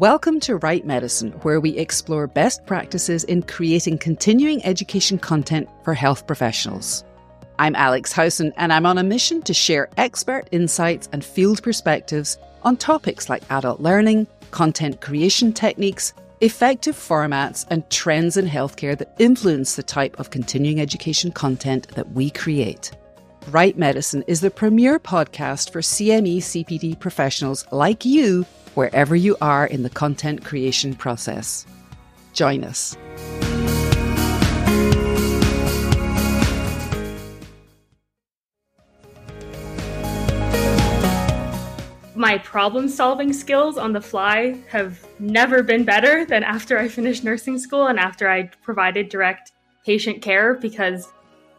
Welcome 0.00 0.40
to 0.40 0.56
Write 0.56 0.86
Medicine, 0.86 1.32
where 1.42 1.60
we 1.60 1.76
explore 1.76 2.26
best 2.26 2.64
practices 2.64 3.22
in 3.24 3.42
creating 3.42 3.98
continuing 3.98 4.64
education 4.64 5.18
content 5.18 5.68
for 5.84 5.92
health 5.92 6.26
professionals. 6.26 7.04
I'm 7.58 7.76
Alex 7.76 8.10
Howson, 8.10 8.54
and 8.56 8.72
I'm 8.72 8.86
on 8.86 8.96
a 8.96 9.02
mission 9.02 9.42
to 9.42 9.52
share 9.52 9.90
expert 9.98 10.48
insights 10.52 11.10
and 11.12 11.22
field 11.22 11.62
perspectives 11.62 12.38
on 12.62 12.78
topics 12.78 13.28
like 13.28 13.42
adult 13.50 13.80
learning, 13.80 14.26
content 14.52 15.02
creation 15.02 15.52
techniques, 15.52 16.14
effective 16.40 16.96
formats, 16.96 17.66
and 17.68 17.88
trends 17.90 18.38
in 18.38 18.46
healthcare 18.46 18.96
that 18.96 19.14
influence 19.18 19.76
the 19.76 19.82
type 19.82 20.18
of 20.18 20.30
continuing 20.30 20.80
education 20.80 21.30
content 21.30 21.88
that 21.88 22.12
we 22.12 22.30
create. 22.30 22.90
Write 23.48 23.78
Medicine 23.78 24.22
is 24.26 24.42
the 24.42 24.50
premier 24.50 24.98
podcast 24.98 25.72
for 25.72 25.80
CME 25.80 26.38
CPD 26.38 27.00
professionals 27.00 27.66
like 27.72 28.04
you, 28.04 28.44
wherever 28.74 29.16
you 29.16 29.36
are 29.40 29.66
in 29.66 29.82
the 29.82 29.90
content 29.90 30.44
creation 30.44 30.94
process. 30.94 31.66
Join 32.34 32.64
us. 32.64 32.96
my 42.20 42.36
problem 42.36 42.86
solving 42.86 43.32
skills 43.32 43.78
on 43.78 43.94
the 43.94 44.00
fly 44.00 44.54
have 44.68 45.02
never 45.18 45.62
been 45.62 45.84
better 45.84 46.26
than 46.26 46.44
after 46.44 46.78
I 46.78 46.86
finished 46.86 47.24
nursing 47.24 47.58
school 47.58 47.86
and 47.86 47.98
after 47.98 48.28
I 48.28 48.50
provided 48.62 49.08
direct 49.08 49.52
patient 49.86 50.20
care 50.20 50.52
because 50.52 51.08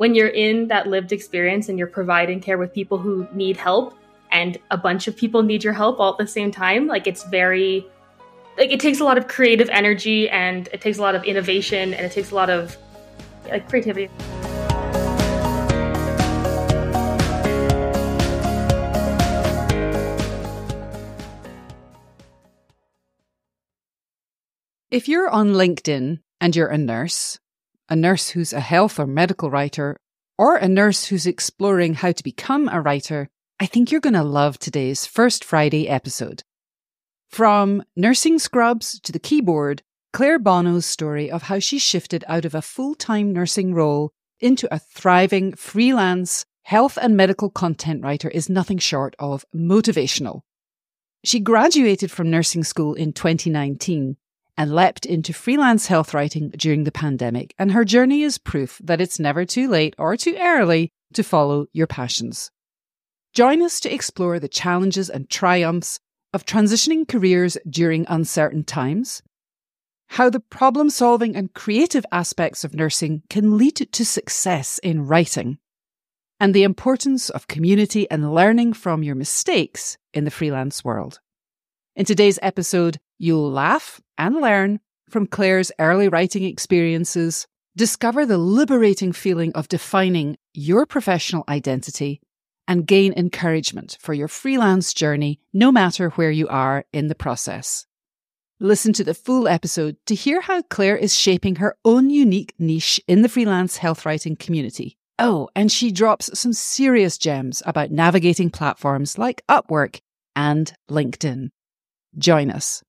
when 0.02 0.16
you're 0.16 0.30
in 0.30 0.68
that 0.68 0.88
lived 0.88 1.12
experience 1.12 1.70
and 1.70 1.78
you're 1.78 1.86
providing 1.86 2.40
care 2.40 2.58
with 2.58 2.74
people 2.74 2.98
who 2.98 3.28
need 3.34 3.56
help 3.56 3.96
and 4.32 4.58
a 4.72 4.76
bunch 4.76 5.08
of 5.08 5.16
people 5.16 5.44
need 5.44 5.64
your 5.64 5.74
help 5.74 6.00
all 6.00 6.14
at 6.14 6.18
the 6.18 6.26
same 6.26 6.50
time, 6.50 6.88
like 6.88 7.06
it's 7.06 7.24
very 7.26 7.86
like 8.58 8.72
it 8.72 8.80
takes 8.80 9.00
a 9.00 9.04
lot 9.04 9.20
of 9.20 9.28
creative 9.28 9.70
energy 9.70 10.28
and 10.28 10.68
it 10.74 10.82
takes 10.82 10.98
a 10.98 11.02
lot 11.04 11.14
of 11.14 11.24
innovation 11.24 11.94
and 11.94 12.04
it 12.04 12.12
takes 12.12 12.32
a 12.32 12.34
lot 12.34 12.50
of 12.50 12.76
like 13.48 13.70
creativity. 13.70 14.10
If 24.90 25.08
you're 25.08 25.30
on 25.30 25.54
LinkedIn 25.54 26.22
and 26.42 26.56
you're 26.56 26.70
a 26.70 26.78
nurse, 26.80 27.38
a 27.92 27.96
nurse 27.96 28.30
who's 28.30 28.54
a 28.54 28.62
health 28.62 28.98
or 28.98 29.06
medical 29.06 29.52
writer, 29.52 29.98
or 30.38 30.56
a 30.56 30.68
nurse 30.68 31.06
who's 31.06 31.28
exploring 31.28 31.94
how 31.94 32.14
to 32.14 32.24
become 32.24 32.70
a 32.70 32.80
writer, 32.80 33.28
I 33.60 33.66
think 33.66 33.92
you're 33.92 34.00
going 34.00 34.14
to 34.14 34.24
love 34.24 34.58
today's 34.58 35.06
First 35.06 35.44
Friday 35.44 35.90
episode. 35.90 36.42
From 37.28 37.84
nursing 37.98 38.40
scrubs 38.40 38.98
to 39.02 39.12
the 39.12 39.20
keyboard, 39.20 39.84
Claire 40.14 40.40
Bonneau's 40.40 40.86
story 40.86 41.30
of 41.30 41.44
how 41.44 41.60
she 41.60 41.80
shifted 41.80 42.24
out 42.30 42.46
of 42.46 42.56
a 42.56 42.62
full 42.62 42.96
time 42.96 43.34
nursing 43.34 43.74
role 43.74 44.14
into 44.40 44.74
a 44.74 44.80
thriving 44.80 45.54
freelance 45.54 46.46
health 46.64 46.98
and 47.02 47.18
medical 47.18 47.50
content 47.50 48.04
writer 48.04 48.30
is 48.30 48.50
nothing 48.50 48.78
short 48.78 49.18
of 49.20 49.44
motivational. 49.54 50.42
She 51.26 51.42
graduated 51.42 52.10
from 52.10 52.32
nursing 52.32 52.64
school 52.64 52.94
in 52.94 53.12
2019 53.12 54.16
and 54.62 54.76
leapt 54.76 55.08
into 55.08 55.34
freelance 55.34 55.88
health 55.88 56.14
writing 56.14 56.52
during 56.52 56.84
the 56.84 56.92
pandemic. 56.92 57.56
And 57.58 57.72
her 57.72 57.84
journey 57.84 58.22
is 58.22 58.38
proof 58.38 58.80
that 58.84 59.02
it's 59.02 59.20
never 59.20 59.44
too 59.44 59.68
late 59.68 59.96
or 59.98 60.16
too 60.16 60.38
early 60.40 60.92
to 61.16 61.24
follow 61.24 61.66
your 61.74 61.88
passions. 61.88 62.52
Join 63.34 63.64
us 63.64 63.80
to 63.80 63.92
explore 63.92 64.40
the 64.40 64.48
challenges 64.48 65.10
and 65.10 65.28
triumphs 65.28 66.00
of 66.32 66.46
transitioning 66.46 67.08
careers 67.08 67.58
during 67.68 68.06
uncertain 68.08 68.64
times, 68.64 69.24
how 70.10 70.30
the 70.30 70.40
problem 70.40 70.92
solving 70.92 71.36
and 71.36 71.56
creative 71.56 72.06
aspects 72.12 72.64
of 72.64 72.76
nursing 72.76 73.24
can 73.32 73.58
lead 73.58 73.78
to 73.78 74.06
success 74.06 74.78
in 74.84 75.08
writing, 75.08 75.58
and 76.40 76.54
the 76.54 76.62
importance 76.62 77.32
of 77.32 77.48
community 77.48 78.08
and 78.12 78.32
learning 78.32 78.74
from 78.74 79.02
your 79.02 79.16
mistakes 79.16 79.98
in 80.14 80.24
the 80.24 80.30
freelance 80.30 80.86
world. 80.86 81.20
In 81.96 82.06
today's 82.06 82.38
episode, 82.44 83.00
You'll 83.24 83.52
laugh 83.52 84.02
and 84.18 84.42
learn 84.42 84.80
from 85.08 85.28
Claire's 85.28 85.72
early 85.78 86.10
writing 86.10 86.44
experiences, 86.44 87.46
discover 87.78 88.26
the 88.26 88.40
liberating 88.40 89.12
feeling 89.12 89.54
of 89.54 89.68
defining 89.68 90.40
your 90.56 90.88
professional 90.88 91.44
identity, 91.48 92.20
and 92.68 92.88
gain 92.88 93.14
encouragement 93.14 93.96
for 94.02 94.16
your 94.16 94.28
freelance 94.28 94.92
journey, 94.92 95.40
no 95.54 95.72
matter 95.72 96.10
where 96.10 96.32
you 96.32 96.48
are 96.48 96.84
in 96.94 97.10
the 97.10 97.14
process. 97.14 97.86
Listen 98.60 98.92
to 98.94 99.04
the 99.04 99.14
full 99.14 99.48
episode 99.48 99.98
to 100.08 100.16
hear 100.16 100.42
how 100.42 100.64
Claire 100.64 100.98
is 100.98 101.16
shaping 101.16 101.58
her 101.58 101.78
own 101.86 102.10
unique 102.10 102.56
niche 102.58 103.00
in 103.08 103.22
the 103.22 103.30
freelance 103.30 103.78
health 103.78 104.04
writing 104.04 104.36
community. 104.36 104.98
Oh, 105.20 105.48
and 105.56 105.72
she 105.72 105.92
drops 105.92 106.40
some 106.40 106.54
serious 106.54 107.20
gems 107.20 107.62
about 107.68 107.92
navigating 107.92 108.50
platforms 108.50 109.20
like 109.20 109.44
Upwork 109.48 110.00
and 110.36 110.74
LinkedIn. 110.90 111.50
Join 112.18 112.50
us. 112.50 112.82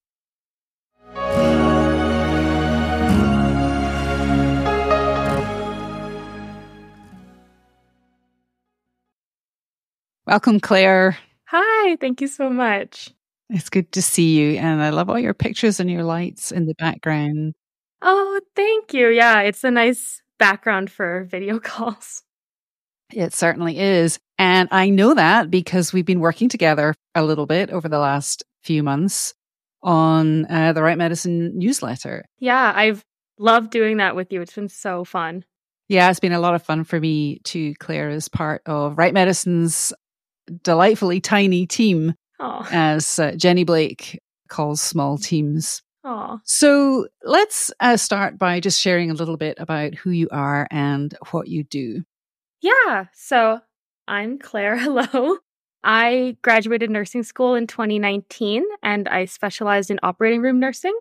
Welcome, 10.33 10.61
Claire. 10.61 11.19
Hi, 11.49 11.97
thank 11.97 12.23
you 12.23 12.27
so 12.27 12.49
much. 12.49 13.11
It's 13.51 13.69
good 13.69 13.93
to 13.93 14.01
see 14.01 14.39
you. 14.39 14.57
And 14.57 14.83
I 14.83 14.89
love 14.89 15.11
all 15.11 15.19
your 15.19 15.35
pictures 15.35 15.79
and 15.79 15.91
your 15.91 16.05
lights 16.05 16.53
in 16.53 16.65
the 16.65 16.75
background. 16.79 17.53
Oh, 18.01 18.41
thank 18.57 18.95
you. 18.95 19.09
Yeah, 19.09 19.41
it's 19.41 19.63
a 19.63 19.71
nice 19.71 20.23
background 20.39 20.91
for 20.91 21.25
video 21.25 21.59
calls. 21.61 22.23
It 23.13 23.35
certainly 23.35 23.79
is. 23.79 24.19
And 24.39 24.69
I 24.73 24.89
know 24.89 25.13
that 25.13 25.51
because 25.51 25.93
we've 25.93 26.07
been 26.07 26.21
working 26.21 26.49
together 26.49 26.95
a 27.15 27.23
little 27.23 27.47
bit 27.47 27.69
over 27.69 27.89
the 27.89 27.99
last 27.99 28.43
few 28.63 28.83
months 28.83 29.35
on 29.83 30.47
uh, 30.51 30.73
the 30.73 30.83
Write 30.83 30.99
Medicine 30.99 31.59
newsletter. 31.59 32.25
Yeah, 32.39 32.73
I've 32.75 33.05
loved 33.39 33.71
doing 33.71 33.97
that 33.99 34.17
with 34.17 34.33
you. 34.33 34.41
It's 34.41 34.55
been 34.55 34.69
so 34.69 35.05
fun. 35.05 35.45
Yeah, 35.89 36.09
it's 36.11 36.21
been 36.21 36.33
a 36.33 36.41
lot 36.41 36.55
of 36.55 36.63
fun 36.63 36.85
for 36.85 36.99
me 36.99 37.41
to 37.45 37.75
Claire 37.75 38.09
as 38.11 38.29
part 38.29 38.63
of 38.67 38.97
Write 38.97 39.15
Medicine's 39.15 39.93
delightfully 40.63 41.21
tiny 41.21 41.67
team, 41.67 42.15
Aww. 42.41 42.67
as 42.73 43.19
uh, 43.19 43.33
Jenny 43.37 43.65
Blake 43.65 44.21
calls 44.49 44.81
small 44.81 45.19
teams. 45.19 45.83
Aww. 46.05 46.41
So 46.45 47.07
let's 47.25 47.71
uh, 47.81 47.97
start 47.97 48.39
by 48.39 48.61
just 48.61 48.81
sharing 48.81 49.11
a 49.11 49.15
little 49.15 49.37
bit 49.37 49.57
about 49.59 49.95
who 49.95 50.11
you 50.11 50.29
are 50.33 50.67
and 50.71 51.17
what 51.31 51.49
you 51.49 51.65
do. 51.65 52.03
Yeah. 52.61 53.07
So 53.15 53.61
I'm 54.09 54.39
Claire. 54.39 54.77
Hello. 54.79 55.37
I 55.85 56.37
graduated 56.43 56.91
nursing 56.91 57.23
school 57.23 57.55
in 57.55 57.67
2019 57.67 58.65
and 58.83 59.09
I 59.09 59.25
specialized 59.25 59.91
in 59.91 59.99
operating 60.03 60.41
room 60.41 60.61
nursing. 60.61 60.97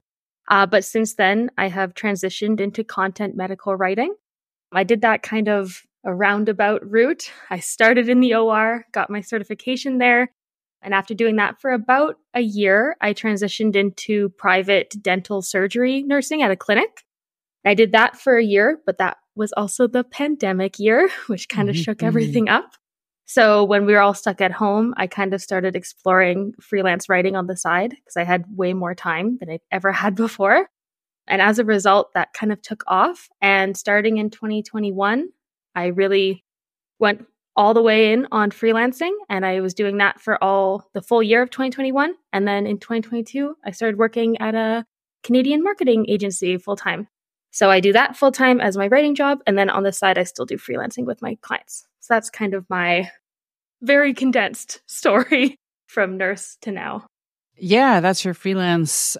Uh, 0.49 0.65
but 0.65 0.83
since 0.83 1.15
then, 1.15 1.51
I 1.57 1.67
have 1.67 1.93
transitioned 1.93 2.59
into 2.59 2.83
content 2.83 3.35
medical 3.35 3.75
writing. 3.75 4.15
I 4.71 4.83
did 4.83 5.01
that 5.01 5.21
kind 5.21 5.47
of 5.47 5.83
a 6.03 6.13
roundabout 6.13 6.81
route. 6.89 7.31
I 7.49 7.59
started 7.59 8.09
in 8.09 8.21
the 8.21 8.33
OR, 8.33 8.85
got 8.91 9.09
my 9.09 9.21
certification 9.21 9.99
there. 9.99 10.31
And 10.81 10.95
after 10.95 11.13
doing 11.13 11.35
that 11.35 11.61
for 11.61 11.71
about 11.71 12.15
a 12.33 12.41
year, 12.41 12.95
I 12.99 13.13
transitioned 13.13 13.75
into 13.75 14.29
private 14.29 14.95
dental 14.99 15.43
surgery 15.43 16.01
nursing 16.01 16.41
at 16.41 16.49
a 16.49 16.55
clinic. 16.55 17.03
I 17.63 17.75
did 17.75 17.91
that 17.91 18.17
for 18.17 18.37
a 18.37 18.43
year, 18.43 18.79
but 18.85 18.97
that 18.97 19.17
was 19.35 19.53
also 19.53 19.87
the 19.87 20.03
pandemic 20.03 20.79
year, 20.79 21.09
which 21.27 21.47
kind 21.49 21.69
of 21.69 21.75
mm-hmm. 21.75 21.83
shook 21.83 22.01
everything 22.01 22.49
up. 22.49 22.73
So 23.33 23.63
when 23.63 23.85
we 23.85 23.93
were 23.93 24.01
all 24.01 24.13
stuck 24.13 24.41
at 24.41 24.51
home, 24.51 24.93
I 24.97 25.07
kind 25.07 25.33
of 25.33 25.41
started 25.41 25.73
exploring 25.73 26.53
freelance 26.59 27.07
writing 27.07 27.37
on 27.37 27.47
the 27.47 27.55
side 27.55 27.91
because 27.91 28.17
I 28.17 28.25
had 28.25 28.43
way 28.57 28.73
more 28.73 28.93
time 28.93 29.37
than 29.37 29.49
I'd 29.49 29.61
ever 29.71 29.89
had 30.03 30.15
before. 30.15 30.67
And 31.27 31.41
as 31.41 31.57
a 31.57 31.63
result, 31.63 32.09
that 32.13 32.33
kind 32.33 32.51
of 32.51 32.61
took 32.61 32.83
off. 32.87 33.29
And 33.41 33.77
starting 33.77 34.17
in 34.17 34.31
2021, 34.31 35.29
I 35.75 35.85
really 35.85 36.43
went 36.99 37.25
all 37.55 37.73
the 37.73 37.81
way 37.81 38.11
in 38.11 38.27
on 38.33 38.51
freelancing 38.51 39.13
and 39.29 39.45
I 39.45 39.61
was 39.61 39.73
doing 39.73 39.99
that 39.99 40.19
for 40.19 40.37
all 40.43 40.89
the 40.93 41.01
full 41.01 41.23
year 41.23 41.41
of 41.41 41.51
2021. 41.51 42.13
And 42.33 42.45
then 42.45 42.67
in 42.67 42.79
2022, 42.79 43.55
I 43.63 43.71
started 43.71 43.97
working 43.97 44.41
at 44.41 44.55
a 44.55 44.85
Canadian 45.23 45.63
marketing 45.63 46.05
agency 46.09 46.57
full 46.57 46.75
time. 46.75 47.07
So 47.51 47.69
I 47.69 47.79
do 47.79 47.93
that 47.93 48.17
full 48.17 48.33
time 48.33 48.59
as 48.59 48.75
my 48.75 48.87
writing 48.87 49.15
job. 49.15 49.39
And 49.47 49.57
then 49.57 49.69
on 49.69 49.83
the 49.83 49.93
side, 49.93 50.17
I 50.17 50.23
still 50.23 50.45
do 50.45 50.57
freelancing 50.57 51.05
with 51.05 51.21
my 51.21 51.37
clients. 51.41 51.87
So 52.01 52.13
that's 52.13 52.29
kind 52.29 52.53
of 52.53 52.69
my 52.69 53.09
very 53.81 54.13
condensed 54.13 54.81
story 54.87 55.55
from 55.87 56.17
nurse 56.17 56.57
to 56.61 56.71
now. 56.71 57.05
Yeah, 57.57 57.99
that's 57.99 58.25
your 58.25 58.33
freelance 58.33 59.17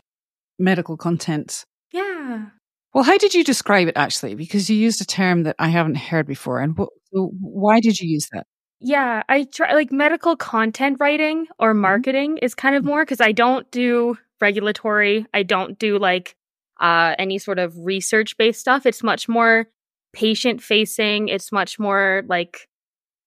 medical 0.58 0.98
content. 0.98 1.64
Yeah. 1.92 2.46
Well, 2.94 3.04
how 3.04 3.18
did 3.18 3.34
you 3.34 3.44
describe 3.44 3.88
it 3.88 3.98
actually? 3.98 4.36
Because 4.36 4.70
you 4.70 4.76
used 4.76 5.02
a 5.02 5.06
term 5.06 5.44
that 5.44 5.56
I 5.60 5.70
haven't 5.70 5.96
heard 5.96 6.28
before. 6.28 6.60
And 6.60 6.78
wh- 6.78 6.88
why 7.12 7.80
did 7.80 8.00
you 8.00 8.10
use 8.10 8.28
that? 8.32 8.46
Yeah, 8.80 9.22
I 9.30 9.44
try 9.44 9.74
like 9.74 9.92
medical 9.92 10.36
content 10.36 10.98
writing 11.00 11.48
or 11.60 11.72
mm-hmm. 11.72 11.82
marketing 11.82 12.38
is 12.38 12.56
kind 12.56 12.76
of 12.76 12.82
mm-hmm. 12.82 12.90
more 12.90 13.06
because 13.06 13.22
I 13.22 13.32
don't 13.32 13.70
do 13.72 14.18
regulatory. 14.42 15.28
I 15.34 15.44
don't 15.44 15.78
do 15.78 16.00
like 16.00 16.36
uh, 16.80 17.16
any 17.20 17.38
sort 17.38 17.60
of 17.60 17.78
research 17.78 18.38
based 18.38 18.60
stuff. 18.60 18.86
It's 18.86 19.04
much 19.04 19.30
more 19.30 19.68
patient 20.14 20.62
facing. 20.64 21.28
It's 21.28 21.52
much 21.52 21.80
more 21.80 22.24
like, 22.28 22.68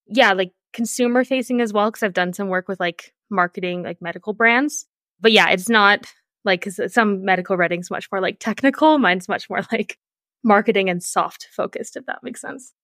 yeah, 0.07 0.33
like 0.33 0.51
consumer 0.75 1.25
facing 1.25 1.61
as 1.63 1.73
well. 1.73 1.91
Cause 1.91 2.03
I've 2.03 2.13
done 2.13 2.35
some 2.35 2.49
work 2.49 2.69
with 2.69 2.81
like 2.81 3.15
marketing, 3.31 3.83
like 3.83 4.03
medical 4.03 4.35
brands. 4.35 4.87
But 5.21 5.33
yeah, 5.33 5.49
it's 5.51 5.71
not 5.71 6.05
like, 6.45 6.63
cause 6.63 6.79
some 6.93 7.25
medical 7.25 7.57
writing's 7.57 7.91
much 7.91 8.09
more 8.13 8.21
like 8.21 8.39
technical. 8.39 8.99
Mine's 8.99 9.29
much 9.29 9.49
more 9.49 9.63
like 9.73 9.99
marketing 10.43 10.91
and 10.91 11.03
soft 11.03 11.49
focused, 11.51 11.97
if 11.97 12.05
that 12.07 12.23
makes 12.23 12.43
sense. 12.43 12.75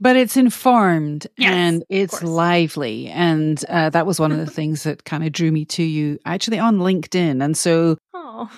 But 0.00 0.16
it's 0.16 0.36
informed 0.36 1.26
yes, 1.38 1.52
and 1.52 1.84
it's 1.88 2.22
lively. 2.22 3.08
And 3.08 3.64
uh, 3.68 3.90
that 3.90 4.06
was 4.06 4.18
one 4.18 4.32
of 4.32 4.38
the 4.38 4.46
things 4.50 4.82
that 4.82 5.04
kind 5.04 5.24
of 5.24 5.32
drew 5.32 5.52
me 5.52 5.64
to 5.66 5.82
you 5.82 6.18
actually 6.24 6.58
on 6.58 6.78
LinkedIn. 6.78 7.42
And 7.42 7.56
so, 7.56 7.96
oh. 8.12 8.50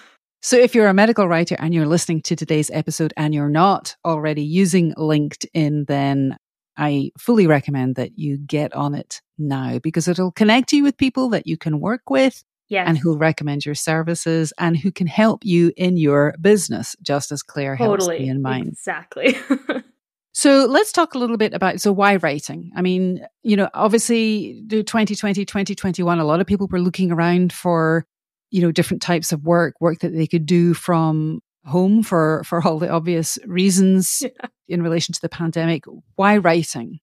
so 0.43 0.57
if 0.57 0.75
you're 0.75 0.89
a 0.89 0.95
medical 0.95 1.29
writer 1.29 1.57
and 1.59 1.75
you're 1.75 1.87
listening 1.87 2.23
to 2.23 2.37
today's 2.37 2.71
episode 2.71 3.13
and 3.17 3.35
you're 3.35 3.51
not 3.51 3.97
already 4.05 4.43
using 4.43 4.95
LinkedIn, 4.95 5.87
then 5.87 6.37
I 6.77 7.11
fully 7.19 7.47
recommend 7.47 7.97
that 7.97 8.19
you 8.19 8.39
get 8.39 8.75
on 8.75 8.95
it 8.95 9.23
now 9.39 9.79
because 9.79 10.09
it'll 10.09 10.33
connect 10.33 10.73
you 10.73 10.83
with 10.83 10.97
people 10.97 11.31
that 11.31 11.47
you 11.47 11.57
can 11.57 11.81
work 11.81 12.11
with 12.11 12.45
yes. 12.69 12.89
and 12.89 12.99
who'll 12.99 13.19
recommend 13.19 13.65
your 13.65 13.75
services 13.75 14.53
and 14.59 14.77
who 14.77 14.91
can 14.91 15.07
help 15.07 15.45
you 15.45 15.73
in 15.77 15.97
your 15.97 16.35
business, 16.41 16.97
just 17.03 17.33
as 17.33 17.43
Claire 17.43 17.77
totally. 17.77 18.17
helps 18.17 18.23
me 18.23 18.29
in 18.29 18.43
mine. 18.43 18.69
Exactly. 18.69 19.37
so 20.33 20.67
let's 20.67 20.93
talk 20.93 21.15
a 21.15 21.19
little 21.19 21.37
bit 21.37 21.55
about 21.55 21.81
so 21.81 21.93
why 21.93 22.17
writing? 22.17 22.71
I 22.77 22.83
mean, 22.83 23.27
you 23.43 23.57
know, 23.57 23.69
obviously 23.75 24.63
2020, 24.69 25.45
2021, 25.45 26.19
a 26.19 26.25
lot 26.25 26.41
of 26.41 26.47
people 26.47 26.69
were 26.71 26.81
looking 26.81 27.13
around 27.13 27.53
for, 27.53 28.07
you 28.51 28.63
know, 28.63 28.73
different 28.73 29.03
types 29.03 29.33
of 29.33 29.45
work, 29.45 29.75
work 29.81 30.01
that 30.01 30.15
they 30.15 30.27
could 30.27 30.47
do 30.47 30.75
from 30.75 31.41
home 31.67 32.03
for 32.03 32.43
for 32.45 32.67
all 32.67 32.79
the 32.79 32.89
obvious 32.89 33.39
reasons 33.47 34.23
yeah. 34.23 34.49
in 34.69 34.83
relation 34.83 35.13
to 35.13 35.21
the 35.21 35.29
pandemic. 35.29 35.85
Why 36.15 36.39
writing? 36.39 37.01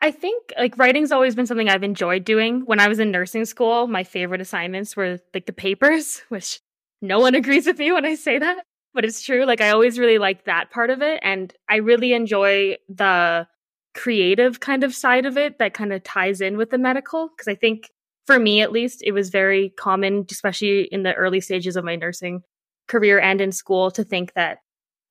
I 0.00 0.10
think 0.10 0.52
like 0.56 0.78
writing's 0.78 1.10
always 1.10 1.34
been 1.34 1.46
something 1.46 1.68
I've 1.68 1.82
enjoyed 1.82 2.24
doing. 2.24 2.62
When 2.66 2.80
I 2.80 2.88
was 2.88 3.00
in 3.00 3.10
nursing 3.10 3.44
school, 3.44 3.86
my 3.86 4.04
favorite 4.04 4.40
assignments 4.40 4.96
were 4.96 5.18
like 5.34 5.46
the 5.46 5.52
papers, 5.52 6.22
which 6.28 6.60
no 7.00 7.20
one 7.20 7.34
agrees 7.34 7.66
with 7.66 7.78
me 7.78 7.92
when 7.92 8.04
I 8.04 8.14
say 8.14 8.38
that, 8.38 8.64
but 8.94 9.04
it's 9.04 9.22
true. 9.22 9.44
Like 9.44 9.60
I 9.60 9.70
always 9.70 9.98
really 9.98 10.18
liked 10.18 10.46
that 10.46 10.70
part 10.70 10.90
of 10.90 11.02
it 11.02 11.20
and 11.22 11.52
I 11.68 11.76
really 11.76 12.12
enjoy 12.12 12.76
the 12.88 13.46
creative 13.94 14.60
kind 14.60 14.84
of 14.84 14.94
side 14.94 15.26
of 15.26 15.36
it 15.36 15.58
that 15.58 15.74
kind 15.74 15.92
of 15.92 16.02
ties 16.04 16.40
in 16.40 16.56
with 16.56 16.70
the 16.70 16.78
medical 16.78 17.28
because 17.28 17.48
I 17.48 17.54
think 17.56 17.90
for 18.26 18.38
me 18.38 18.60
at 18.60 18.70
least 18.70 19.02
it 19.02 19.12
was 19.12 19.30
very 19.30 19.70
common 19.70 20.24
especially 20.30 20.82
in 20.92 21.02
the 21.02 21.14
early 21.14 21.40
stages 21.40 21.74
of 21.74 21.84
my 21.84 21.96
nursing 21.96 22.42
career 22.88 23.18
and 23.20 23.40
in 23.40 23.52
school 23.52 23.90
to 23.92 24.04
think 24.04 24.32
that 24.34 24.58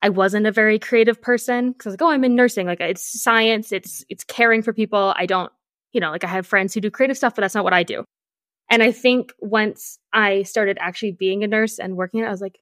I 0.02 0.10
wasn't 0.10 0.46
a 0.46 0.52
very 0.52 0.78
creative 0.78 1.20
person 1.20 1.72
because 1.72 1.86
I 1.86 1.88
was 1.90 1.92
like, 1.94 2.02
oh, 2.02 2.12
I'm 2.12 2.24
in 2.24 2.34
nursing. 2.34 2.66
Like 2.66 2.80
it's 2.80 3.22
science, 3.22 3.72
it's 3.72 4.04
it's 4.08 4.24
caring 4.24 4.62
for 4.62 4.72
people. 4.72 5.12
I 5.16 5.26
don't, 5.26 5.50
you 5.92 6.00
know, 6.00 6.10
like 6.10 6.24
I 6.24 6.28
have 6.28 6.46
friends 6.46 6.74
who 6.74 6.80
do 6.80 6.90
creative 6.90 7.16
stuff, 7.16 7.34
but 7.34 7.42
that's 7.42 7.54
not 7.54 7.64
what 7.64 7.72
I 7.72 7.82
do. 7.82 8.04
And 8.70 8.82
I 8.82 8.92
think 8.92 9.32
once 9.40 9.98
I 10.12 10.42
started 10.42 10.76
actually 10.80 11.12
being 11.12 11.42
a 11.42 11.48
nurse 11.48 11.78
and 11.78 11.96
working 11.96 12.24
I 12.24 12.30
was 12.30 12.40
like, 12.40 12.58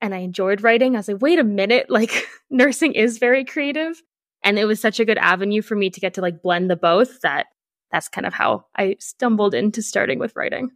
and 0.00 0.14
I 0.14 0.18
enjoyed 0.18 0.62
writing. 0.62 0.94
I 0.94 1.00
was 1.00 1.08
like, 1.08 1.20
wait 1.20 1.38
a 1.38 1.44
minute, 1.44 1.86
like 1.90 2.26
nursing 2.50 2.92
is 2.92 3.18
very 3.18 3.44
creative. 3.44 4.00
And 4.42 4.58
it 4.58 4.64
was 4.64 4.80
such 4.80 5.00
a 5.00 5.04
good 5.04 5.18
avenue 5.18 5.60
for 5.60 5.76
me 5.76 5.90
to 5.90 6.00
get 6.00 6.14
to 6.14 6.22
like 6.22 6.42
blend 6.42 6.70
the 6.70 6.76
both 6.76 7.20
that 7.20 7.46
that's 7.92 8.08
kind 8.08 8.26
of 8.26 8.32
how 8.32 8.66
I 8.76 8.96
stumbled 9.00 9.52
into 9.52 9.82
starting 9.82 10.18
with 10.18 10.34
writing. 10.36 10.70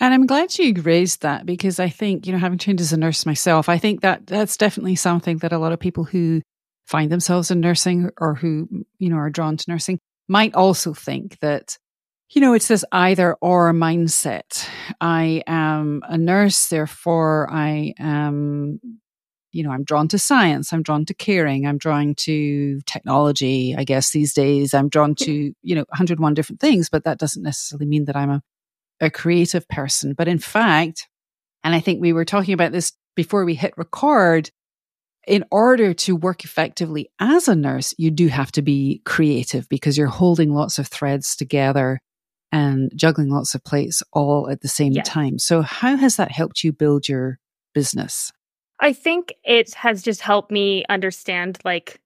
And 0.00 0.12
I'm 0.12 0.26
glad 0.26 0.58
you 0.58 0.74
raised 0.82 1.22
that 1.22 1.46
because 1.46 1.78
I 1.78 1.88
think, 1.88 2.26
you 2.26 2.32
know, 2.32 2.38
having 2.38 2.58
trained 2.58 2.80
as 2.80 2.92
a 2.92 2.96
nurse 2.96 3.24
myself, 3.24 3.68
I 3.68 3.78
think 3.78 4.00
that 4.00 4.26
that's 4.26 4.56
definitely 4.56 4.96
something 4.96 5.38
that 5.38 5.52
a 5.52 5.58
lot 5.58 5.72
of 5.72 5.78
people 5.78 6.04
who 6.04 6.42
find 6.86 7.10
themselves 7.10 7.50
in 7.50 7.60
nursing 7.60 8.10
or 8.18 8.34
who, 8.34 8.68
you 8.98 9.08
know, 9.08 9.16
are 9.16 9.30
drawn 9.30 9.56
to 9.56 9.70
nursing 9.70 9.98
might 10.28 10.54
also 10.54 10.92
think 10.92 11.38
that, 11.38 11.78
you 12.30 12.40
know, 12.40 12.54
it's 12.54 12.68
this 12.68 12.84
either 12.90 13.34
or 13.40 13.72
mindset. 13.72 14.68
I 15.00 15.42
am 15.46 16.02
a 16.08 16.18
nurse, 16.18 16.68
therefore 16.68 17.48
I 17.50 17.94
am, 17.98 18.80
you 19.52 19.62
know, 19.62 19.70
I'm 19.70 19.84
drawn 19.84 20.08
to 20.08 20.18
science, 20.18 20.72
I'm 20.72 20.82
drawn 20.82 21.06
to 21.06 21.14
caring, 21.14 21.66
I'm 21.66 21.78
drawn 21.78 22.14
to 22.16 22.80
technology, 22.82 23.76
I 23.78 23.84
guess 23.84 24.10
these 24.10 24.34
days. 24.34 24.74
I'm 24.74 24.88
drawn 24.88 25.14
to, 25.16 25.54
you 25.62 25.74
know, 25.74 25.84
101 25.88 26.34
different 26.34 26.60
things, 26.60 26.90
but 26.90 27.04
that 27.04 27.18
doesn't 27.18 27.42
necessarily 27.42 27.86
mean 27.86 28.06
that 28.06 28.16
I'm 28.16 28.30
a 28.30 28.42
a 29.00 29.10
creative 29.10 29.68
person. 29.68 30.14
But 30.14 30.28
in 30.28 30.38
fact, 30.38 31.08
and 31.62 31.74
I 31.74 31.80
think 31.80 32.00
we 32.00 32.12
were 32.12 32.24
talking 32.24 32.54
about 32.54 32.72
this 32.72 32.92
before 33.16 33.44
we 33.44 33.54
hit 33.54 33.74
record, 33.76 34.50
in 35.26 35.44
order 35.50 35.94
to 35.94 36.16
work 36.16 36.44
effectively 36.44 37.10
as 37.18 37.48
a 37.48 37.54
nurse, 37.54 37.94
you 37.96 38.10
do 38.10 38.28
have 38.28 38.52
to 38.52 38.62
be 38.62 39.00
creative 39.04 39.68
because 39.68 39.96
you're 39.96 40.06
holding 40.06 40.52
lots 40.52 40.78
of 40.78 40.88
threads 40.88 41.34
together 41.36 41.98
and 42.52 42.92
juggling 42.94 43.30
lots 43.30 43.54
of 43.54 43.64
plates 43.64 44.02
all 44.12 44.50
at 44.50 44.60
the 44.60 44.68
same 44.68 44.92
time. 44.94 45.38
So, 45.38 45.62
how 45.62 45.96
has 45.96 46.16
that 46.16 46.30
helped 46.30 46.62
you 46.62 46.72
build 46.72 47.08
your 47.08 47.38
business? 47.72 48.32
I 48.80 48.92
think 48.92 49.34
it 49.44 49.74
has 49.74 50.02
just 50.02 50.20
helped 50.20 50.50
me 50.50 50.84
understand 50.88 51.58
like 51.64 52.00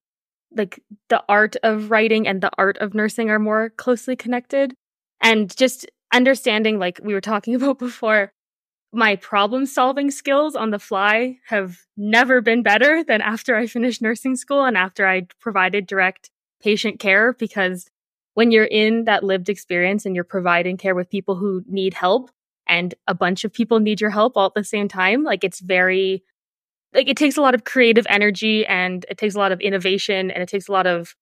like 0.57 0.81
the 1.09 1.23
art 1.29 1.57
of 1.63 1.91
writing 1.91 2.27
and 2.27 2.41
the 2.41 2.51
art 2.57 2.79
of 2.79 2.95
nursing 2.95 3.31
are 3.31 3.39
more 3.39 3.71
closely 3.71 4.17
connected 4.17 4.75
and 5.21 5.55
just 5.55 5.87
understanding, 6.13 6.79
like 6.79 7.01
we 7.03 7.15
were 7.15 7.21
talking 7.21 7.55
about 7.57 7.79
before, 7.79 8.33
my 8.93 9.17
problem 9.17 9.67
solving 9.67 10.11
skills 10.11 10.57
on 10.57 10.71
the 10.71 10.79
fly 10.79 11.37
have 11.49 11.79
never 11.97 12.41
been 12.41 12.63
better 12.63 13.05
than 13.05 13.21
after 13.21 13.55
I 13.55 13.67
finished 13.67 14.01
nursing 14.01 14.35
school 14.35 14.65
and 14.65 14.77
after 14.77 15.07
I 15.07 15.27
provided 15.41 15.87
direct 15.87 16.31
patient 16.63 16.99
care 16.99 17.35
because 17.35 17.87
when 18.35 18.51
you're 18.51 18.65
in 18.65 19.05
that 19.05 19.25
lived 19.25 19.49
experience 19.49 20.07
and 20.07 20.15
you're 20.15 20.25
providing 20.25 20.77
care 20.77 20.95
with 20.95 21.11
people 21.11 21.35
who 21.37 21.63
need 21.67 21.93
help 21.93 22.31
and 22.67 22.95
a 23.07 23.15
bunch 23.15 23.45
of 23.45 23.53
people 23.53 23.81
need 23.81 24.01
your 24.01 24.11
help 24.11 24.37
all 24.37 24.47
at 24.47 24.55
the 24.55 24.65
same 24.65 24.89
time, 24.89 25.23
like 25.23 25.45
it's 25.45 25.61
very, 25.61 26.23
like 26.95 27.09
it 27.09 27.17
takes 27.17 27.37
a 27.37 27.43
lot 27.43 27.55
of 27.55 27.65
creative 27.65 28.07
energy 28.09 28.65
and 28.65 29.05
it 29.11 29.19
takes 29.19 29.35
a 29.35 29.39
lot 29.39 29.53
of 29.53 29.61
innovation 29.61 30.31
and 30.31 30.43
it 30.43 30.49
takes 30.49 30.69
a 30.69 30.73
lot 30.73 30.87
of 30.87 31.15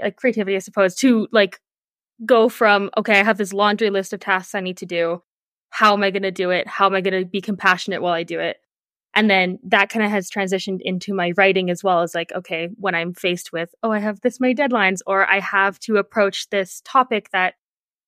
like 0.00 0.16
creativity, 0.16 0.54
I 0.54 0.60
suppose, 0.60 0.94
to 0.96 1.26
like 1.32 1.58
go 2.24 2.48
from, 2.48 2.90
okay, 2.96 3.20
I 3.20 3.24
have 3.24 3.38
this 3.38 3.52
laundry 3.52 3.90
list 3.90 4.12
of 4.12 4.20
tasks 4.20 4.54
I 4.54 4.60
need 4.60 4.78
to 4.78 4.86
do. 4.86 5.22
How 5.70 5.94
am 5.94 6.02
I 6.02 6.10
going 6.10 6.22
to 6.22 6.30
do 6.30 6.50
it? 6.50 6.66
How 6.68 6.86
am 6.86 6.94
I 6.94 7.00
going 7.00 7.18
to 7.18 7.28
be 7.28 7.40
compassionate 7.40 8.02
while 8.02 8.12
I 8.12 8.22
do 8.22 8.40
it? 8.40 8.58
And 9.14 9.28
then 9.28 9.58
that 9.64 9.90
kind 9.90 10.04
of 10.04 10.10
has 10.10 10.30
transitioned 10.30 10.80
into 10.80 11.12
my 11.12 11.32
writing 11.36 11.70
as 11.70 11.84
well 11.84 12.00
as 12.00 12.14
like, 12.14 12.32
okay, 12.32 12.70
when 12.76 12.94
I'm 12.94 13.12
faced 13.12 13.52
with, 13.52 13.74
oh, 13.82 13.90
I 13.90 13.98
have 13.98 14.20
this 14.20 14.40
many 14.40 14.54
deadlines, 14.54 15.00
or 15.06 15.28
I 15.30 15.38
have 15.40 15.78
to 15.80 15.96
approach 15.96 16.48
this 16.48 16.80
topic 16.84 17.30
that 17.32 17.54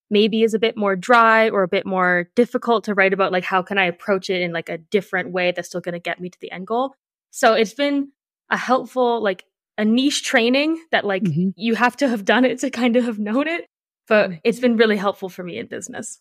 maybe 0.09 0.41
is 0.41 0.53
a 0.53 0.59
bit 0.59 0.77
more 0.77 0.95
dry 0.95 1.49
or 1.49 1.63
a 1.63 1.67
bit 1.67 1.85
more 1.85 2.29
difficult 2.35 2.85
to 2.85 2.95
write 2.95 3.13
about, 3.13 3.31
like, 3.31 3.43
how 3.43 3.61
can 3.61 3.77
I 3.77 3.85
approach 3.85 4.29
it 4.29 4.41
in 4.41 4.51
like 4.51 4.69
a 4.69 4.79
different 4.79 5.31
way 5.31 5.51
that's 5.51 5.67
still 5.67 5.81
going 5.81 5.93
to 5.93 5.99
get 5.99 6.19
me 6.19 6.29
to 6.29 6.37
the 6.41 6.51
end 6.51 6.67
goal? 6.67 6.95
So 7.29 7.53
it's 7.53 7.73
been 7.73 8.11
a 8.49 8.57
helpful, 8.57 9.21
like, 9.21 9.45
a 9.77 9.85
niche 9.85 10.23
training 10.23 10.81
that 10.91 11.05
like 11.05 11.23
mm-hmm. 11.23 11.49
you 11.55 11.75
have 11.75 11.97
to 11.97 12.07
have 12.07 12.25
done 12.25 12.45
it 12.45 12.59
to 12.59 12.69
kind 12.69 12.95
of 12.95 13.05
have 13.05 13.19
known 13.19 13.47
it 13.47 13.65
but 14.07 14.29
mm-hmm. 14.29 14.39
it's 14.43 14.59
been 14.59 14.77
really 14.77 14.97
helpful 14.97 15.29
for 15.29 15.43
me 15.43 15.57
in 15.57 15.67
business. 15.67 16.19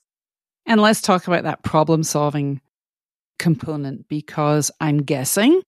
And 0.67 0.81
let's 0.81 1.01
talk 1.01 1.27
about 1.27 1.45
that 1.45 1.63
problem 1.63 2.03
solving 2.03 2.61
component 3.39 4.09
because 4.09 4.71
I'm 4.81 5.03
guessing 5.03 5.63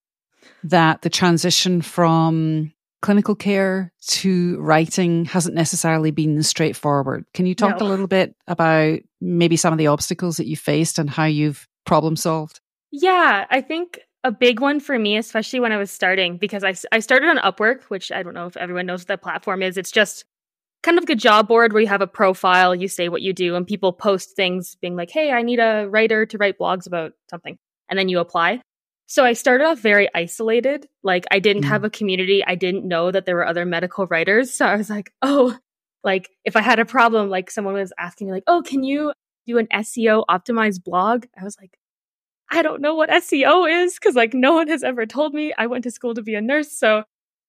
that 0.64 1.02
the 1.02 1.11
transition 1.11 1.82
from 1.82 2.73
clinical 3.02 3.35
care 3.35 3.92
to 4.06 4.58
writing 4.61 5.26
hasn't 5.26 5.54
necessarily 5.54 6.11
been 6.11 6.42
straightforward. 6.42 7.26
Can 7.35 7.46
you 7.46 7.54
talk 7.54 7.80
no. 7.80 7.87
a 7.87 7.88
little 7.88 8.06
bit 8.06 8.35
about 8.46 9.00
maybe 9.20 9.56
some 9.56 9.73
of 9.73 9.78
the 9.78 9.88
obstacles 9.88 10.38
that 10.38 10.46
you 10.46 10.56
faced 10.56 10.99
and 10.99 11.11
how 11.11 11.25
you've 11.25 11.68
problem 11.85 12.16
solved? 12.16 12.61
Yeah, 12.90 13.46
I 13.50 13.61
think 13.61 14.00
a 14.25 14.32
big 14.32 14.61
one 14.61 14.80
for 14.80 14.99
me, 14.99 15.16
especially 15.16 15.61
when 15.61 15.73
I 15.73 15.76
was 15.76 15.90
starting, 15.90 16.37
because 16.38 16.64
I, 16.64 16.75
I 16.90 17.00
started 17.00 17.28
on 17.28 17.38
Upwork, 17.38 17.82
which 17.85 18.11
I 18.11 18.23
don't 18.23 18.35
know 18.35 18.46
if 18.46 18.56
everyone 18.56 18.87
knows 18.87 19.02
what 19.02 19.08
that 19.08 19.23
platform 19.23 19.62
is. 19.62 19.76
It's 19.76 19.92
just 19.92 20.25
kind 20.87 20.99
of 20.99 21.02
like 21.02 21.11
a 21.11 21.21
job 21.21 21.49
board 21.49 21.73
where 21.73 21.83
you 21.83 21.88
have 21.88 22.00
a 22.00 22.07
profile, 22.07 22.73
you 22.75 22.87
say 22.87 23.09
what 23.09 23.21
you 23.21 23.33
do, 23.33 23.57
and 23.57 23.66
people 23.66 23.93
post 23.93 24.37
things 24.37 24.76
being 24.81 24.95
like, 24.95 25.11
hey, 25.11 25.33
I 25.33 25.43
need 25.43 25.59
a 25.59 25.87
writer 25.88 26.25
to 26.26 26.38
write 26.38 26.59
blogs 26.59 26.87
about 26.87 27.12
something. 27.28 27.59
And 27.88 27.99
then 27.99 28.09
you 28.09 28.21
apply. 28.21 28.62
So 29.07 29.25
I 29.25 29.33
started 29.33 29.64
off 29.64 29.81
very 29.81 30.09
isolated. 30.14 30.88
Like 31.02 31.26
I 31.31 31.40
didn't 31.40 31.64
mm. 31.64 31.69
have 31.69 31.83
a 31.83 31.90
community. 31.90 32.45
I 32.45 32.55
didn't 32.55 32.87
know 32.87 33.11
that 33.11 33.26
there 33.26 33.35
were 33.35 33.47
other 33.47 33.66
medical 33.66 34.07
writers. 34.07 34.55
So 34.55 34.64
I 34.64 34.76
was 34.76 34.88
like, 34.88 35.12
oh, 35.23 35.57
like 36.05 36.31
if 36.45 36.55
I 36.55 36.62
had 36.62 36.78
a 36.78 36.85
problem, 36.85 37.31
like 37.31 37.50
someone 37.50 37.75
was 37.75 37.93
asking 37.99 38.28
me, 38.28 38.33
like, 38.33 38.45
oh, 38.47 38.62
can 38.64 38.85
you 38.85 39.12
do 39.45 39.59
an 39.59 39.66
SEO 39.73 40.25
optimized 40.31 40.85
blog? 40.85 41.26
I 41.38 41.43
was 41.43 41.57
like, 41.61 41.76
I 42.49 42.62
don't 42.62 42.81
know 42.81 42.95
what 42.95 43.11
SEO 43.11 43.85
is 43.85 43.95
because 43.95 44.14
like 44.14 44.35
no 44.35 44.55
one 44.55 44.69
has 44.69 44.85
ever 44.85 45.05
told 45.05 45.35
me. 45.35 45.52
I 45.59 45.66
went 45.66 45.83
to 45.83 45.90
school 45.90 46.14
to 46.14 46.23
be 46.23 46.37
a 46.37 46.40
nurse. 46.40 46.71
So 46.71 47.02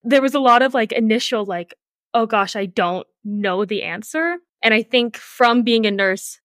there 0.03 0.23
was 0.23 0.33
a 0.33 0.39
lot 0.39 0.63
of 0.63 0.73
like 0.73 0.91
initial 0.91 1.45
like 1.45 1.75
oh 2.17 2.25
gosh, 2.25 2.55
I 2.55 2.65
don't 2.65 3.05
know 3.23 3.63
the 3.63 3.83
answer. 3.83 4.37
And 4.63 4.73
I 4.73 4.81
think 4.81 5.17
from 5.17 5.61
being 5.61 5.85
a 5.85 5.91
nurse, 5.91 6.39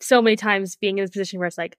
so 0.00 0.22
many 0.22 0.36
times 0.36 0.76
being 0.76 0.98
in 0.98 1.02
this 1.02 1.10
position 1.10 1.40
where 1.40 1.48
it's 1.48 1.58
like, 1.58 1.76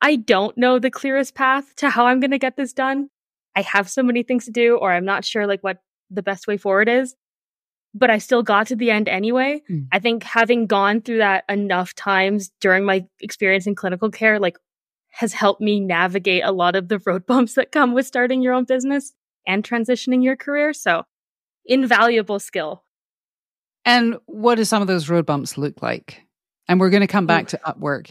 I 0.00 0.16
don't 0.16 0.58
know 0.58 0.80
the 0.80 0.90
clearest 0.90 1.36
path 1.36 1.76
to 1.76 1.90
how 1.90 2.06
I'm 2.06 2.18
going 2.18 2.32
to 2.32 2.38
get 2.38 2.56
this 2.56 2.72
done. 2.72 3.08
I 3.54 3.62
have 3.62 3.88
so 3.88 4.02
many 4.02 4.24
things 4.24 4.46
to 4.46 4.50
do, 4.50 4.76
or 4.76 4.90
I'm 4.92 5.04
not 5.04 5.24
sure 5.24 5.46
like 5.46 5.62
what 5.62 5.78
the 6.10 6.24
best 6.24 6.48
way 6.48 6.56
forward 6.56 6.88
is. 6.88 7.14
But 7.94 8.10
I 8.10 8.18
still 8.18 8.42
got 8.42 8.66
to 8.68 8.76
the 8.76 8.90
end 8.90 9.08
anyway. 9.08 9.62
Mm. 9.70 9.86
I 9.92 10.00
think 10.00 10.24
having 10.24 10.66
gone 10.66 11.02
through 11.02 11.18
that 11.18 11.44
enough 11.48 11.94
times 11.94 12.50
during 12.60 12.84
my 12.84 13.04
experience 13.20 13.66
in 13.66 13.76
clinical 13.76 14.10
care, 14.10 14.40
like 14.40 14.56
has 15.10 15.34
helped 15.34 15.60
me 15.60 15.78
navigate 15.78 16.42
a 16.42 16.52
lot 16.52 16.74
of 16.74 16.88
the 16.88 16.98
road 17.06 17.26
bumps 17.28 17.54
that 17.54 17.70
come 17.70 17.94
with 17.94 18.06
starting 18.06 18.42
your 18.42 18.54
own 18.54 18.64
business 18.64 19.12
and 19.46 19.62
transitioning 19.62 20.24
your 20.24 20.36
career. 20.36 20.72
So 20.72 21.04
invaluable 21.64 22.38
skill. 22.38 22.84
And 23.84 24.16
what 24.26 24.56
do 24.56 24.64
some 24.64 24.82
of 24.82 24.88
those 24.88 25.08
road 25.08 25.26
bumps 25.26 25.58
look 25.58 25.82
like? 25.82 26.22
And 26.68 26.78
we're 26.78 26.90
going 26.90 27.00
to 27.00 27.08
come 27.08 27.26
back 27.26 27.48
to 27.48 27.60
Upwork. 27.66 28.10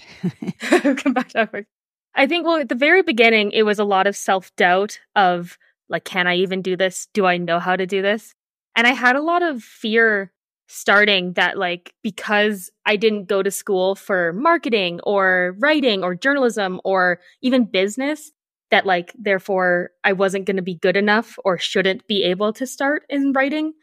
come 0.98 1.13
back 1.13 1.29
to 1.29 1.46
Upwork. 1.46 1.65
I 2.13 2.27
think, 2.27 2.46
well, 2.46 2.58
at 2.58 2.70
the 2.70 2.75
very 2.75 3.01
beginning, 3.03 3.51
it 3.51 3.63
was 3.63 3.79
a 3.79 3.86
lot 3.86 4.08
of 4.08 4.15
self 4.15 4.53
doubt 4.55 5.00
of 5.15 5.58
like, 5.89 6.05
can 6.05 6.27
I 6.27 6.36
even 6.36 6.62
do 6.62 6.75
this? 6.75 7.08
Do 7.13 7.25
I 7.25 7.38
know 7.38 7.60
how 7.60 7.75
to 7.75 7.86
do 7.86 8.01
this? 8.01 8.34
And 8.75 8.88
I 8.88 8.91
had 8.93 9.15
a 9.15 9.22
lot 9.22 9.43
of 9.43 9.62
fear 9.62 10.31
starting 10.67 11.34
that, 11.34 11.58
like, 11.58 11.93
because 12.01 12.72
I 12.86 12.96
didn't 12.96 13.25
go 13.25 13.43
to 13.43 13.51
school 13.51 13.96
for 13.96 14.31
marketing 14.34 15.01
or 15.03 15.55
writing 15.60 16.03
or 16.03 16.15
journalism 16.15 16.79
or 16.86 17.20
even 17.41 17.65
business, 17.65 18.31
that, 18.71 18.85
like, 18.85 19.13
therefore 19.17 19.91
I 20.03 20.13
wasn't 20.13 20.45
going 20.45 20.57
to 20.57 20.63
be 20.63 20.75
good 20.75 20.97
enough 20.97 21.37
or 21.43 21.57
shouldn't 21.57 22.07
be 22.07 22.23
able 22.23 22.53
to 22.53 22.65
start 22.65 23.03
in 23.09 23.33
writing. 23.33 23.73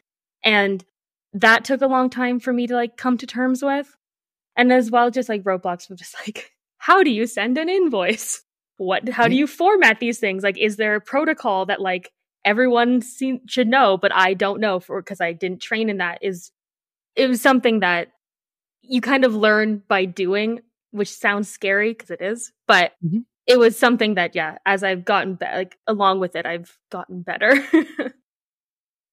And 0.43 0.83
that 1.33 1.63
took 1.63 1.81
a 1.81 1.87
long 1.87 2.09
time 2.09 2.39
for 2.39 2.51
me 2.51 2.67
to, 2.67 2.75
like, 2.75 2.97
come 2.97 3.17
to 3.19 3.27
terms 3.27 3.63
with. 3.63 3.95
And 4.55 4.73
as 4.73 4.91
well, 4.91 5.09
just 5.09 5.29
like 5.29 5.43
roadblocks 5.43 5.89
of 5.89 5.97
just 5.97 6.15
like, 6.27 6.51
how 6.77 7.03
do 7.03 7.11
you 7.11 7.27
send 7.27 7.57
an 7.57 7.69
invoice? 7.69 8.43
What, 8.77 9.09
how 9.09 9.27
do 9.27 9.35
you 9.35 9.45
format 9.45 9.99
these 9.99 10.19
things? 10.19 10.41
Like, 10.41 10.57
is 10.57 10.77
there 10.77 10.95
a 10.95 11.01
protocol 11.01 11.65
that 11.65 11.81
like 11.81 12.11
everyone 12.45 13.01
should 13.47 13.67
know, 13.67 13.97
but 13.97 14.13
I 14.13 14.33
don't 14.33 14.61
know 14.61 14.79
for, 14.79 15.01
cause 15.03 15.19
I 15.19 15.33
didn't 15.33 15.61
train 15.61 15.89
in 15.89 15.97
that 15.97 16.19
is, 16.21 16.51
it 17.15 17.27
was 17.27 17.41
something 17.41 17.81
that 17.81 18.07
you 18.81 19.01
kind 19.01 19.25
of 19.25 19.35
learn 19.35 19.83
by 19.87 20.05
doing, 20.05 20.61
which 20.91 21.11
sounds 21.11 21.49
scary 21.49 21.91
because 21.91 22.09
it 22.09 22.21
is, 22.21 22.53
but 22.67 22.93
mm-hmm. 23.03 23.19
It 23.49 23.59
was 23.59 23.77
something 23.77 24.13
that, 24.13 24.35
yeah, 24.35 24.59
as 24.65 24.83
I've 24.83 25.03
gotten 25.03 25.35
be- 25.35 25.45
like 25.45 25.77
along 25.87 26.21
with 26.21 26.35
it, 26.37 26.45
I've 26.45 26.77
gotten 26.89 27.21
better. 27.21 27.61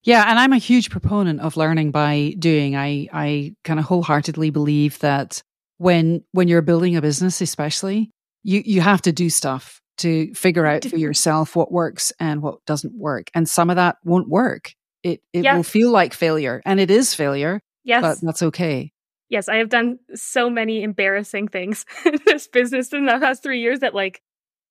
Yeah, 0.07 0.31
and 0.31 0.39
I'm 0.39 0.53
a 0.53 0.59
huge 0.59 0.89
proponent 0.89 1.41
of 1.41 1.57
learning 1.57 1.91
by 1.91 2.37
doing. 2.39 2.77
I 2.77 3.09
I 3.13 3.57
kind 3.65 3.81
of 3.81 3.87
wholeheartedly 3.87 4.51
believe 4.51 5.01
that 5.01 5.43
when 5.79 6.23
when 6.31 6.47
you're 6.47 6.63
building 6.63 6.95
a 6.95 7.03
business 7.03 7.41
especially, 7.41 8.13
you 8.45 8.63
you 8.65 8.81
have 8.81 9.03
to 9.03 9.13
do 9.13 9.29
stuff 9.29 9.81
to 9.99 10.33
figure 10.33 10.65
out 10.65 10.85
for 10.85 10.97
yourself 10.97 11.57
what 11.57 11.73
works 11.73 12.13
and 12.21 12.41
what 12.41 12.65
doesn't 12.67 12.95
work. 12.95 13.31
And 13.35 13.49
some 13.49 13.69
of 13.69 13.77
that 13.77 13.97
won't 14.05 14.29
work. 14.29 14.75
It 15.03 15.23
it 15.33 15.43
yes. 15.43 15.57
will 15.57 15.65
feel 15.65 15.91
like 15.91 16.15
failure 16.15 16.63
and 16.65 16.79
it 16.79 16.91
is 16.91 17.13
failure. 17.13 17.61
Yes. 17.83 18.03
But 18.03 18.19
that's 18.25 18.43
okay. 18.43 18.93
Yes, 19.29 19.49
I 19.49 19.57
have 19.57 19.71
done 19.71 19.99
so 20.15 20.49
many 20.49 20.85
embarrassing 20.85 21.49
things 21.49 21.85
in 22.07 22.21
this 22.27 22.47
business 22.47 22.93
in 22.93 23.07
the 23.07 23.19
past 23.19 23.43
3 23.43 23.61
years 23.61 23.81
that 23.81 23.93
like 23.93 24.23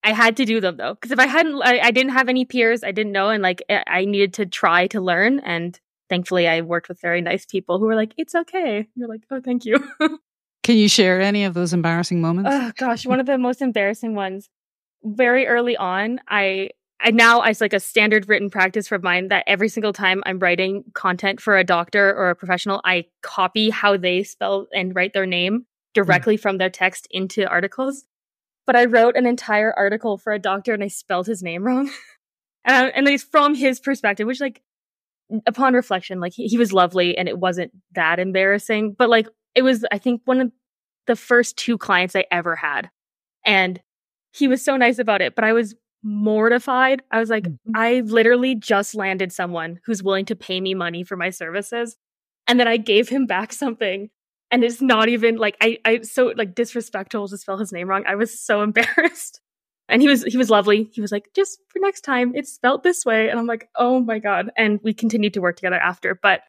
I 0.06 0.14
had 0.14 0.38
to 0.38 0.46
do 0.46 0.62
them 0.62 0.78
though, 0.78 0.94
because 0.94 1.12
if 1.12 1.18
I 1.18 1.26
hadn't, 1.26 1.60
I, 1.64 1.80
I, 1.80 1.92
didn't 1.92 2.12
have 2.12 2.30
any 2.30 2.46
peers. 2.46 2.84
I 2.84 2.92
didn't 2.92 3.12
know, 3.12 3.30
and 3.30 3.42
like 3.42 3.64
I 3.70 4.06
needed 4.06 4.36
to 4.36 4.46
try 4.46 4.86
to 4.88 5.02
learn. 5.02 5.40
And 5.40 5.80
thankfully, 6.10 6.48
I 6.48 6.62
worked 6.62 6.90
with 6.90 7.02
very 7.02 7.22
nice 7.22 7.44
people 7.44 7.80
who 7.80 7.86
were 7.86 7.96
like, 7.96 8.14
"It's 8.16 8.36
okay." 8.36 8.88
You're 8.96 9.10
like, 9.10 9.24
"Oh, 9.32 9.42
thank 9.44 9.66
you." 9.66 9.84
Can 10.64 10.78
you 10.78 10.88
share 10.88 11.22
any 11.22 11.44
of 11.44 11.56
those 11.56 11.74
embarrassing 11.74 12.22
moments? 12.22 12.52
Oh 12.54 12.72
gosh, 12.78 13.08
one 13.08 13.20
of 13.20 13.26
the 13.26 13.40
most 13.40 13.64
embarrassing 13.64 14.14
ones. 14.14 14.48
Very 15.04 15.48
early 15.48 15.76
on, 15.76 16.20
I 16.28 16.70
I 17.02 17.10
now 17.10 17.42
it's 17.42 17.60
like 17.60 17.74
a 17.74 17.80
standard 17.80 18.30
written 18.30 18.52
practice 18.52 18.88
for 18.88 19.00
mine 19.00 19.30
that 19.30 19.44
every 19.48 19.70
single 19.70 19.94
time 19.94 20.22
I'm 20.28 20.38
writing 20.38 20.84
content 20.94 21.42
for 21.42 21.58
a 21.58 21.64
doctor 21.64 22.14
or 22.16 22.30
a 22.30 22.36
professional, 22.36 22.80
I 22.86 23.06
copy 23.24 23.72
how 23.72 23.98
they 23.98 24.22
spell 24.22 24.68
and 24.72 24.96
write 24.96 25.14
their 25.14 25.26
name 25.26 25.62
mm. 25.62 25.66
directly 25.96 26.38
mm. 26.38 26.42
from 26.42 26.60
their 26.60 26.70
text 26.70 27.08
into 27.10 27.48
articles 27.50 28.06
but 28.66 28.76
I 28.76 28.86
wrote 28.86 29.16
an 29.16 29.26
entire 29.26 29.74
article 29.78 30.18
for 30.18 30.34
a 30.34 30.40
doctor 30.40 30.74
and 30.74 30.84
I 30.84 30.88
spelled 30.88 31.28
his 31.28 31.44
name 31.44 31.64
wrong. 31.64 31.90
and, 32.66 32.92
and 32.96 33.08
it's 33.08 33.24
from 33.24 33.56
his 33.56 33.80
perspective, 33.80 34.28
which 34.28 34.42
like 34.42 34.62
upon 35.46 35.74
reflection, 35.74 36.20
like 36.20 36.34
he, 36.34 36.48
he 36.48 36.58
was 36.58 36.74
lovely 36.74 37.18
and 37.18 37.28
it 37.28 37.40
wasn't 37.40 37.72
that 37.94 38.20
embarrassing, 38.20 38.96
but 38.98 39.10
like 39.10 39.28
it 39.56 39.62
was, 39.62 39.86
I 39.92 39.98
think 39.98 40.22
one 40.26 40.42
of 40.42 40.52
the 41.08 41.16
first 41.16 41.58
two 41.58 41.78
clients 41.78 42.16
I 42.16 42.26
ever 42.32 42.56
had. 42.56 42.90
And 43.46 43.82
he 44.34 44.48
was 44.48 44.64
so 44.64 44.76
nice 44.76 45.00
about 45.00 45.22
it, 45.22 45.36
but 45.36 45.44
I 45.44 45.54
was 45.54 45.76
mortified. 46.04 47.02
I 47.12 47.20
was 47.20 47.30
like, 47.30 47.44
mm-hmm. 47.44 47.72
I 47.76 48.02
literally 48.02 48.56
just 48.56 48.96
landed 48.96 49.32
someone 49.32 49.80
who's 49.86 50.04
willing 50.04 50.26
to 50.26 50.36
pay 50.36 50.60
me 50.60 50.74
money 50.74 51.04
for 51.04 51.16
my 51.16 51.30
services. 51.30 51.98
And 52.48 52.60
then 52.60 52.68
I 52.68 52.78
gave 52.78 53.10
him 53.10 53.26
back 53.26 53.54
something 53.54 54.10
and 54.52 54.64
it's 54.64 54.82
not 54.82 55.10
even 55.10 55.38
like 55.38 55.58
I 55.62 55.78
I 55.86 56.02
so 56.02 56.34
like 56.36 56.56
disrespectful 56.56 57.28
to 57.28 57.38
spell 57.38 57.58
his 57.58 57.72
name 57.72 57.88
wrong. 57.88 58.04
I 58.08 58.16
was 58.16 58.40
so 58.40 58.62
embarrassed. 58.64 59.42
And 59.88 60.02
he 60.02 60.08
was 60.08 60.24
he 60.24 60.38
was 60.38 60.50
lovely. 60.50 60.90
He 60.94 61.02
was 61.02 61.12
like, 61.12 61.30
just 61.36 61.60
for 61.70 61.80
next 61.80 62.02
time, 62.02 62.34
it's 62.36 62.52
spelled 62.52 62.84
this 62.84 63.06
way. 63.06 63.30
And 63.30 63.40
I'm 63.40 63.46
like, 63.46 63.70
oh 63.76 64.00
my 64.00 64.18
God. 64.20 64.50
And 64.58 64.80
we 64.84 64.94
continued 64.94 65.36
to 65.36 65.42
work 65.42 65.58
together 65.58 65.80
after. 65.80 66.18
But 66.22 66.42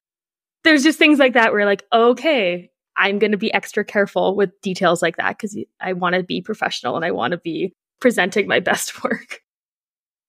there's 0.64 0.82
just 0.82 0.98
things 0.98 1.18
like 1.18 1.34
that 1.34 1.52
where 1.52 1.66
like, 1.66 1.84
okay, 1.92 2.70
I'm 2.96 3.18
gonna 3.18 3.36
be 3.36 3.52
extra 3.52 3.84
careful 3.84 4.34
with 4.34 4.58
details 4.62 5.02
like 5.02 5.18
that 5.18 5.36
because 5.36 5.58
I 5.80 5.92
want 5.92 6.14
to 6.14 6.22
be 6.22 6.40
professional 6.40 6.96
and 6.96 7.04
I 7.04 7.10
want 7.10 7.32
to 7.32 7.38
be 7.38 7.74
presenting 8.00 8.48
my 8.48 8.60
best 8.60 9.04
work. 9.04 9.40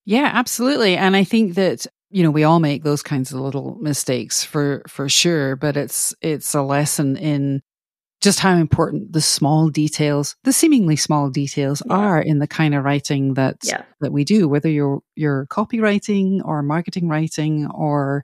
Yeah, 0.05 0.29
absolutely. 0.33 0.95
And 0.95 1.15
I 1.15 1.23
think 1.23 1.55
that 1.55 1.87
you 2.09 2.23
know 2.23 2.31
we 2.31 2.43
all 2.43 2.59
make 2.59 2.83
those 2.83 3.03
kinds 3.03 3.31
of 3.31 3.39
little 3.39 3.77
mistakes 3.81 4.43
for 4.43 4.81
for 4.87 5.09
sure 5.09 5.55
but 5.55 5.77
it's 5.77 6.13
it's 6.21 6.53
a 6.53 6.61
lesson 6.61 7.17
in 7.17 7.61
just 8.21 8.39
how 8.39 8.55
important 8.55 9.13
the 9.13 9.21
small 9.21 9.69
details 9.69 10.35
the 10.43 10.53
seemingly 10.53 10.95
small 10.95 11.29
details 11.29 11.81
yeah. 11.85 11.93
are 11.93 12.21
in 12.21 12.39
the 12.39 12.47
kind 12.47 12.73
of 12.73 12.83
writing 12.83 13.35
that 13.35 13.57
yeah. 13.63 13.83
that 13.99 14.11
we 14.11 14.23
do 14.23 14.47
whether 14.47 14.69
you're 14.69 14.99
you're 15.15 15.45
copywriting 15.47 16.41
or 16.43 16.63
marketing 16.63 17.07
writing 17.09 17.67
or 17.67 18.23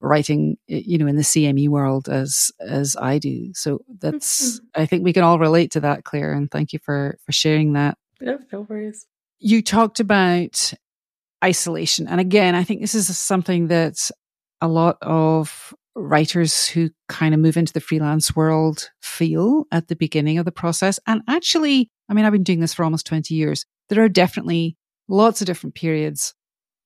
writing 0.00 0.56
you 0.66 0.98
know 0.98 1.06
in 1.06 1.16
the 1.16 1.22
CME 1.22 1.68
world 1.68 2.08
as 2.08 2.50
as 2.60 2.96
I 3.00 3.18
do 3.18 3.52
so 3.54 3.80
that's 3.98 4.58
mm-hmm. 4.58 4.82
I 4.82 4.86
think 4.86 5.04
we 5.04 5.12
can 5.12 5.22
all 5.22 5.38
relate 5.38 5.70
to 5.72 5.80
that 5.80 6.04
Claire 6.04 6.32
and 6.32 6.50
thank 6.50 6.72
you 6.72 6.80
for 6.80 7.18
for 7.24 7.32
sharing 7.32 7.74
that 7.74 7.96
no, 8.20 8.38
no 8.52 8.60
worries 8.62 9.06
you 9.38 9.62
talked 9.62 10.00
about 10.00 10.72
isolation. 11.42 12.08
And 12.08 12.20
again, 12.20 12.54
I 12.54 12.64
think 12.64 12.80
this 12.80 12.94
is 12.94 13.16
something 13.16 13.68
that 13.68 14.10
a 14.60 14.68
lot 14.68 14.98
of 15.02 15.74
writers 15.94 16.66
who 16.68 16.90
kind 17.08 17.34
of 17.34 17.40
move 17.40 17.56
into 17.56 17.72
the 17.72 17.80
freelance 17.80 18.34
world 18.34 18.90
feel 19.02 19.64
at 19.70 19.88
the 19.88 19.96
beginning 19.96 20.38
of 20.38 20.44
the 20.44 20.52
process. 20.52 20.98
And 21.06 21.22
actually, 21.28 21.90
I 22.08 22.14
mean, 22.14 22.24
I've 22.24 22.32
been 22.32 22.42
doing 22.42 22.60
this 22.60 22.74
for 22.74 22.84
almost 22.84 23.06
20 23.06 23.34
years. 23.34 23.66
There 23.88 24.02
are 24.02 24.08
definitely 24.08 24.76
lots 25.08 25.42
of 25.42 25.46
different 25.46 25.74
periods 25.74 26.34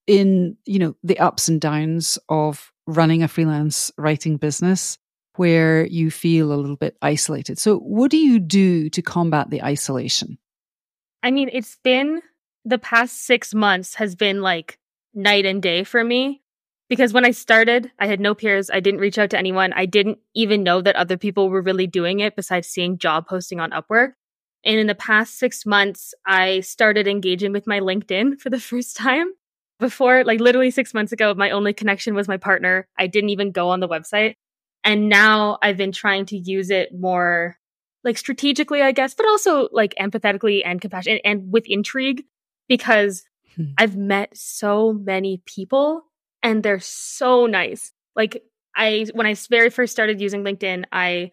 in, 0.07 0.57
you 0.65 0.79
know, 0.79 0.97
the 1.03 1.19
ups 1.19 1.49
and 1.49 1.61
downs 1.61 2.19
of 2.29 2.73
running 2.87 3.23
a 3.23 3.29
freelance 3.29 3.91
writing 3.99 4.37
business 4.37 4.99
where 5.37 5.87
you 5.87 6.11
feel 6.11 6.53
a 6.53 6.55
little 6.57 6.77
bit 6.77 6.97
isolated. 7.03 7.59
So 7.59 7.79
what 7.79 8.11
do 8.11 8.17
you 8.17 8.39
do 8.39 8.89
to 8.91 9.03
combat 9.03 9.51
the 9.51 9.63
isolation? 9.63 10.39
I 11.23 11.31
mean, 11.31 11.51
it's 11.53 11.77
been 11.85 12.23
the 12.67 12.79
past 12.79 13.25
six 13.25 13.55
months 13.55 13.95
has 13.95 14.17
been 14.17 14.43
like 14.43 14.79
night 15.15 15.47
and 15.47 15.63
day 15.63 15.85
for 15.85 16.03
me 16.03 16.43
because 16.89 17.13
when 17.13 17.25
I 17.25 17.31
started, 17.31 17.93
I 18.01 18.07
had 18.07 18.21
no 18.21 18.35
peers. 18.35 18.71
I 18.71 18.81
didn't 18.81 19.01
reach 19.01 19.19
out 19.19 19.31
to 19.31 19.39
anyone. 19.39 19.73
I 19.73 19.87
didn't 19.87 20.19
even 20.35 20.65
know 20.65 20.83
that 20.83 20.97
other 20.97 21.17
people 21.17 21.49
were 21.49 21.63
really 21.63 21.87
doing 21.87 22.21
it 22.21 22.35
besides 22.35 22.69
seeing 22.69 22.99
job 22.99 23.29
posting 23.29 23.61
on 23.61 23.71
Upwork. 23.71 24.13
And 24.65 24.81
in 24.81 24.89
the 24.89 24.97
past 24.97 25.39
six 25.39 25.65
months, 25.65 26.13
I 26.27 26.61
started 26.61 27.07
engaging 27.07 27.53
with 27.53 27.69
my 27.69 27.79
LinkedIn 27.79 28.41
for 28.41 28.51
the 28.51 28.61
first 28.71 28.97
time. 28.97 29.29
Before, 29.79 30.25
like 30.25 30.41
literally 30.41 30.71
six 30.71 30.95
months 30.95 31.13
ago, 31.13 31.35
my 31.35 31.51
only 31.51 31.75
connection 31.75 32.15
was 32.15 32.29
my 32.29 32.39
partner. 32.39 32.89
I 32.99 33.07
didn't 33.07 33.31
even 33.31 33.53
go 33.53 33.69
on 33.69 33.81
the 33.81 33.89
website. 33.89 34.35
And 34.83 35.09
now 35.09 35.59
I've 35.63 35.77
been 35.77 35.93
trying 35.93 36.25
to 36.27 36.37
use 36.39 36.71
it 36.71 36.99
more 36.99 37.59
like 38.03 38.17
strategically, 38.17 38.81
I 38.81 38.93
guess, 38.93 39.15
but 39.15 39.27
also 39.27 39.69
like 39.73 39.95
empathetically 40.01 40.63
and 40.65 40.81
compassion 40.81 41.19
and 41.25 41.53
with 41.53 41.65
intrigue 41.67 42.25
because 42.69 43.25
hmm. 43.55 43.65
I've 43.79 43.97
met 43.97 44.37
so 44.37 44.93
many 44.93 45.43
people 45.47 46.03
and 46.43 46.63
they're 46.63 46.81
so 46.81 47.47
nice. 47.47 47.93
Like 48.15 48.43
I, 48.75 49.07
when 49.15 49.27
I 49.27 49.35
very 49.51 49.71
first 49.71 49.93
started 49.93 50.21
using 50.21 50.45
LinkedIn, 50.45 50.85
I 50.93 51.33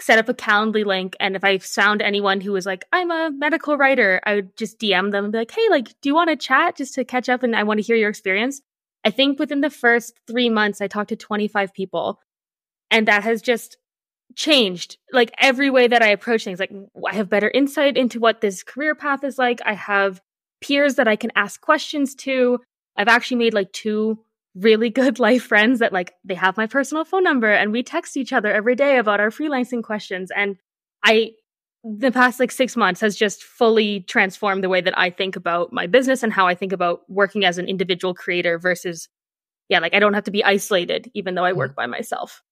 set 0.00 0.18
up 0.18 0.28
a 0.28 0.34
Calendly 0.34 0.84
link. 0.84 1.16
And 1.20 1.36
if 1.36 1.44
I 1.44 1.58
found 1.58 2.02
anyone 2.02 2.40
who 2.40 2.52
was 2.52 2.66
like, 2.66 2.84
I'm 2.92 3.10
a 3.10 3.30
medical 3.30 3.76
writer, 3.76 4.20
I 4.24 4.36
would 4.36 4.56
just 4.56 4.78
DM 4.78 5.12
them 5.12 5.24
and 5.24 5.32
be 5.32 5.38
like, 5.38 5.50
Hey, 5.50 5.68
like, 5.70 5.88
do 6.00 6.08
you 6.08 6.14
want 6.14 6.30
to 6.30 6.36
chat 6.36 6.76
just 6.76 6.94
to 6.94 7.04
catch 7.04 7.28
up? 7.28 7.42
And 7.42 7.54
I 7.54 7.62
want 7.62 7.78
to 7.78 7.86
hear 7.86 7.96
your 7.96 8.10
experience. 8.10 8.62
I 9.04 9.10
think 9.10 9.38
within 9.38 9.60
the 9.60 9.70
first 9.70 10.18
three 10.26 10.48
months, 10.48 10.80
I 10.80 10.86
talked 10.86 11.08
to 11.10 11.16
25 11.16 11.72
people 11.72 12.20
and 12.90 13.08
that 13.08 13.22
has 13.22 13.40
just 13.40 13.76
changed 14.36 14.98
like 15.12 15.32
every 15.38 15.70
way 15.70 15.88
that 15.88 16.02
I 16.02 16.08
approach 16.08 16.44
things. 16.44 16.60
Like 16.60 16.72
I 17.06 17.14
have 17.14 17.28
better 17.28 17.50
insight 17.50 17.96
into 17.96 18.20
what 18.20 18.40
this 18.40 18.62
career 18.62 18.94
path 18.94 19.24
is 19.24 19.38
like. 19.38 19.60
I 19.64 19.74
have 19.74 20.20
peers 20.60 20.96
that 20.96 21.08
I 21.08 21.16
can 21.16 21.30
ask 21.34 21.60
questions 21.60 22.14
to. 22.16 22.60
I've 22.96 23.08
actually 23.08 23.38
made 23.38 23.54
like 23.54 23.72
two 23.72 24.18
really 24.54 24.90
good 24.90 25.18
life 25.18 25.44
friends 25.44 25.78
that 25.80 25.92
like 25.92 26.14
they 26.24 26.34
have 26.34 26.56
my 26.56 26.66
personal 26.66 27.04
phone 27.04 27.24
number 27.24 27.50
and 27.50 27.72
we 27.72 27.82
text 27.82 28.16
each 28.16 28.32
other 28.32 28.52
every 28.52 28.74
day 28.74 28.98
about 28.98 29.20
our 29.20 29.30
freelancing 29.30 29.82
questions. 29.82 30.30
And 30.34 30.56
I, 31.04 31.32
the 31.82 32.10
past 32.10 32.40
like 32.40 32.50
six 32.50 32.76
months 32.76 33.00
has 33.00 33.16
just 33.16 33.42
fully 33.42 34.00
transformed 34.00 34.62
the 34.62 34.68
way 34.68 34.82
that 34.82 34.98
I 34.98 35.10
think 35.10 35.36
about 35.36 35.72
my 35.72 35.86
business 35.86 36.22
and 36.22 36.32
how 36.32 36.46
I 36.46 36.54
think 36.54 36.72
about 36.72 37.00
working 37.08 37.44
as 37.44 37.56
an 37.56 37.68
individual 37.68 38.12
creator 38.12 38.58
versus, 38.58 39.08
yeah, 39.70 39.78
like 39.78 39.94
I 39.94 39.98
don't 39.98 40.14
have 40.14 40.24
to 40.24 40.30
be 40.30 40.44
isolated 40.44 41.10
even 41.14 41.34
though 41.34 41.44
I 41.44 41.54
work 41.54 41.72
mm. 41.72 41.76
by 41.76 41.86
myself. 41.86 42.42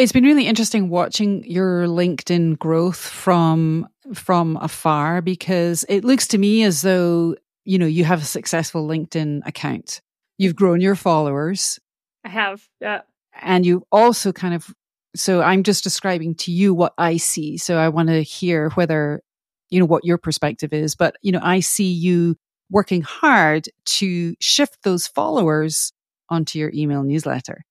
It's 0.00 0.12
been 0.12 0.24
really 0.24 0.46
interesting 0.46 0.88
watching 0.88 1.44
your 1.44 1.84
LinkedIn 1.84 2.58
growth 2.58 2.96
from 2.96 3.86
from 4.14 4.56
afar 4.56 5.20
because 5.20 5.84
it 5.90 6.04
looks 6.04 6.26
to 6.28 6.38
me 6.38 6.62
as 6.62 6.80
though 6.80 7.36
you 7.66 7.78
know 7.78 7.84
you 7.84 8.04
have 8.04 8.22
a 8.22 8.24
successful 8.24 8.88
LinkedIn 8.88 9.46
account. 9.46 10.00
You've 10.38 10.56
grown 10.56 10.80
your 10.80 10.94
followers. 10.94 11.78
I 12.24 12.30
have, 12.30 12.66
yeah. 12.80 13.02
And 13.42 13.66
you 13.66 13.86
also 13.92 14.32
kind 14.32 14.54
of 14.54 14.74
so 15.14 15.42
I'm 15.42 15.64
just 15.64 15.84
describing 15.84 16.34
to 16.36 16.50
you 16.50 16.72
what 16.72 16.94
I 16.96 17.18
see. 17.18 17.58
So 17.58 17.76
I 17.76 17.90
want 17.90 18.08
to 18.08 18.22
hear 18.22 18.70
whether 18.70 19.20
you 19.68 19.80
know 19.80 19.86
what 19.86 20.06
your 20.06 20.16
perspective 20.16 20.72
is, 20.72 20.96
but 20.96 21.16
you 21.20 21.30
know 21.30 21.40
I 21.42 21.60
see 21.60 21.92
you 21.92 22.36
working 22.70 23.02
hard 23.02 23.68
to 23.84 24.34
shift 24.40 24.78
those 24.82 25.06
followers 25.06 25.92
onto 26.30 26.58
your 26.58 26.70
email 26.72 27.02
newsletter. 27.02 27.66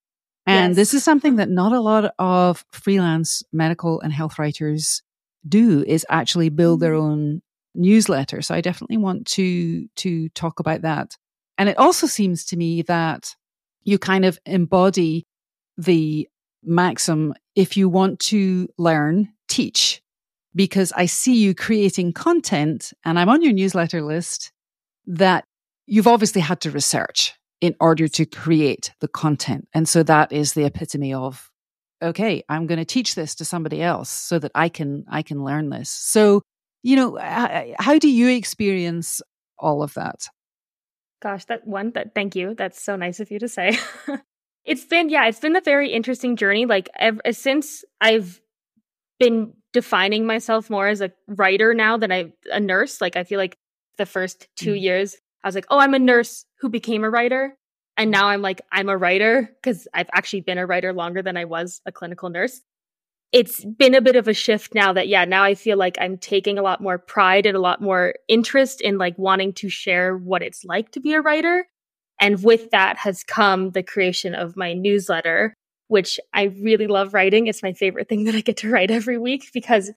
And 0.49 0.71
yes. 0.71 0.75
this 0.75 0.93
is 0.95 1.03
something 1.03 1.35
that 1.35 1.49
not 1.49 1.73
a 1.73 1.79
lot 1.79 2.11
of 2.17 2.65
freelance 2.71 3.43
medical 3.53 4.01
and 4.01 4.11
health 4.11 4.39
writers 4.39 5.03
do 5.47 5.83
is 5.85 6.05
actually 6.09 6.49
build 6.49 6.79
their 6.79 6.93
mm-hmm. 6.93 7.11
own 7.11 7.41
newsletter. 7.75 8.41
So 8.41 8.55
I 8.55 8.61
definitely 8.61 8.97
want 8.97 9.27
to 9.27 9.87
to 9.97 10.29
talk 10.29 10.59
about 10.59 10.81
that. 10.81 11.15
And 11.59 11.69
it 11.69 11.77
also 11.77 12.07
seems 12.07 12.45
to 12.45 12.57
me 12.57 12.81
that 12.83 13.35
you 13.83 13.99
kind 13.99 14.25
of 14.25 14.39
embody 14.45 15.27
the 15.77 16.27
maxim 16.63 17.35
if 17.55 17.77
you 17.77 17.87
want 17.87 18.19
to 18.19 18.67
learn, 18.77 19.29
teach. 19.47 20.01
Because 20.55 20.91
I 20.93 21.05
see 21.05 21.35
you 21.35 21.53
creating 21.53 22.13
content 22.13 22.91
and 23.05 23.19
I'm 23.19 23.29
on 23.29 23.43
your 23.43 23.53
newsletter 23.53 24.01
list 24.01 24.51
that 25.05 25.43
you've 25.85 26.07
obviously 26.07 26.41
had 26.41 26.59
to 26.61 26.71
research 26.71 27.38
in 27.61 27.75
order 27.79 28.07
to 28.07 28.25
create 28.25 28.93
the 28.99 29.07
content. 29.07 29.67
And 29.73 29.87
so 29.87 30.03
that 30.03 30.31
is 30.31 30.53
the 30.53 30.65
epitome 30.65 31.13
of, 31.13 31.51
okay, 32.01 32.43
I'm 32.47 32.67
going 32.67 32.79
to 32.79 32.85
teach 32.85 33.15
this 33.15 33.35
to 33.35 33.45
somebody 33.45 33.81
else 33.81 34.09
so 34.09 34.39
that 34.39 34.51
I 34.55 34.69
can, 34.69 35.05
I 35.09 35.21
can 35.21 35.43
learn 35.43 35.69
this. 35.69 35.89
So, 35.89 36.41
you 36.83 36.95
know, 36.95 37.17
how 37.79 37.99
do 37.99 38.09
you 38.09 38.29
experience 38.29 39.21
all 39.57 39.83
of 39.83 39.93
that? 39.95 40.27
Gosh, 41.21 41.45
that 41.45 41.67
one, 41.67 41.91
that 41.91 42.15
thank 42.15 42.35
you. 42.35 42.55
That's 42.55 42.81
so 42.81 42.95
nice 42.95 43.19
of 43.19 43.29
you 43.29 43.39
to 43.39 43.49
say. 43.49 43.77
it's 44.65 44.85
been, 44.85 45.09
yeah, 45.09 45.27
it's 45.27 45.41
been 45.41 45.57
a 45.57 45.61
very 45.61 45.91
interesting 45.91 46.37
journey. 46.37 46.65
Like 46.65 46.89
ever, 46.97 47.19
since 47.31 47.83
I've 47.99 48.39
been 49.19 49.53
defining 49.73 50.25
myself 50.25 50.69
more 50.69 50.87
as 50.87 51.01
a 51.01 51.11
writer 51.27 51.73
now 51.73 51.97
than 51.97 52.11
I 52.11 52.33
a 52.51 52.59
nurse. 52.59 53.01
Like 53.01 53.15
I 53.15 53.23
feel 53.23 53.37
like 53.37 53.57
the 53.97 54.05
first 54.05 54.47
2 54.57 54.73
mm. 54.73 54.81
years 54.81 55.15
I 55.43 55.47
was 55.47 55.55
like, 55.55 55.67
oh, 55.69 55.79
I'm 55.79 55.93
a 55.93 55.99
nurse 55.99 56.45
who 56.59 56.69
became 56.69 57.03
a 57.03 57.09
writer. 57.09 57.55
And 57.97 58.11
now 58.11 58.29
I'm 58.29 58.41
like, 58.41 58.61
I'm 58.71 58.89
a 58.89 58.97
writer 58.97 59.49
because 59.61 59.87
I've 59.93 60.09
actually 60.13 60.41
been 60.41 60.57
a 60.57 60.65
writer 60.65 60.93
longer 60.93 61.21
than 61.21 61.37
I 61.37 61.45
was 61.45 61.81
a 61.85 61.91
clinical 61.91 62.29
nurse. 62.29 62.61
It's 63.31 63.63
been 63.63 63.93
a 63.93 64.01
bit 64.01 64.15
of 64.15 64.27
a 64.27 64.33
shift 64.33 64.73
now 64.73 64.93
that, 64.93 65.07
yeah, 65.07 65.25
now 65.25 65.43
I 65.43 65.53
feel 65.53 65.77
like 65.77 65.97
I'm 65.99 66.17
taking 66.17 66.57
a 66.57 66.63
lot 66.63 66.81
more 66.81 66.97
pride 66.97 67.45
and 67.45 67.55
a 67.55 67.61
lot 67.61 67.81
more 67.81 68.15
interest 68.27 68.81
in 68.81 68.97
like 68.97 69.17
wanting 69.17 69.53
to 69.53 69.69
share 69.69 70.17
what 70.17 70.41
it's 70.41 70.63
like 70.63 70.91
to 70.91 70.99
be 70.99 71.13
a 71.13 71.21
writer. 71.21 71.67
And 72.19 72.41
with 72.43 72.71
that 72.71 72.97
has 72.97 73.23
come 73.23 73.71
the 73.71 73.83
creation 73.83 74.33
of 74.33 74.57
my 74.57 74.73
newsletter, 74.73 75.53
which 75.89 76.19
I 76.33 76.43
really 76.43 76.87
love 76.87 77.13
writing. 77.13 77.47
It's 77.47 77.63
my 77.63 77.73
favorite 77.73 78.09
thing 78.09 78.23
that 78.25 78.35
I 78.35 78.41
get 78.41 78.57
to 78.57 78.69
write 78.69 78.91
every 78.91 79.17
week 79.17 79.49
because 79.53 79.91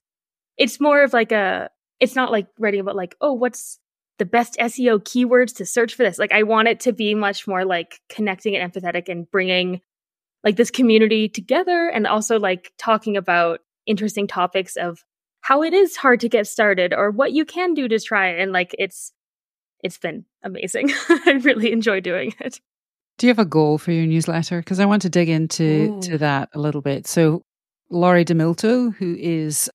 it's 0.57 0.79
more 0.79 1.03
of 1.03 1.13
like 1.13 1.31
a, 1.31 1.69
it's 1.99 2.15
not 2.15 2.31
like 2.31 2.47
writing 2.59 2.81
about 2.81 2.95
like, 2.95 3.15
oh, 3.21 3.33
what's 3.33 3.79
the 4.23 4.29
best 4.29 4.55
SEO 4.57 5.03
keywords 5.03 5.57
to 5.57 5.65
search 5.65 5.95
for 5.95 6.03
this. 6.03 6.17
Like 6.17 6.31
I 6.31 6.43
want 6.43 6.69
it 6.69 6.79
to 6.81 6.93
be 6.93 7.13
much 7.13 7.45
more 7.45 7.65
like 7.65 7.99
connecting 8.07 8.55
and 8.55 8.71
empathetic 8.71 9.09
and 9.09 9.29
bringing 9.29 9.81
like 10.45 10.55
this 10.55 10.71
community 10.71 11.27
together 11.27 11.89
and 11.89 12.07
also 12.07 12.39
like 12.39 12.71
talking 12.77 13.17
about 13.17 13.59
interesting 13.85 14.25
topics 14.25 14.77
of 14.77 15.03
how 15.41 15.61
it 15.61 15.73
is 15.73 15.97
hard 15.97 16.21
to 16.21 16.29
get 16.29 16.47
started 16.47 16.93
or 16.93 17.11
what 17.11 17.33
you 17.33 17.43
can 17.43 17.73
do 17.73 17.89
to 17.89 17.99
try 17.99 18.27
and 18.27 18.53
like 18.53 18.73
it's 18.79 19.11
it's 19.83 19.97
been 19.97 20.23
amazing. 20.41 20.89
I 21.09 21.41
really 21.43 21.73
enjoy 21.73 21.99
doing 21.99 22.33
it. 22.39 22.61
Do 23.17 23.27
you 23.27 23.29
have 23.29 23.39
a 23.39 23.45
goal 23.45 23.77
for 23.77 23.91
your 23.91 24.05
newsletter? 24.05 24.59
Because 24.59 24.79
I 24.79 24.85
want 24.85 25.01
to 25.01 25.09
dig 25.09 25.27
into 25.27 25.97
Ooh. 25.97 26.01
to 26.03 26.17
that 26.19 26.47
a 26.53 26.61
little 26.61 26.79
bit. 26.79 27.07
So 27.07 27.43
Lori 27.89 28.23
De 28.23 28.33
Milto, 28.33 28.95
who 28.95 29.17
is 29.19 29.69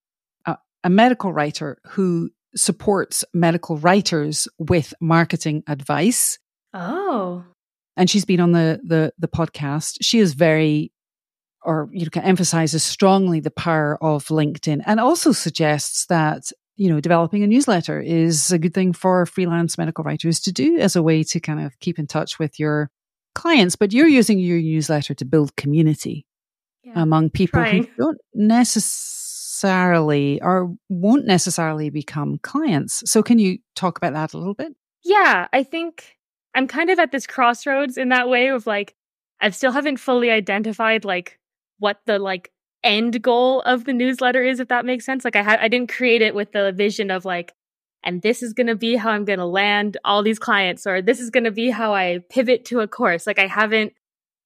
a, 0.46 0.56
a 0.84 0.88
medical 0.88 1.34
writer 1.34 1.76
who 1.88 2.30
supports 2.56 3.24
medical 3.34 3.78
writers 3.78 4.48
with 4.58 4.94
marketing 5.00 5.62
advice. 5.66 6.38
Oh. 6.72 7.44
And 7.96 8.08
she's 8.08 8.24
been 8.24 8.40
on 8.40 8.52
the 8.52 8.80
the 8.84 9.12
the 9.18 9.28
podcast. 9.28 9.98
She 10.00 10.18
is 10.18 10.34
very 10.34 10.92
or 11.62 11.88
you 11.92 12.06
know 12.06 12.22
emphasizes 12.22 12.82
strongly 12.82 13.40
the 13.40 13.50
power 13.50 14.02
of 14.02 14.26
LinkedIn 14.26 14.82
and 14.86 15.00
also 15.00 15.32
suggests 15.32 16.06
that 16.06 16.50
you 16.76 16.88
know 16.88 17.00
developing 17.00 17.42
a 17.42 17.46
newsletter 17.46 18.00
is 18.00 18.50
a 18.52 18.58
good 18.58 18.74
thing 18.74 18.92
for 18.92 19.26
freelance 19.26 19.76
medical 19.76 20.04
writers 20.04 20.40
to 20.40 20.52
do 20.52 20.78
as 20.78 20.96
a 20.96 21.02
way 21.02 21.22
to 21.24 21.40
kind 21.40 21.60
of 21.60 21.78
keep 21.80 21.98
in 21.98 22.06
touch 22.06 22.38
with 22.38 22.58
your 22.58 22.90
clients 23.34 23.76
but 23.76 23.92
you're 23.92 24.08
using 24.08 24.38
your 24.38 24.58
newsletter 24.58 25.14
to 25.14 25.24
build 25.24 25.54
community 25.56 26.24
yeah. 26.84 26.92
among 26.94 27.30
people 27.30 27.60
Trying. 27.60 27.84
who 27.84 27.90
don't 27.98 28.18
necessarily 28.34 29.17
necessarily 29.62 30.40
or 30.42 30.74
won't 30.88 31.26
necessarily 31.26 31.90
become 31.90 32.38
clients. 32.38 33.02
So, 33.06 33.22
can 33.22 33.38
you 33.38 33.58
talk 33.74 33.98
about 33.98 34.12
that 34.12 34.34
a 34.34 34.38
little 34.38 34.54
bit? 34.54 34.74
Yeah, 35.04 35.48
I 35.52 35.62
think 35.62 36.16
I'm 36.54 36.68
kind 36.68 36.90
of 36.90 36.98
at 36.98 37.12
this 37.12 37.26
crossroads 37.26 37.96
in 37.96 38.10
that 38.10 38.28
way 38.28 38.48
of 38.48 38.66
like, 38.66 38.94
I 39.40 39.50
still 39.50 39.72
haven't 39.72 39.98
fully 39.98 40.30
identified 40.30 41.04
like 41.04 41.38
what 41.78 42.00
the 42.06 42.18
like 42.18 42.52
end 42.84 43.22
goal 43.22 43.60
of 43.62 43.84
the 43.84 43.92
newsletter 43.92 44.42
is, 44.42 44.60
if 44.60 44.68
that 44.68 44.84
makes 44.84 45.04
sense. 45.04 45.24
Like, 45.24 45.36
I 45.36 45.42
had, 45.42 45.60
I 45.60 45.68
didn't 45.68 45.92
create 45.92 46.22
it 46.22 46.34
with 46.34 46.52
the 46.52 46.72
vision 46.72 47.10
of 47.10 47.24
like, 47.24 47.52
and 48.04 48.22
this 48.22 48.42
is 48.42 48.52
going 48.52 48.68
to 48.68 48.76
be 48.76 48.94
how 48.94 49.10
I'm 49.10 49.24
going 49.24 49.40
to 49.40 49.44
land 49.44 49.96
all 50.04 50.22
these 50.22 50.38
clients, 50.38 50.86
or 50.86 51.02
this 51.02 51.18
is 51.18 51.30
going 51.30 51.44
to 51.44 51.50
be 51.50 51.70
how 51.70 51.94
I 51.94 52.20
pivot 52.30 52.64
to 52.66 52.80
a 52.80 52.88
course. 52.88 53.26
Like, 53.26 53.40
I 53.40 53.48
haven't 53.48 53.92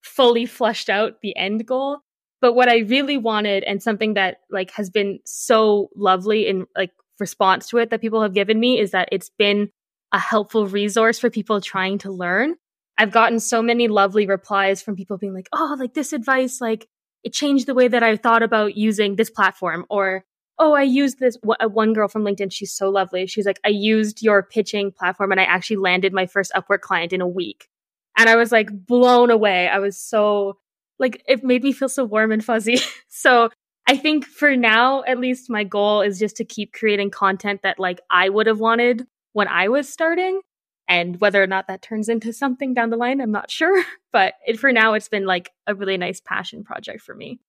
fully 0.01 0.47
flushed 0.47 0.89
out 0.89 1.21
the 1.21 1.35
end 1.37 1.65
goal. 1.65 1.99
But 2.43 2.55
what 2.55 2.67
I 2.67 2.79
really 2.79 3.15
wanted 3.15 3.63
and 3.63 3.81
something 3.81 4.15
that 4.15 4.41
like 4.51 4.71
has 4.71 4.89
been 4.89 5.19
so 5.23 5.87
lovely 5.95 6.45
in 6.45 6.67
like 6.75 6.91
response 7.17 7.69
to 7.69 7.77
it 7.77 7.89
that 7.89 8.01
people 8.01 8.21
have 8.21 8.33
given 8.33 8.59
me 8.59 8.77
is 8.81 8.91
that 8.91 9.07
it's 9.13 9.29
been 9.29 9.69
a 10.11 10.19
helpful 10.19 10.67
resource 10.67 11.17
for 11.17 11.29
people 11.29 11.61
trying 11.61 11.99
to 11.99 12.11
learn. 12.11 12.55
I've 12.97 13.13
gotten 13.13 13.39
so 13.39 13.61
many 13.61 13.87
lovely 13.87 14.27
replies 14.27 14.81
from 14.81 14.97
people 14.97 15.17
being 15.17 15.33
like, 15.33 15.47
"Oh, 15.53 15.77
like 15.79 15.93
this 15.93 16.11
advice 16.11 16.59
like 16.59 16.89
it 17.23 17.31
changed 17.31 17.65
the 17.65 17.73
way 17.73 17.87
that 17.87 18.03
I 18.03 18.17
thought 18.17 18.43
about 18.43 18.75
using 18.75 19.15
this 19.15 19.29
platform 19.29 19.85
or 19.89 20.25
oh, 20.59 20.73
I 20.73 20.83
used 20.83 21.19
this 21.19 21.37
uh, 21.47 21.69
one 21.69 21.93
girl 21.93 22.09
from 22.09 22.25
LinkedIn, 22.25 22.51
she's 22.51 22.73
so 22.73 22.89
lovely. 22.89 23.25
She's 23.25 23.45
like, 23.45 23.61
"I 23.63 23.69
used 23.69 24.21
your 24.21 24.43
pitching 24.43 24.91
platform 24.91 25.31
and 25.31 25.39
I 25.39 25.45
actually 25.45 25.77
landed 25.77 26.11
my 26.11 26.25
first 26.25 26.51
Upwork 26.53 26.81
client 26.81 27.13
in 27.13 27.21
a 27.21 27.27
week." 27.41 27.69
And 28.17 28.29
I 28.29 28.35
was 28.35 28.51
like 28.51 28.67
blown 28.85 29.31
away. 29.31 29.69
I 29.69 29.79
was 29.79 29.97
so 29.97 30.57
like 31.03 31.21
it 31.27 31.43
made 31.43 31.61
me 31.61 31.73
feel 31.73 31.89
so 31.89 32.05
warm 32.05 32.31
and 32.31 32.43
fuzzy. 32.43 32.77
so 33.09 33.49
I 33.87 33.97
think 33.97 34.25
for 34.25 34.55
now, 34.55 35.03
at 35.03 35.19
least 35.19 35.49
my 35.49 35.63
goal 35.63 36.01
is 36.01 36.17
just 36.17 36.37
to 36.37 36.45
keep 36.45 36.73
creating 36.73 37.11
content 37.11 37.61
that 37.63 37.77
like 37.77 37.99
I 38.09 38.29
would 38.29 38.47
have 38.47 38.59
wanted 38.59 39.05
when 39.33 39.47
I 39.47 39.67
was 39.67 39.91
starting. 39.91 40.41
And 40.87 41.19
whether 41.21 41.41
or 41.41 41.47
not 41.47 41.67
that 41.67 41.81
turns 41.81 42.09
into 42.09 42.33
something 42.33 42.73
down 42.73 42.89
the 42.89 42.97
line, 42.97 43.21
I'm 43.21 43.31
not 43.31 43.51
sure. 43.51 43.83
But 44.11 44.35
it, 44.45 44.59
for 44.59 44.71
now, 44.71 44.93
it's 44.93 45.09
been 45.09 45.25
like 45.25 45.49
a 45.65 45.73
really 45.73 45.97
nice 45.97 46.21
passion 46.21 46.63
project 46.63 47.01
for 47.01 47.15
me. 47.15 47.39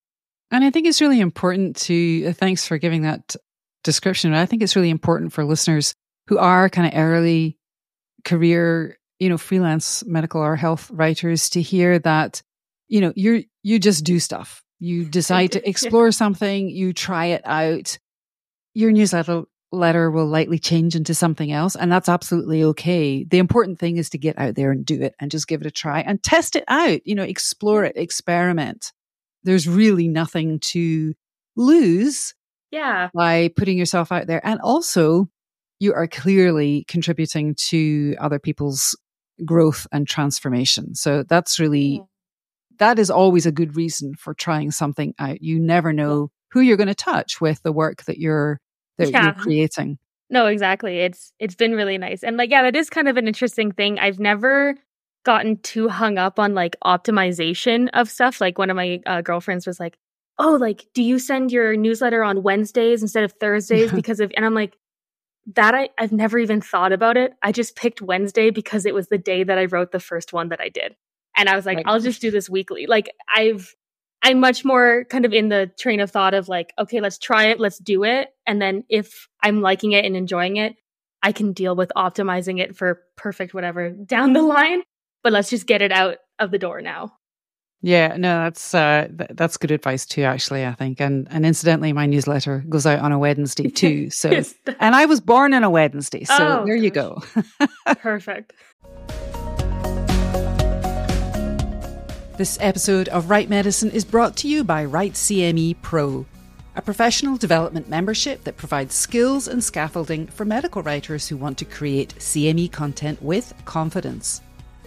And 0.50 0.64
I 0.64 0.70
think 0.70 0.86
it's 0.86 1.02
really 1.02 1.20
important 1.20 1.76
to, 1.76 2.28
uh, 2.28 2.32
thanks 2.32 2.66
for 2.66 2.78
giving 2.78 3.02
that 3.02 3.36
description. 3.82 4.32
I 4.32 4.46
think 4.46 4.62
it's 4.62 4.74
really 4.74 4.88
important 4.88 5.34
for 5.34 5.44
listeners 5.44 5.94
who 6.26 6.38
are 6.38 6.70
kind 6.70 6.86
of 6.86 6.98
early 6.98 7.58
career, 8.24 8.98
you 9.18 9.28
know, 9.28 9.36
freelance 9.36 10.02
medical 10.06 10.40
or 10.40 10.56
health 10.56 10.90
writers 10.90 11.50
to 11.50 11.60
hear 11.60 11.98
that 11.98 12.40
you 12.88 13.00
know, 13.00 13.12
you 13.16 13.44
you 13.62 13.78
just 13.78 14.04
do 14.04 14.18
stuff. 14.18 14.62
You 14.80 15.04
decide 15.04 15.52
to 15.52 15.68
explore 15.68 16.12
something, 16.12 16.68
you 16.68 16.92
try 16.92 17.26
it 17.26 17.42
out. 17.44 17.98
Your 18.74 18.92
newsletter 18.92 19.44
letter 19.72 20.10
will 20.10 20.26
likely 20.26 20.58
change 20.58 20.94
into 20.94 21.14
something 21.14 21.50
else, 21.52 21.74
and 21.76 21.90
that's 21.90 22.08
absolutely 22.08 22.62
okay. 22.64 23.24
The 23.24 23.38
important 23.38 23.78
thing 23.78 23.96
is 23.96 24.10
to 24.10 24.18
get 24.18 24.38
out 24.38 24.54
there 24.54 24.70
and 24.70 24.84
do 24.84 25.00
it 25.02 25.14
and 25.20 25.30
just 25.30 25.48
give 25.48 25.60
it 25.60 25.66
a 25.66 25.70
try 25.70 26.00
and 26.00 26.22
test 26.22 26.56
it 26.56 26.64
out. 26.68 27.00
You 27.06 27.14
know, 27.14 27.22
explore 27.22 27.84
it, 27.84 27.96
experiment. 27.96 28.92
There's 29.42 29.68
really 29.68 30.08
nothing 30.08 30.58
to 30.72 31.14
lose 31.56 32.34
Yeah. 32.70 33.10
by 33.14 33.50
putting 33.56 33.78
yourself 33.78 34.10
out 34.10 34.26
there. 34.26 34.44
And 34.46 34.60
also, 34.60 35.28
you 35.80 35.92
are 35.94 36.06
clearly 36.08 36.84
contributing 36.88 37.54
to 37.68 38.16
other 38.18 38.38
people's 38.38 38.96
growth 39.44 39.86
and 39.92 40.06
transformation. 40.08 40.94
So 40.94 41.22
that's 41.24 41.58
really, 41.60 42.00
that 42.78 42.98
is 42.98 43.10
always 43.10 43.46
a 43.46 43.52
good 43.52 43.76
reason 43.76 44.14
for 44.14 44.34
trying 44.34 44.70
something 44.70 45.14
out. 45.18 45.42
You 45.42 45.60
never 45.60 45.92
know 45.92 46.30
who 46.52 46.60
you're 46.60 46.76
going 46.76 46.88
to 46.88 46.94
touch 46.94 47.40
with 47.40 47.62
the 47.62 47.72
work 47.72 48.04
that 48.04 48.18
you're, 48.18 48.60
that 48.98 49.10
Yeah. 49.10 49.24
you're 49.24 49.34
creating. 49.34 49.98
No, 50.30 50.46
exactly. 50.46 51.00
It's 51.00 51.32
it's 51.38 51.54
been 51.54 51.72
really 51.74 51.98
nice. 51.98 52.22
And 52.24 52.36
like 52.36 52.50
yeah, 52.50 52.62
that 52.62 52.74
is 52.74 52.88
kind 52.90 53.08
of 53.08 53.16
an 53.16 53.28
interesting 53.28 53.72
thing. 53.72 53.98
I've 53.98 54.18
never 54.18 54.74
gotten 55.24 55.58
too 55.58 55.88
hung 55.88 56.18
up 56.18 56.38
on 56.38 56.54
like 56.54 56.76
optimization 56.84 57.88
of 57.92 58.10
stuff. 58.10 58.40
Like 58.40 58.58
one 58.58 58.70
of 58.70 58.76
my 58.76 59.00
uh, 59.06 59.20
girlfriends 59.20 59.66
was 59.66 59.78
like, 59.78 59.96
"Oh, 60.38 60.56
like 60.56 60.86
do 60.94 61.02
you 61.02 61.18
send 61.18 61.52
your 61.52 61.76
newsletter 61.76 62.24
on 62.24 62.42
Wednesdays 62.42 63.02
instead 63.02 63.24
of 63.24 63.32
Thursdays 63.32 63.92
because 63.94 64.18
of?" 64.20 64.32
And 64.36 64.44
I'm 64.46 64.54
like, 64.54 64.76
"That 65.54 65.74
I 65.74 65.90
I've 65.98 66.12
never 66.12 66.38
even 66.38 66.60
thought 66.60 66.92
about 66.92 67.16
it. 67.16 67.34
I 67.42 67.52
just 67.52 67.76
picked 67.76 68.00
Wednesday 68.02 68.50
because 68.50 68.86
it 68.86 68.94
was 68.94 69.08
the 69.08 69.18
day 69.18 69.44
that 69.44 69.58
I 69.58 69.66
wrote 69.66 69.92
the 69.92 70.00
first 70.00 70.32
one 70.32 70.48
that 70.48 70.60
I 70.60 70.68
did." 70.70 70.96
And 71.36 71.48
I 71.48 71.56
was 71.56 71.66
like. 71.66 71.82
"I'll 71.86 72.00
just 72.00 72.20
do 72.20 72.30
this 72.30 72.48
weekly." 72.48 72.86
Like 72.86 73.10
I've 73.34 73.74
I'm 74.24 74.40
much 74.40 74.64
more 74.64 75.04
kind 75.10 75.26
of 75.26 75.34
in 75.34 75.50
the 75.50 75.70
train 75.78 76.00
of 76.00 76.10
thought 76.10 76.32
of 76.32 76.48
like, 76.48 76.72
okay, 76.78 77.02
let's 77.02 77.18
try 77.18 77.48
it, 77.48 77.60
let's 77.60 77.78
do 77.78 78.04
it. 78.04 78.28
And 78.46 78.60
then 78.60 78.84
if 78.88 79.28
I'm 79.42 79.60
liking 79.60 79.92
it 79.92 80.06
and 80.06 80.16
enjoying 80.16 80.56
it, 80.56 80.76
I 81.22 81.32
can 81.32 81.52
deal 81.52 81.76
with 81.76 81.92
optimizing 81.94 82.58
it 82.58 82.74
for 82.74 83.02
perfect 83.16 83.52
whatever 83.52 83.90
down 84.06 84.32
the 84.32 84.42
line. 84.42 84.82
But 85.22 85.34
let's 85.34 85.50
just 85.50 85.66
get 85.66 85.82
it 85.82 85.92
out 85.92 86.16
of 86.38 86.50
the 86.50 86.58
door 86.58 86.80
now. 86.80 87.12
Yeah, 87.82 88.16
no, 88.16 88.44
that's 88.44 88.74
uh, 88.74 89.08
th- 89.16 89.30
that's 89.34 89.58
good 89.58 89.70
advice 89.70 90.06
too. 90.06 90.22
Actually, 90.22 90.64
I 90.64 90.72
think, 90.72 91.02
and 91.02 91.28
and 91.30 91.44
incidentally, 91.44 91.92
my 91.92 92.06
newsletter 92.06 92.64
goes 92.66 92.86
out 92.86 93.00
on 93.00 93.12
a 93.12 93.18
Wednesday 93.18 93.68
too. 93.68 94.08
So, 94.10 94.30
and 94.80 94.94
I 94.94 95.04
was 95.04 95.20
born 95.20 95.52
on 95.52 95.64
a 95.64 95.70
Wednesday, 95.70 96.24
so 96.24 96.62
Oh, 96.62 96.64
there 96.64 96.76
you 96.76 96.88
go. 96.88 97.22
perfect. 97.98 98.54
This 102.36 102.58
episode 102.60 103.08
of 103.10 103.30
Write 103.30 103.48
Medicine 103.48 103.92
is 103.92 104.04
brought 104.04 104.34
to 104.38 104.48
you 104.48 104.64
by 104.64 104.84
Write 104.84 105.12
CME 105.12 105.76
Pro, 105.82 106.26
a 106.74 106.82
professional 106.82 107.36
development 107.36 107.88
membership 107.88 108.42
that 108.42 108.56
provides 108.56 108.92
skills 108.92 109.46
and 109.46 109.62
scaffolding 109.62 110.26
for 110.26 110.44
medical 110.44 110.82
writers 110.82 111.28
who 111.28 111.36
want 111.36 111.58
to 111.58 111.64
create 111.64 112.16
CME 112.16 112.72
content 112.72 113.22
with 113.22 113.54
confidence. 113.66 114.42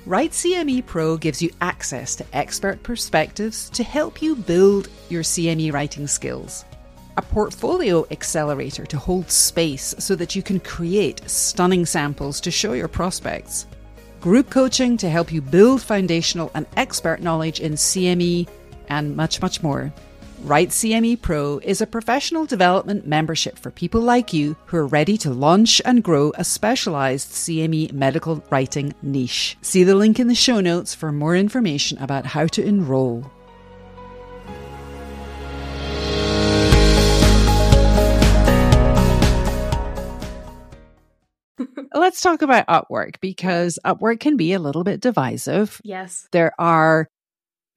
Write 0.05 0.31
CME 0.31 0.85
Pro 0.87 1.15
gives 1.15 1.41
you 1.41 1.49
access 1.61 2.17
to 2.17 2.25
expert 2.33 2.83
perspectives 2.83 3.69
to 3.69 3.81
help 3.81 4.21
you 4.21 4.35
build 4.35 4.89
your 5.07 5.23
CME 5.23 5.71
writing 5.71 6.05
skills. 6.05 6.65
A 7.15 7.21
portfolio 7.21 8.05
accelerator 8.11 8.85
to 8.85 8.97
hold 8.97 9.31
space 9.31 9.95
so 9.99 10.17
that 10.17 10.35
you 10.35 10.43
can 10.43 10.59
create 10.59 11.21
stunning 11.29 11.85
samples 11.85 12.41
to 12.41 12.51
show 12.51 12.73
your 12.73 12.89
prospects 12.89 13.67
group 14.27 14.49
coaching 14.49 14.97
to 14.97 15.09
help 15.09 15.31
you 15.31 15.41
build 15.41 15.81
foundational 15.81 16.51
and 16.53 16.65
expert 16.75 17.21
knowledge 17.21 17.61
in 17.61 17.75
CME, 17.75 18.45
and 18.89 19.15
much, 19.15 19.41
much 19.41 19.63
more. 19.63 19.93
Write 20.41 20.67
CME 20.71 21.21
Pro 21.21 21.59
is 21.59 21.79
a 21.79 21.87
professional 21.87 22.45
development 22.45 23.07
membership 23.07 23.57
for 23.57 23.71
people 23.71 24.01
like 24.01 24.33
you 24.33 24.57
who 24.65 24.75
are 24.75 24.85
ready 24.85 25.17
to 25.19 25.29
launch 25.29 25.81
and 25.85 26.03
grow 26.03 26.33
a 26.35 26.43
specialized 26.43 27.29
CME 27.31 27.93
medical 27.93 28.43
writing 28.49 28.93
niche. 29.01 29.55
See 29.61 29.85
the 29.85 29.95
link 29.95 30.19
in 30.19 30.27
the 30.27 30.35
show 30.35 30.59
notes 30.59 30.93
for 30.93 31.13
more 31.13 31.37
information 31.37 31.97
about 31.99 32.25
how 32.25 32.47
to 32.47 32.61
enroll. 32.61 33.31
Let's 41.97 42.21
talk 42.21 42.43
about 42.43 42.67
Upwork 42.67 43.19
because 43.21 43.79
Upwork 43.83 44.19
can 44.19 44.37
be 44.37 44.53
a 44.53 44.59
little 44.59 44.83
bit 44.83 45.01
divisive. 45.01 45.81
Yes. 45.83 46.27
There 46.31 46.53
are 46.59 47.09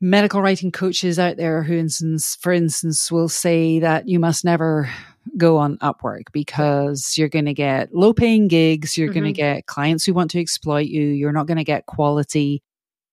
medical 0.00 0.42
writing 0.42 0.70
coaches 0.70 1.18
out 1.18 1.37
there 1.37 1.62
who, 1.62 1.74
instance, 1.74 2.37
for 2.40 2.52
instance, 2.52 3.11
will 3.11 3.28
say 3.28 3.78
that 3.80 4.09
you 4.09 4.18
must 4.18 4.44
never 4.44 4.90
go 5.37 5.56
on 5.56 5.78
Upwork 5.78 6.24
because 6.33 7.14
you're 7.16 7.28
going 7.28 7.46
to 7.46 7.54
get 7.54 7.94
low 7.94 8.12
paying 8.12 8.48
gigs, 8.48 8.98
you're 8.98 9.12
going 9.12 9.24
to 9.24 9.30
mm-hmm. 9.30 9.56
get 9.56 9.66
clients 9.66 10.04
who 10.04 10.14
want 10.14 10.30
to 10.33 10.40
exploit 10.40 10.87
you, 10.87 11.02
you're 11.02 11.33
not 11.33 11.46
going 11.46 11.59
to 11.59 11.64
get 11.64 11.87
quality 11.87 12.62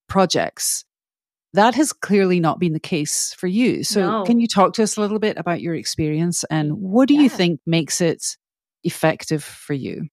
projects. 0.08 0.84
That 1.54 1.74
has 1.74 1.92
clearly 1.92 2.40
not 2.40 2.58
been 2.58 2.74
the 2.74 2.80
case 2.80 3.34
for 3.38 3.46
you. 3.46 3.82
So, 3.82 4.00
No. 4.00 4.24
can 4.24 4.40
you 4.40 4.46
talk 4.46 4.74
to 4.74 4.82
us 4.82 4.96
a 4.96 5.00
little 5.00 5.18
bit 5.18 5.38
about 5.38 5.62
your 5.62 5.74
experience 5.74 6.44
and 6.50 6.74
what 6.74 7.08
do 7.08 7.14
you 7.14 7.30
think 7.30 7.60
makes 7.66 8.00
it 8.02 8.36
effective 8.84 9.42
for 9.42 9.72
you? 9.72 10.08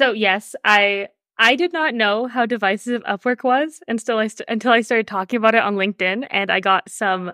So 0.00 0.12
yes, 0.12 0.56
I 0.64 1.08
I 1.36 1.56
did 1.56 1.74
not 1.74 1.94
know 1.94 2.26
how 2.26 2.46
divisive 2.46 3.02
Upwork 3.02 3.44
was 3.44 3.80
until 3.86 4.16
I 4.16 4.28
st- 4.28 4.48
until 4.48 4.72
I 4.72 4.80
started 4.80 5.06
talking 5.06 5.36
about 5.36 5.54
it 5.54 5.62
on 5.62 5.76
LinkedIn, 5.76 6.26
and 6.30 6.50
I 6.50 6.60
got 6.60 6.88
some 6.88 7.32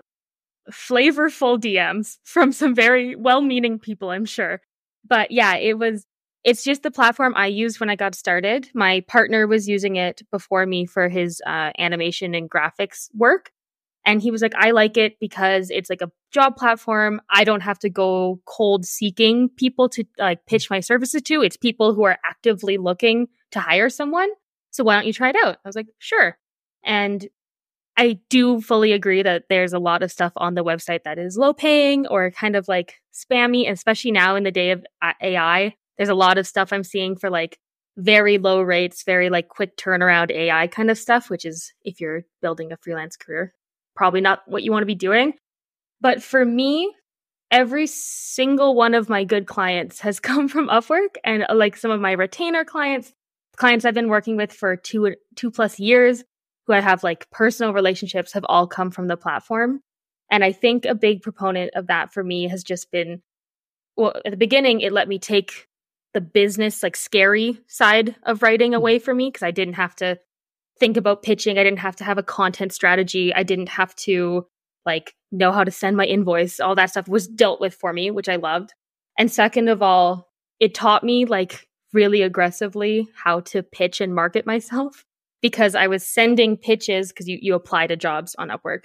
flavorful 0.71 1.59
DMs 1.59 2.17
from 2.25 2.51
some 2.51 2.75
very 2.75 3.15
well-meaning 3.15 3.79
people, 3.79 4.11
I'm 4.11 4.25
sure. 4.25 4.61
But 5.07 5.31
yeah, 5.31 5.55
it 5.57 5.79
was. 5.79 6.05
It's 6.43 6.63
just 6.63 6.83
the 6.83 6.91
platform 6.91 7.33
I 7.37 7.47
used 7.47 7.79
when 7.79 7.89
I 7.89 7.95
got 7.95 8.15
started. 8.15 8.69
My 8.75 9.01
partner 9.07 9.47
was 9.47 9.69
using 9.69 9.95
it 9.97 10.21
before 10.31 10.65
me 10.65 10.85
for 10.85 11.09
his 11.09 11.41
uh, 11.47 11.71
animation 11.79 12.35
and 12.35 12.49
graphics 12.51 13.09
work, 13.15 13.51
and 14.07 14.21
he 14.21 14.31
was 14.31 14.41
like, 14.41 14.55
"I 14.55 14.71
like 14.71 14.97
it 14.97 15.19
because 15.19 15.69
it's 15.69 15.89
like 15.89 16.01
a 16.01 16.09
job 16.31 16.55
platform. 16.55 17.21
I 17.29 17.43
don't 17.43 17.61
have 17.61 17.77
to 17.79 17.89
go 17.89 18.39
cold 18.45 18.85
seeking 18.85 19.49
people 19.49 19.89
to 19.89 20.05
like 20.17 20.45
pitch 20.47 20.69
my 20.69 20.79
services 20.79 21.21
to. 21.23 21.41
It's 21.41 21.57
people 21.57 21.93
who 21.93 22.03
are 22.05 22.17
actively 22.25 22.77
looking 22.77 23.27
to 23.51 23.59
hire 23.59 23.89
someone. 23.89 24.29
So 24.71 24.83
why 24.83 24.95
don't 24.95 25.05
you 25.05 25.13
try 25.13 25.29
it 25.29 25.35
out? 25.43 25.57
I 25.63 25.67
was 25.67 25.75
like, 25.75 25.87
sure. 25.99 26.37
And 26.83 27.27
I 27.97 28.19
do 28.29 28.61
fully 28.61 28.93
agree 28.93 29.23
that 29.23 29.45
there's 29.49 29.73
a 29.73 29.79
lot 29.79 30.03
of 30.03 30.11
stuff 30.11 30.31
on 30.37 30.53
the 30.53 30.63
website 30.63 31.03
that 31.03 31.17
is 31.17 31.37
low 31.37 31.53
paying 31.53 32.07
or 32.07 32.31
kind 32.31 32.55
of 32.55 32.67
like 32.67 32.95
spammy, 33.13 33.69
especially 33.69 34.11
now 34.11 34.35
in 34.35 34.43
the 34.43 34.51
day 34.51 34.71
of 34.71 34.85
uh, 35.01 35.13
AI. 35.21 35.75
There's 35.97 36.09
a 36.09 36.15
lot 36.15 36.37
of 36.37 36.47
stuff 36.47 36.71
I'm 36.71 36.83
seeing 36.83 37.17
for 37.17 37.29
like 37.29 37.57
very 37.97 38.37
low 38.37 38.61
rates, 38.61 39.03
very 39.03 39.29
like 39.29 39.49
quick 39.49 39.75
turnaround 39.75 40.31
AI 40.31 40.67
kind 40.67 40.91
of 40.91 40.97
stuff, 40.97 41.29
which 41.29 41.43
is 41.43 41.73
if 41.83 41.99
you're 41.99 42.21
building 42.41 42.71
a 42.71 42.77
freelance 42.77 43.17
career, 43.17 43.53
probably 43.97 44.21
not 44.21 44.43
what 44.45 44.63
you 44.63 44.71
want 44.71 44.83
to 44.83 44.87
be 44.87 44.95
doing. 44.95 45.33
But 45.99 46.23
for 46.23 46.45
me, 46.45 46.93
every 47.51 47.87
single 47.87 48.75
one 48.75 48.93
of 48.93 49.09
my 49.09 49.23
good 49.23 49.47
clients 49.47 49.99
has 50.01 50.19
come 50.21 50.47
from 50.47 50.69
Upwork 50.69 51.15
and 51.23 51.45
uh, 51.49 51.55
like 51.55 51.75
some 51.75 51.91
of 51.91 51.99
my 51.99 52.13
retainer 52.13 52.63
clients, 52.63 53.11
clients 53.57 53.83
I've 53.83 53.93
been 53.93 54.09
working 54.09 54.37
with 54.37 54.53
for 54.53 54.77
two 54.77 55.15
two 55.35 55.51
plus 55.51 55.79
years 55.79 56.23
who 56.67 56.73
I 56.73 56.81
have 56.81 57.03
like 57.03 57.29
personal 57.31 57.73
relationships 57.73 58.33
have 58.33 58.45
all 58.47 58.67
come 58.67 58.91
from 58.91 59.07
the 59.07 59.17
platform. 59.17 59.81
And 60.29 60.43
I 60.43 60.51
think 60.51 60.85
a 60.85 60.93
big 60.93 61.21
proponent 61.21 61.71
of 61.75 61.87
that 61.87 62.13
for 62.13 62.23
me 62.23 62.47
has 62.49 62.63
just 62.63 62.91
been 62.91 63.21
well, 63.95 64.13
at 64.25 64.31
the 64.31 64.37
beginning 64.37 64.81
it 64.81 64.93
let 64.93 65.07
me 65.07 65.17
take 65.17 65.67
the 66.13 66.21
business 66.21 66.83
like 66.83 66.95
scary 66.95 67.59
side 67.67 68.15
of 68.23 68.41
writing 68.41 68.73
away 68.73 68.99
from 68.99 69.17
me 69.17 69.29
because 69.29 69.43
I 69.43 69.51
didn't 69.51 69.75
have 69.75 69.95
to 69.97 70.19
think 70.79 70.97
about 70.97 71.23
pitching. 71.23 71.57
I 71.57 71.63
didn't 71.63 71.79
have 71.79 71.95
to 71.97 72.03
have 72.03 72.17
a 72.17 72.23
content 72.23 72.73
strategy. 72.73 73.33
I 73.33 73.43
didn't 73.43 73.69
have 73.69 73.95
to 73.97 74.47
like 74.85 75.13
know 75.31 75.51
how 75.51 75.63
to 75.63 75.71
send 75.71 75.97
my 75.97 76.05
invoice. 76.05 76.59
All 76.59 76.75
that 76.75 76.89
stuff 76.89 77.07
was 77.07 77.27
dealt 77.27 77.59
with 77.59 77.73
for 77.73 77.91
me, 77.93 78.11
which 78.11 78.29
I 78.29 78.37
loved. 78.37 78.73
And 79.17 79.31
second 79.31 79.67
of 79.67 79.81
all, 79.81 80.29
it 80.59 80.73
taught 80.73 81.03
me 81.03 81.25
like 81.25 81.67
really 81.93 82.21
aggressively 82.21 83.07
how 83.15 83.41
to 83.41 83.63
pitch 83.63 84.01
and 84.01 84.13
market 84.13 84.45
myself 84.45 85.03
because 85.41 85.75
I 85.75 85.87
was 85.87 86.07
sending 86.07 86.57
pitches 86.57 87.09
because 87.09 87.27
you, 87.27 87.37
you 87.41 87.55
apply 87.55 87.87
to 87.87 87.95
jobs 87.95 88.35
on 88.37 88.49
Upwork. 88.49 88.83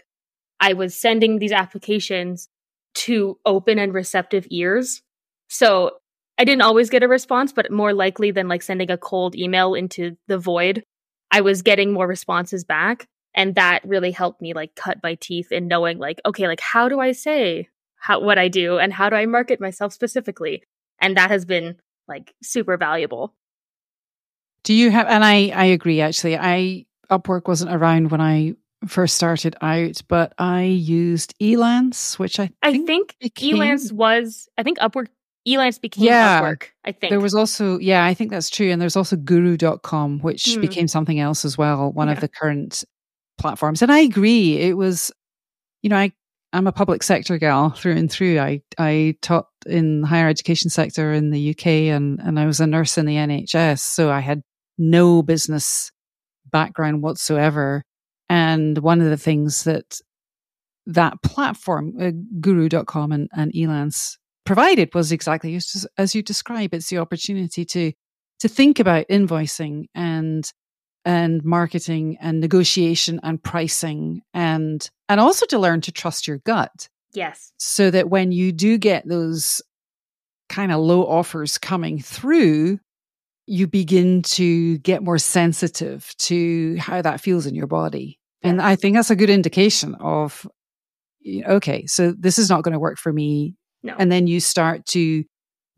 I 0.61 0.75
was 0.75 0.95
sending 0.95 1.39
these 1.39 1.53
applications 1.53 2.49
to 2.95 3.39
open 3.45 3.79
and 3.79 3.95
receptive 3.95 4.47
ears. 4.51 5.03
So 5.49 5.93
I 6.39 6.45
didn't 6.45 6.63
always 6.63 6.91
get 6.91 7.03
a 7.03 7.09
response, 7.09 7.53
but 7.53 7.71
more 7.71 7.93
likely 7.93 8.31
than 8.31 8.49
like 8.49 8.63
sending 8.63 8.91
a 8.91 8.99
cold 8.99 9.35
email 9.35 9.75
into 9.75 10.17
the 10.29 10.39
void, 10.39 10.85
I 11.33 11.41
was 11.41 11.63
getting 11.63 11.93
more 11.93 12.07
responses 12.07 12.63
back. 12.63 13.09
And 13.35 13.55
that 13.55 13.81
really 13.85 14.11
helped 14.11 14.43
me 14.43 14.53
like 14.53 14.75
cut 14.75 14.99
my 15.03 15.15
teeth 15.15 15.51
in 15.51 15.67
knowing 15.67 15.99
like, 15.99 16.21
okay, 16.27 16.47
like 16.47 16.61
how 16.61 16.89
do 16.89 17.01
I 17.01 17.13
say 17.13 17.69
how 17.97 18.21
what 18.21 18.37
I 18.37 18.49
do 18.49 18.79
and 18.79 18.93
how 18.93 19.09
do 19.09 19.17
I 19.17 19.25
market 19.27 19.61
myself 19.61 19.93
specifically? 19.93 20.63
And 21.01 21.17
that 21.17 21.31
has 21.31 21.45
been 21.47 21.77
like 22.07 22.35
super 22.43 22.77
valuable. 22.77 23.35
Do 24.65 24.75
you 24.75 24.91
have, 24.91 25.07
and 25.09 25.25
I, 25.25 25.49
I 25.49 25.65
agree 25.65 26.01
actually, 26.01 26.37
I, 26.37 26.85
Upwork 27.11 27.49
wasn't 27.49 27.75
around 27.75 28.11
when 28.11 28.21
I 28.21 28.55
first 28.87 29.15
started 29.17 29.57
out, 29.63 30.03
but 30.09 30.35
I 30.39 30.63
used 30.65 31.35
Elance, 31.41 32.19
which 32.19 32.39
I 32.39 32.47
think 32.47 32.57
I 32.63 32.73
think, 32.85 33.17
became- 33.21 33.57
Elance 33.57 33.93
was 33.93 34.49
I 34.59 34.63
think 34.63 34.79
Upwork 34.79 35.09
Elance 35.47 35.81
became 35.81 36.05
Yeah. 36.05 36.41
Upwork, 36.43 36.65
I 36.85 36.93
think. 36.93 37.11
there 37.11 37.21
was 37.21 37.35
also, 37.35 37.79
yeah, 37.79 38.05
I 38.05 38.15
think 38.15 38.31
that's 38.31 38.49
true. 38.51 38.71
And 38.71 38.81
there's 38.81 38.97
also 38.97 39.17
guru.com, 39.17 40.21
which 40.21 40.55
Hmm. 40.55 40.61
became 40.61 40.89
something 40.89 41.19
else 41.19 41.45
as 41.45 41.59
well, 41.59 41.91
one 41.93 42.09
of 42.09 42.21
the 42.21 42.29
current 42.29 42.85
platforms. 43.39 43.83
And 43.83 43.91
I 43.91 43.99
agree. 44.01 44.59
It 44.59 44.77
was, 44.77 45.11
you 45.83 45.91
know, 45.91 45.97
I, 45.97 46.13
I'm 46.53 46.67
a 46.67 46.73
public 46.73 47.03
sector 47.03 47.39
gal 47.39 47.71
through 47.71 47.97
and 47.97 48.11
through. 48.13 48.39
I 48.39 48.61
I 48.79 49.17
taught 49.23 49.47
in 49.67 50.03
the 50.03 50.07
higher 50.07 50.29
education 50.29 50.69
sector 50.71 51.13
in 51.13 51.31
the 51.31 51.51
UK 51.51 51.67
and 51.89 52.21
and 52.21 52.39
I 52.39 52.45
was 52.47 52.61
a 52.61 52.67
nurse 52.67 52.99
in 52.99 53.07
the 53.07 53.17
NHS, 53.17 53.79
so 53.81 54.11
I 54.11 54.21
had 54.21 54.43
no 54.77 55.23
business 55.23 55.91
background 56.51 57.03
whatsoever. 57.03 57.85
And 58.29 58.77
one 58.79 59.01
of 59.01 59.09
the 59.09 59.17
things 59.17 59.65
that 59.65 59.99
that 60.87 61.23
platform, 61.23 61.95
uh, 62.01 62.11
guru.com 62.41 63.13
and, 63.13 63.29
and 63.33 63.51
Elance 63.55 64.19
provided 64.45 64.95
was 64.95 65.13
exactly 65.13 65.55
as, 65.55 65.87
as 65.99 66.15
you 66.15 66.23
describe. 66.23 66.75
It's 66.75 66.89
the 66.89 66.99
opportunity 66.99 67.65
to 67.67 67.93
to 68.41 68.49
think 68.49 68.81
about 68.81 69.07
invoicing 69.09 69.85
and 69.95 70.51
and 71.05 71.45
marketing 71.45 72.17
and 72.21 72.41
negotiation 72.41 73.21
and 73.23 73.43
pricing 73.43 74.23
and 74.35 74.89
and 75.09 75.21
also 75.21 75.47
to 75.47 75.59
learn 75.59 75.81
to 75.83 75.93
trust 75.93 76.27
your 76.27 76.39
gut. 76.39 76.89
Yes. 77.13 77.53
So 77.59 77.91
that 77.91 78.09
when 78.09 78.33
you 78.33 78.53
do 78.53 78.79
get 78.79 79.07
those 79.07 79.63
kind 80.49 80.73
of 80.73 80.81
low 80.81 81.07
offers 81.07 81.59
coming 81.59 82.01
through, 82.01 82.79
you 83.47 83.67
begin 83.67 84.23
to 84.23 84.79
get 84.79 85.03
more 85.03 85.19
sensitive 85.19 86.15
to 86.19 86.77
how 86.79 87.03
that 87.03 87.21
feels 87.21 87.47
in 87.47 87.55
your 87.55 87.67
body. 87.67 88.19
Yes. 88.43 88.51
And 88.51 88.63
I 88.63 88.77
think 88.77 88.97
that's 88.97 89.11
a 89.11 89.17
good 89.17 89.31
indication 89.31 89.95
of 89.97 90.47
okay, 91.47 91.87
so 91.87 92.13
this 92.19 92.39
is 92.39 92.51
not 92.51 92.63
going 92.63 92.73
to 92.73 92.81
work 92.81 92.99
for 92.99 93.13
me. 93.13 93.57
No. 93.83 93.95
And 93.99 94.11
then 94.11 94.27
you 94.27 94.41
start 94.41 94.87
to 94.87 95.25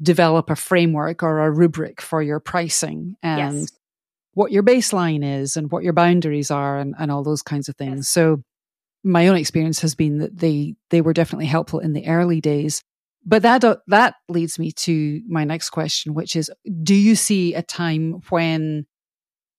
develop 0.03 0.51
a 0.51 0.57
framework 0.57 1.23
or 1.23 1.41
a 1.41 1.51
rubric 1.51 2.01
for 2.01 2.23
your 2.23 2.41
pricing 2.41 3.17
and 3.23 3.61
yes. 3.61 3.73
what 4.35 4.53
your 4.53 4.63
baseline 4.63 5.25
is 5.25 5.57
and 5.57 5.71
what 5.71 5.85
your 5.85 5.93
boundaries 5.93 6.51
are 6.51 6.79
and, 6.79 6.95
and 6.99 7.11
all 7.11 7.23
those 7.23 7.43
kinds 7.43 7.69
of 7.69 7.77
things. 7.77 7.99
Yes. 7.99 8.09
So 8.09 8.43
my 9.05 9.29
own 9.29 9.37
experience 9.37 9.81
has 9.81 9.95
been 9.95 10.19
that 10.19 10.39
they 10.39 10.75
they 10.91 11.01
were 11.01 11.13
definitely 11.13 11.47
helpful 11.47 11.79
in 11.79 11.93
the 11.93 12.07
early 12.07 12.41
days. 12.41 12.83
But 13.27 13.43
that 13.43 13.65
uh, 13.65 13.77
that 13.87 14.17
leads 14.29 14.59
me 14.59 14.73
to 14.73 15.23
my 15.29 15.45
next 15.45 15.71
question, 15.71 16.15
which 16.15 16.37
is: 16.37 16.51
Do 16.83 16.95
you 16.95 17.15
see 17.15 17.55
a 17.55 17.63
time 17.63 18.23
when 18.31 18.87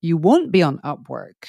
you 0.01 0.17
won't 0.17 0.51
be 0.51 0.61
on 0.61 0.79
Upwork, 0.79 1.47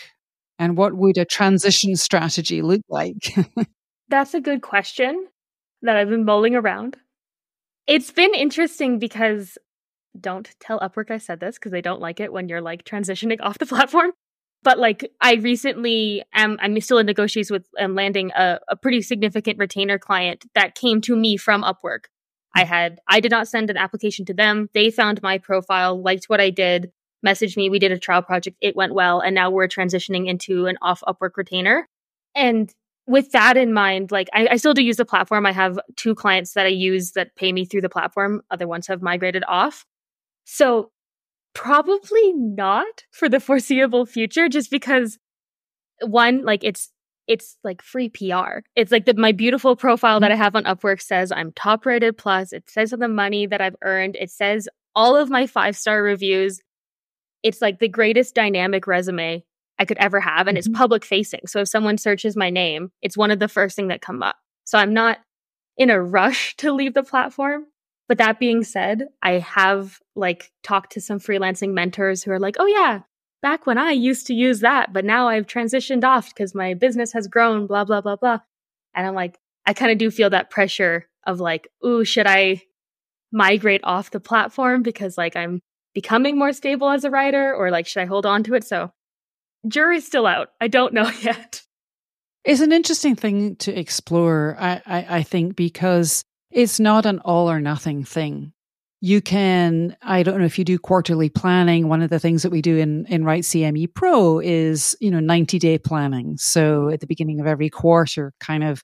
and 0.59 0.77
what 0.77 0.95
would 0.95 1.19
a 1.19 1.25
transition 1.25 1.97
strategy 1.97 2.63
look 2.63 2.83
like? 2.89 3.35
That's 4.09 4.35
a 4.35 4.41
good 4.41 4.63
question 4.63 5.27
that 5.83 5.97
I've 5.97 6.09
been 6.09 6.25
mulling 6.25 6.55
around. 6.55 6.97
It's 7.87 8.11
been 8.11 8.35
interesting 8.35 8.99
because 8.99 9.59
don't 10.19 10.49
tell 10.61 10.81
Upwork 10.81 11.11
I 11.11 11.19
said 11.19 11.41
this 11.41 11.57
because 11.57 11.73
they 11.73 11.83
don't 11.83 12.01
like 12.01 12.21
it 12.21 12.33
when 12.33 12.49
you're 12.49 12.61
like 12.61 12.85
transitioning 12.85 13.39
off 13.41 13.59
the 13.59 13.67
platform. 13.67 14.12
But 14.62 14.79
like 14.79 15.12
I 15.21 15.35
recently 15.35 16.25
am 16.33 16.57
I'm 16.61 16.81
still 16.81 16.99
in 16.99 17.07
negotiations 17.07 17.51
with 17.51 17.67
and 17.79 17.95
landing 17.95 18.33
a, 18.33 18.59
a 18.69 18.77
pretty 18.77 19.03
significant 19.03 19.59
retainer 19.59 19.99
client 19.99 20.45
that 20.55 20.75
came 20.75 21.01
to 21.03 21.15
me 21.15 21.37
from 21.37 21.62
Upwork. 21.62 22.07
I 22.55 22.65
mm. 22.65 22.67
had 22.67 23.01
I 23.07 23.21
did 23.21 23.31
not 23.31 23.49
send 23.49 23.71
an 23.71 23.77
application 23.77 24.25
to 24.27 24.35
them. 24.35 24.69
They 24.75 24.91
found 24.91 25.23
my 25.23 25.39
profile, 25.39 26.01
liked 26.03 26.25
what 26.27 26.41
I 26.41 26.51
did, 26.51 26.91
messaged 27.25 27.57
me. 27.57 27.71
We 27.71 27.79
did 27.79 27.93
a 27.93 27.99
trial 27.99 28.23
project. 28.23 28.57
It 28.61 28.75
went 28.75 28.95
well, 28.95 29.21
and 29.21 29.35
now 29.35 29.51
we're 29.51 29.69
transitioning 29.69 30.27
into 30.27 30.67
an 30.67 30.79
off 30.83 31.03
Upwork 31.07 31.37
retainer. 31.37 31.89
And 32.35 32.73
with 33.07 33.31
that 33.33 33.57
in 33.57 33.73
mind, 33.73 34.11
like 34.11 34.29
I, 34.33 34.49
I, 34.53 34.57
still 34.57 34.75
do 34.75 34.83
use 34.83 34.97
the 34.97 35.05
platform. 35.05 35.47
I 35.47 35.53
have 35.53 35.79
two 35.97 36.14
clients 36.14 36.55
that 36.55 36.66
I 36.66 36.71
use 36.71 37.12
that 37.12 37.37
pay 37.37 37.53
me 37.53 37.64
through 37.64 37.83
the 37.83 37.88
platform. 37.88 38.42
Other 38.51 38.66
ones 38.66 38.88
have 38.88 39.01
migrated 39.01 39.45
off. 39.47 39.87
So 40.45 40.90
probably 41.55 42.33
not 42.33 43.05
for 43.12 43.29
the 43.29 43.40
foreseeable 43.40 44.07
future, 44.07 44.49
just 44.49 44.71
because 44.71 45.19
one, 46.01 46.45
like 46.45 46.64
it's 46.64 46.90
it's 47.27 47.57
like 47.64 47.83
free 47.83 48.09
PR. 48.09 48.61
It's 48.77 48.92
like 48.92 49.05
the, 49.05 49.14
my 49.14 49.33
beautiful 49.33 49.75
profile 49.75 50.21
that 50.21 50.31
I 50.31 50.37
have 50.37 50.55
on 50.55 50.64
Upwork 50.64 51.01
says 51.01 51.33
I'm 51.33 51.53
top 51.53 51.85
rated 51.85 52.16
plus. 52.16 52.53
It 52.53 52.71
says 52.71 52.90
the 52.90 53.09
money 53.09 53.47
that 53.47 53.61
I've 53.61 53.75
earned. 53.83 54.16
It 54.16 54.31
says 54.31 54.69
all 54.95 55.16
of 55.16 55.29
my 55.29 55.47
five 55.47 55.77
star 55.77 56.03
reviews. 56.03 56.61
It's 57.42 57.61
like 57.61 57.79
the 57.79 57.88
greatest 57.88 58.35
dynamic 58.35 58.87
resume 58.87 59.45
I 59.79 59.85
could 59.85 59.99
ever 59.99 60.21
have. 60.21 60.47
And 60.47 60.57
mm-hmm. 60.57 60.71
it's 60.71 60.79
public 60.79 61.05
facing. 61.05 61.47
So 61.47 61.61
if 61.61 61.69
someone 61.69 61.99
searches 61.99 62.37
my 62.37 62.51
name, 62.51 62.91
it's 63.03 63.17
one 63.17 63.31
of 63.31 63.39
the 63.39 63.49
first 63.49 63.77
thing 63.77 63.89
that 63.89 64.01
come 64.01 64.23
up. 64.23 64.37
So 64.65 64.79
I'm 64.79 64.95
not 64.95 65.19
in 65.77 65.91
a 65.91 66.01
rush 66.01 66.57
to 66.59 66.73
leave 66.73 66.95
the 66.95 67.03
platform. 67.03 67.67
But 68.09 68.19
that 68.19 68.39
being 68.39 68.62
said, 68.62 69.09
I 69.21 69.33
have 69.41 69.99
like 70.15 70.53
talked 70.62 70.93
to 70.93 71.01
some 71.01 71.19
freelancing 71.19 71.73
mentors 71.73 72.23
who 72.23 72.31
are 72.31 72.39
like, 72.39 72.57
oh 72.61 72.67
yeah, 72.67 73.01
back 73.43 73.67
when 73.67 73.79
I 73.79 73.91
used 73.91 74.29
to 74.29 74.35
use 74.35 74.61
that, 74.61 74.93
but 74.93 75.05
now 75.05 75.29
I've 75.29 75.47
transitioned 75.47 76.05
off 76.05 76.29
because 76.29 76.55
my 76.55 76.75
business 76.75 77.12
has 77.15 77.27
grown, 77.27 77.67
blah, 77.67 77.85
blah, 77.85 78.01
blah, 78.01 78.15
blah. 78.15 78.39
And 78.95 79.07
I'm 79.07 79.15
like, 79.15 79.39
I 79.67 79.73
kind 79.73 79.91
of 79.91 79.99
do 79.99 80.12
feel 80.12 80.31
that 80.31 80.51
pressure 80.51 81.09
of 81.27 81.41
like, 81.41 81.69
ooh, 81.85 82.05
should 82.05 82.29
I 82.29 82.62
migrate 83.33 83.81
off 83.83 84.12
the 84.12 84.21
platform 84.21 84.83
because 84.83 85.19
like 85.19 85.35
I'm 85.35 85.61
becoming 85.93 86.39
more 86.39 86.53
stable 86.53 86.89
as 86.91 87.05
a 87.05 87.11
writer 87.11 87.55
or 87.55 87.71
like 87.71 87.87
should 87.87 88.03
I 88.03 88.07
hold 88.07 88.25
on 88.25 88.45
to 88.45 88.55
it? 88.55 88.65
So 88.65 88.93
jury's 89.68 90.07
still 90.07 90.26
out. 90.26 90.48
I 90.61 90.68
don't 90.68 90.92
know 90.92 91.11
yet. 91.22 91.62
It's 92.44 92.61
an 92.61 92.72
interesting 92.72 93.16
thing 93.16 93.57
to 93.57 93.76
explore, 93.76 94.57
I, 94.59 94.81
I, 94.87 95.07
I 95.18 95.22
think, 95.24 95.57
because 95.57 96.24
it's 96.52 96.79
not 96.79 97.05
an 97.05 97.18
all 97.20 97.50
or 97.50 97.61
nothing 97.61 98.05
thing. 98.05 98.52
You 99.00 99.20
can, 99.20 99.96
I 100.00 100.22
don't 100.22 100.38
know 100.38 100.46
if 100.46 100.59
you 100.59 100.64
do 100.64 100.79
quarterly 100.79 101.29
planning. 101.29 101.88
One 101.88 102.02
of 102.02 102.11
the 102.11 102.20
things 102.20 102.42
that 102.42 102.50
we 102.50 102.62
do 102.62 102.76
in, 102.76 103.05
in 103.07 103.24
Write 103.24 103.42
CME 103.42 103.92
Pro 103.94 104.38
is, 104.38 104.96
you 105.00 105.11
know, 105.11 105.20
90 105.20 105.59
day 105.59 105.76
planning. 105.79 106.37
So 106.38 106.88
at 106.88 107.00
the 107.00 107.07
beginning 107.07 107.40
of 107.40 107.46
every 107.46 107.68
quarter, 107.68 108.33
kind 108.40 108.64
of, 108.64 108.83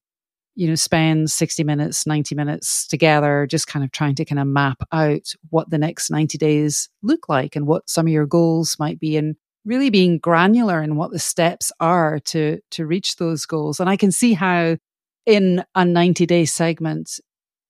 you 0.54 0.68
know, 0.68 0.74
spend 0.74 1.30
60 1.30 1.64
minutes, 1.64 2.06
90 2.06 2.34
minutes 2.34 2.86
together, 2.86 3.46
just 3.48 3.68
kind 3.68 3.84
of 3.84 3.90
trying 3.92 4.16
to 4.16 4.24
kind 4.24 4.38
of 4.40 4.46
map 4.46 4.82
out 4.92 5.32
what 5.48 5.70
the 5.70 5.78
next 5.78 6.10
90 6.10 6.36
days 6.36 6.90
look 7.02 7.28
like 7.28 7.56
and 7.56 7.66
what 7.66 7.88
some 7.88 8.06
of 8.06 8.12
your 8.12 8.26
goals 8.26 8.76
might 8.78 9.00
be. 9.00 9.16
And 9.16 9.36
really 9.64 9.90
being 9.90 10.18
granular 10.18 10.82
in 10.82 10.96
what 10.96 11.10
the 11.10 11.18
steps 11.18 11.72
are 11.80 12.18
to 12.20 12.58
to 12.70 12.86
reach 12.86 13.16
those 13.16 13.46
goals. 13.46 13.80
And 13.80 13.88
i 13.88 13.96
can 13.96 14.12
see 14.12 14.32
how 14.34 14.76
in 15.26 15.64
a 15.74 15.84
90 15.84 16.26
day 16.26 16.44
segment 16.44 17.20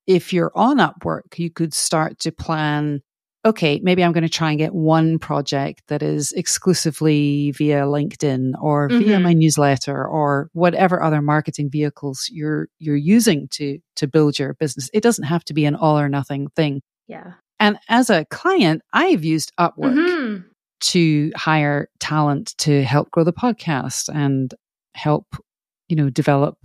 if 0.06 0.32
you're 0.32 0.52
on 0.54 0.78
upwork 0.78 1.38
you 1.38 1.50
could 1.50 1.74
start 1.74 2.18
to 2.18 2.32
plan 2.32 3.02
okay 3.44 3.78
maybe 3.82 4.02
i'm 4.02 4.12
going 4.12 4.22
to 4.22 4.28
try 4.28 4.50
and 4.50 4.58
get 4.58 4.74
one 4.74 5.18
project 5.18 5.82
that 5.88 6.02
is 6.02 6.32
exclusively 6.32 7.50
via 7.52 7.82
linkedin 7.82 8.52
or 8.60 8.88
mm-hmm. 8.88 9.04
via 9.04 9.20
my 9.20 9.32
newsletter 9.32 10.06
or 10.06 10.48
whatever 10.52 11.02
other 11.02 11.20
marketing 11.20 11.70
vehicles 11.70 12.28
you're 12.32 12.68
you're 12.78 12.96
using 12.96 13.48
to 13.48 13.78
to 13.94 14.06
build 14.06 14.38
your 14.38 14.54
business. 14.54 14.88
It 14.92 15.02
doesn't 15.02 15.24
have 15.24 15.44
to 15.44 15.54
be 15.54 15.66
an 15.66 15.76
all 15.76 15.98
or 15.98 16.08
nothing 16.08 16.48
thing. 16.56 16.80
Yeah. 17.06 17.34
And 17.60 17.78
as 17.88 18.10
a 18.10 18.24
client 18.24 18.82
i've 18.92 19.24
used 19.24 19.52
upwork. 19.58 19.94
Mm-hmm 19.94 20.48
to 20.82 21.32
hire 21.36 21.88
talent 22.00 22.54
to 22.58 22.82
help 22.82 23.10
grow 23.10 23.24
the 23.24 23.32
podcast 23.32 24.08
and 24.14 24.54
help, 24.94 25.36
you 25.88 25.96
know, 25.96 26.10
develop, 26.10 26.58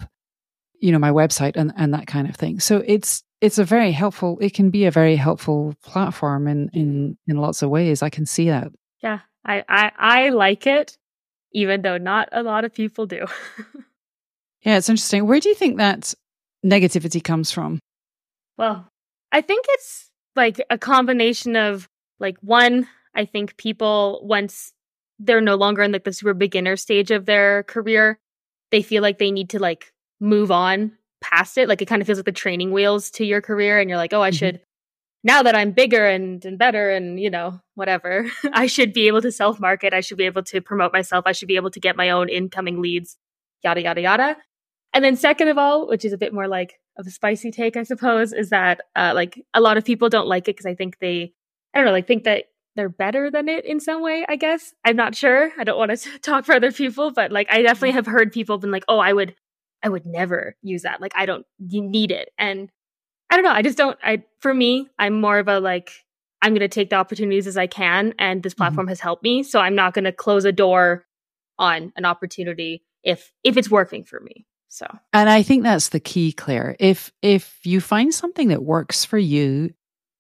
you 0.80 0.92
know, 0.92 1.00
my 1.00 1.12
website 1.12 1.56
and, 1.56 1.72
and 1.78 1.94
that 1.94 2.08
kind 2.08 2.28
of 2.30 2.36
thing. 2.36 2.60
So 2.60 2.84
it's, 2.86 3.24
it's 3.42 3.58
a 3.58 3.64
very 3.64 3.92
helpful, 3.92 4.38
it 4.42 4.54
can 4.54 4.70
be 4.70 4.86
a 4.86 4.92
very 4.92 5.16
helpful 5.16 5.76
platform 5.84 6.48
in, 6.48 6.70
in, 6.74 7.18
in 7.28 7.38
lots 7.38 7.62
of 7.62 7.70
ways. 7.70 8.02
I 8.02 8.10
can 8.10 8.26
see 8.26 8.50
that. 8.50 8.70
Yeah. 9.02 9.20
I, 9.46 9.64
I, 9.70 9.92
I 9.98 10.30
like 10.30 10.68
it, 10.68 10.98
even 11.54 11.82
though 11.82 11.98
not 11.98 12.30
a 12.32 12.44
lot 12.44 12.66
of 12.66 12.74
people 12.74 13.06
do. 13.06 13.26
yeah. 14.64 14.78
It's 14.78 14.90
interesting. 14.90 15.28
Where 15.28 15.40
do 15.40 15.50
you 15.50 15.56
think 15.56 15.78
that 15.78 16.14
negativity 16.66 17.24
comes 17.24 17.52
from? 17.52 17.80
Well, 18.58 18.88
I 19.32 19.42
think 19.42 19.66
it's 19.70 20.10
like 20.36 20.62
a 20.70 20.78
combination 20.78 21.56
of 21.56 21.88
like 22.20 22.38
one, 22.42 22.88
I 23.18 23.26
think 23.26 23.58
people, 23.58 24.22
once 24.24 24.74
they're 25.20 25.42
no 25.42 25.56
longer 25.56 25.82
in 25.82 25.92
like 25.92 26.04
the 26.04 26.14
super 26.14 26.34
beginner 26.34 26.78
stage 26.78 27.12
of 27.12 27.26
their 27.26 27.64
career, 27.64 28.20
they 28.72 28.82
feel 28.82 29.02
like 29.02 29.18
they 29.18 29.32
need 29.32 29.50
to 29.50 29.60
like 29.60 29.92
move 30.20 30.52
on 30.52 30.92
past 31.22 31.58
it. 31.58 31.68
Like 31.68 31.82
it 31.82 31.88
kind 31.88 32.02
of 32.02 32.06
feels 32.06 32.20
like 32.20 32.26
the 32.26 32.32
training 32.32 32.72
wheels 32.72 33.10
to 33.12 33.26
your 33.26 33.42
career. 33.42 33.80
And 33.80 33.90
you're 33.90 33.98
like, 33.98 34.14
oh, 34.14 34.22
I 34.22 34.30
mm-hmm. 34.30 34.38
should, 34.38 34.62
now 35.24 35.42
that 35.44 35.56
I'm 35.56 35.72
bigger 35.72 36.06
and, 36.06 36.44
and 36.46 36.58
better 36.58 36.92
and, 36.92 37.20
you 37.20 37.30
know, 37.30 37.60
whatever, 37.76 38.30
I 38.54 38.68
should 38.68 38.94
be 38.94 39.08
able 39.08 39.22
to 39.22 39.32
self 39.32 39.60
market. 39.60 39.94
I 39.94 40.02
should 40.02 40.18
be 40.18 40.26
able 40.26 40.44
to 40.44 40.62
promote 40.62 40.94
myself. 40.94 41.24
I 41.26 41.32
should 41.32 41.48
be 41.48 41.56
able 41.56 41.72
to 41.72 41.80
get 41.80 41.98
my 41.98 42.12
own 42.12 42.30
incoming 42.30 42.82
leads, 42.82 43.18
yada, 43.64 43.82
yada, 43.82 44.02
yada. 44.02 44.38
And 44.94 45.04
then 45.04 45.16
second 45.16 45.48
of 45.48 45.58
all, 45.58 45.88
which 45.88 46.06
is 46.06 46.14
a 46.14 46.18
bit 46.18 46.34
more 46.34 46.48
like 46.48 46.80
of 46.98 47.08
a 47.08 47.12
spicy 47.12 47.52
take, 47.52 47.78
I 47.78 47.84
suppose, 47.84 48.34
is 48.34 48.50
that 48.50 48.82
uh, 48.96 49.12
like 49.16 49.44
a 49.54 49.62
lot 49.62 49.78
of 49.78 49.86
people 49.86 50.10
don't 50.10 50.28
like 50.28 50.48
it 50.48 50.56
because 50.56 50.66
I 50.66 50.76
think 50.76 51.00
they, 51.00 51.34
I 51.74 51.80
don't 51.80 51.86
know, 51.86 51.92
like 51.92 52.08
think 52.08 52.24
that 52.24 52.46
they're 52.78 52.88
better 52.88 53.30
than 53.30 53.50
it 53.50 53.66
in 53.66 53.80
some 53.80 54.02
way, 54.02 54.26
I 54.30 54.38
guess. 54.38 54.74
I'm 54.86 54.96
not 54.96 55.16
sure. 55.16 55.52
I 55.58 55.64
don't 55.64 55.78
want 55.78 55.98
to 55.98 56.20
talk 56.22 56.46
for 56.46 56.54
other 56.54 56.72
people, 56.72 57.12
but 57.12 57.32
like 57.32 57.48
I 57.50 57.62
definitely 57.62 57.92
have 57.92 58.06
heard 58.06 58.32
people 58.32 58.58
been 58.58 58.72
like, 58.72 58.86
"Oh, 58.88 59.00
I 59.00 59.12
would 59.12 59.36
I 59.84 59.90
would 59.90 60.06
never 60.06 60.56
use 60.62 60.84
that. 60.84 61.02
Like 61.02 61.14
I 61.16 61.26
don't 61.26 61.46
need 61.60 62.12
it." 62.12 62.30
And 62.38 62.72
I 63.30 63.36
don't 63.36 63.44
know, 63.44 63.52
I 63.52 63.62
just 63.62 63.78
don't 63.78 63.98
I 64.02 64.24
for 64.40 64.54
me, 64.54 64.88
I'm 64.98 65.20
more 65.20 65.40
of 65.40 65.50
a 65.50 65.60
like 65.60 65.92
I'm 66.42 66.54
going 66.54 66.62
to 66.62 66.68
take 66.68 66.92
the 66.92 66.96
opportunities 66.96 67.48
as 67.48 67.58
I 67.58 67.68
can 67.68 68.14
and 68.20 68.44
this 68.44 68.54
mm-hmm. 68.54 68.60
platform 68.60 68.86
mm-hmm. 68.86 68.92
has 68.92 69.00
helped 69.00 69.24
me, 69.24 69.44
so 69.44 69.60
I'm 69.60 69.76
not 69.76 69.94
going 69.94 70.06
to 70.06 70.14
close 70.14 70.46
a 70.46 70.52
door 70.52 71.06
on 71.60 71.92
an 71.96 72.06
opportunity 72.06 72.84
if 73.04 73.32
if 73.44 73.58
it's 73.58 73.70
working 73.70 74.04
for 74.04 74.20
me. 74.20 74.46
So, 74.70 74.86
and 75.14 75.30
I 75.30 75.44
think 75.44 75.64
that's 75.64 75.90
the 75.90 76.00
key, 76.00 76.32
Claire. 76.32 76.76
If 76.80 77.12
if 77.22 77.60
you 77.64 77.82
find 77.82 78.14
something 78.14 78.50
that 78.50 78.64
works 78.64 79.06
for 79.06 79.18
you 79.18 79.74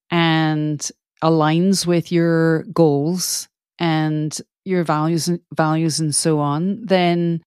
and 0.10 0.89
aligns 1.23 1.86
with 1.86 2.12
your 2.12 2.63
goals 2.63 3.47
and 3.80 4.39
your 4.65 4.84
values 4.84 5.27
and 5.27 5.39
values 5.56 5.99
and 5.99 6.13
so 6.13 6.39
on, 6.39 6.86
then 6.86 7.41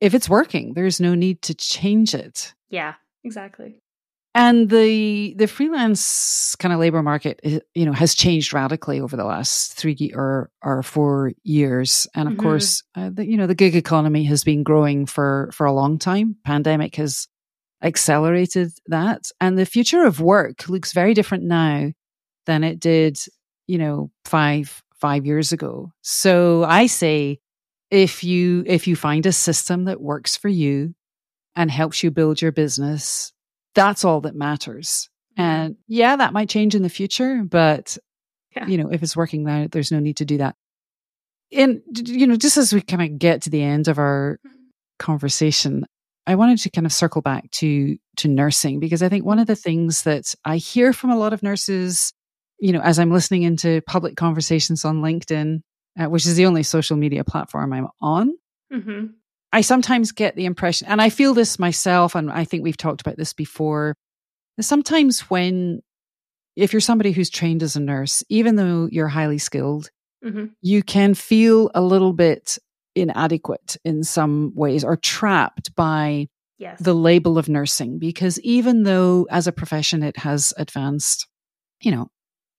if 0.00 0.14
it's 0.14 0.28
working, 0.28 0.74
there's 0.74 1.00
no 1.00 1.14
need 1.14 1.42
to 1.42 1.54
change 1.54 2.14
it. 2.14 2.54
Yeah, 2.68 2.94
exactly. 3.24 3.76
And 4.36 4.68
the 4.68 5.34
the 5.38 5.46
freelance 5.46 6.56
kind 6.56 6.74
of 6.74 6.80
labor 6.80 7.02
market, 7.02 7.40
you 7.74 7.86
know, 7.86 7.92
has 7.92 8.16
changed 8.16 8.52
radically 8.52 9.00
over 9.00 9.16
the 9.16 9.24
last 9.24 9.74
three 9.74 10.12
or 10.12 10.50
or 10.60 10.82
four 10.82 11.32
years. 11.44 12.08
And 12.16 12.28
of 12.28 12.34
mm-hmm. 12.34 12.42
course, 12.42 12.82
uh, 12.96 13.10
the, 13.12 13.24
you 13.24 13.36
know, 13.36 13.46
the 13.46 13.54
gig 13.54 13.76
economy 13.76 14.24
has 14.24 14.42
been 14.42 14.64
growing 14.64 15.06
for 15.06 15.50
for 15.52 15.66
a 15.66 15.72
long 15.72 15.98
time. 15.98 16.36
Pandemic 16.44 16.96
has 16.96 17.28
accelerated 17.80 18.72
that, 18.88 19.30
and 19.40 19.56
the 19.56 19.66
future 19.66 20.04
of 20.04 20.20
work 20.20 20.68
looks 20.68 20.92
very 20.92 21.14
different 21.14 21.44
now 21.44 21.92
than 22.46 22.64
it 22.64 22.80
did, 22.80 23.18
you 23.66 23.78
know, 23.78 24.10
five 24.24 24.82
five 25.00 25.26
years 25.26 25.52
ago. 25.52 25.92
So 26.02 26.64
I 26.64 26.86
say, 26.86 27.40
if 27.90 28.24
you 28.24 28.64
if 28.66 28.86
you 28.86 28.96
find 28.96 29.26
a 29.26 29.32
system 29.32 29.84
that 29.84 30.00
works 30.00 30.36
for 30.36 30.48
you 30.48 30.94
and 31.56 31.70
helps 31.70 32.02
you 32.02 32.10
build 32.10 32.42
your 32.42 32.52
business 32.52 33.34
that's 33.74 34.04
all 34.04 34.20
that 34.22 34.34
matters. 34.34 35.10
Mm-hmm. 35.38 35.42
And 35.42 35.76
yeah, 35.88 36.16
that 36.16 36.32
might 36.32 36.48
change 36.48 36.74
in 36.74 36.82
the 36.82 36.88
future, 36.88 37.42
but 37.44 37.98
yeah. 38.56 38.66
you 38.66 38.78
know, 38.78 38.90
if 38.90 39.02
it's 39.02 39.16
working 39.16 39.44
now, 39.44 39.66
there's 39.70 39.92
no 39.92 39.98
need 39.98 40.16
to 40.18 40.24
do 40.24 40.38
that. 40.38 40.54
And 41.52 41.82
you 41.94 42.26
know, 42.26 42.36
just 42.36 42.56
as 42.56 42.72
we 42.72 42.80
kind 42.80 43.02
of 43.02 43.18
get 43.18 43.42
to 43.42 43.50
the 43.50 43.62
end 43.62 43.88
of 43.88 43.98
our 43.98 44.38
mm-hmm. 44.46 44.56
conversation, 44.98 45.84
I 46.26 46.36
wanted 46.36 46.58
to 46.58 46.70
kind 46.70 46.86
of 46.86 46.92
circle 46.92 47.20
back 47.20 47.50
to 47.52 47.96
to 48.18 48.28
nursing 48.28 48.80
because 48.80 49.02
I 49.02 49.08
think 49.08 49.24
one 49.24 49.38
of 49.38 49.46
the 49.46 49.56
things 49.56 50.02
that 50.02 50.34
I 50.44 50.56
hear 50.56 50.92
from 50.92 51.10
a 51.10 51.18
lot 51.18 51.32
of 51.32 51.42
nurses, 51.42 52.12
you 52.64 52.72
know, 52.72 52.80
as 52.80 52.98
I'm 52.98 53.10
listening 53.10 53.42
into 53.42 53.82
public 53.82 54.16
conversations 54.16 54.86
on 54.86 55.02
LinkedIn, 55.02 55.60
uh, 56.00 56.06
which 56.06 56.24
is 56.24 56.34
the 56.34 56.46
only 56.46 56.62
social 56.62 56.96
media 56.96 57.22
platform 57.22 57.74
I'm 57.74 57.88
on, 58.00 58.32
mm-hmm. 58.72 59.08
I 59.52 59.60
sometimes 59.60 60.12
get 60.12 60.34
the 60.34 60.46
impression, 60.46 60.88
and 60.88 61.02
I 61.02 61.10
feel 61.10 61.34
this 61.34 61.58
myself, 61.58 62.14
and 62.14 62.32
I 62.32 62.44
think 62.44 62.64
we've 62.64 62.78
talked 62.78 63.02
about 63.02 63.18
this 63.18 63.34
before. 63.34 63.94
Sometimes 64.62 65.20
when, 65.28 65.82
if 66.56 66.72
you're 66.72 66.80
somebody 66.80 67.12
who's 67.12 67.28
trained 67.28 67.62
as 67.62 67.76
a 67.76 67.80
nurse, 67.80 68.24
even 68.30 68.56
though 68.56 68.88
you're 68.90 69.08
highly 69.08 69.36
skilled, 69.36 69.90
mm-hmm. 70.24 70.46
you 70.62 70.82
can 70.82 71.12
feel 71.12 71.70
a 71.74 71.82
little 71.82 72.14
bit 72.14 72.56
inadequate 72.94 73.76
in 73.84 74.04
some 74.04 74.52
ways 74.54 74.84
or 74.84 74.96
trapped 74.96 75.74
by 75.76 76.28
yes. 76.56 76.80
the 76.80 76.94
label 76.94 77.36
of 77.36 77.46
nursing. 77.46 77.98
Because 77.98 78.40
even 78.40 78.84
though 78.84 79.26
as 79.30 79.46
a 79.46 79.52
profession 79.52 80.02
it 80.02 80.16
has 80.16 80.54
advanced, 80.56 81.28
you 81.82 81.90
know, 81.90 82.08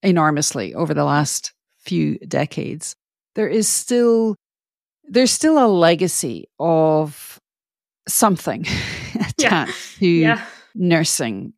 enormously 0.03 0.73
over 0.73 0.93
the 0.93 1.03
last 1.03 1.53
few 1.79 2.17
decades, 2.19 2.95
there 3.35 3.47
is 3.47 3.67
still 3.67 4.35
there's 5.07 5.31
still 5.31 5.63
a 5.63 5.67
legacy 5.67 6.47
of 6.59 7.39
something 8.07 8.61
attached 9.15 9.37
yeah. 9.39 9.67
to 9.99 10.07
yeah. 10.07 10.45
nursing. 10.73 11.53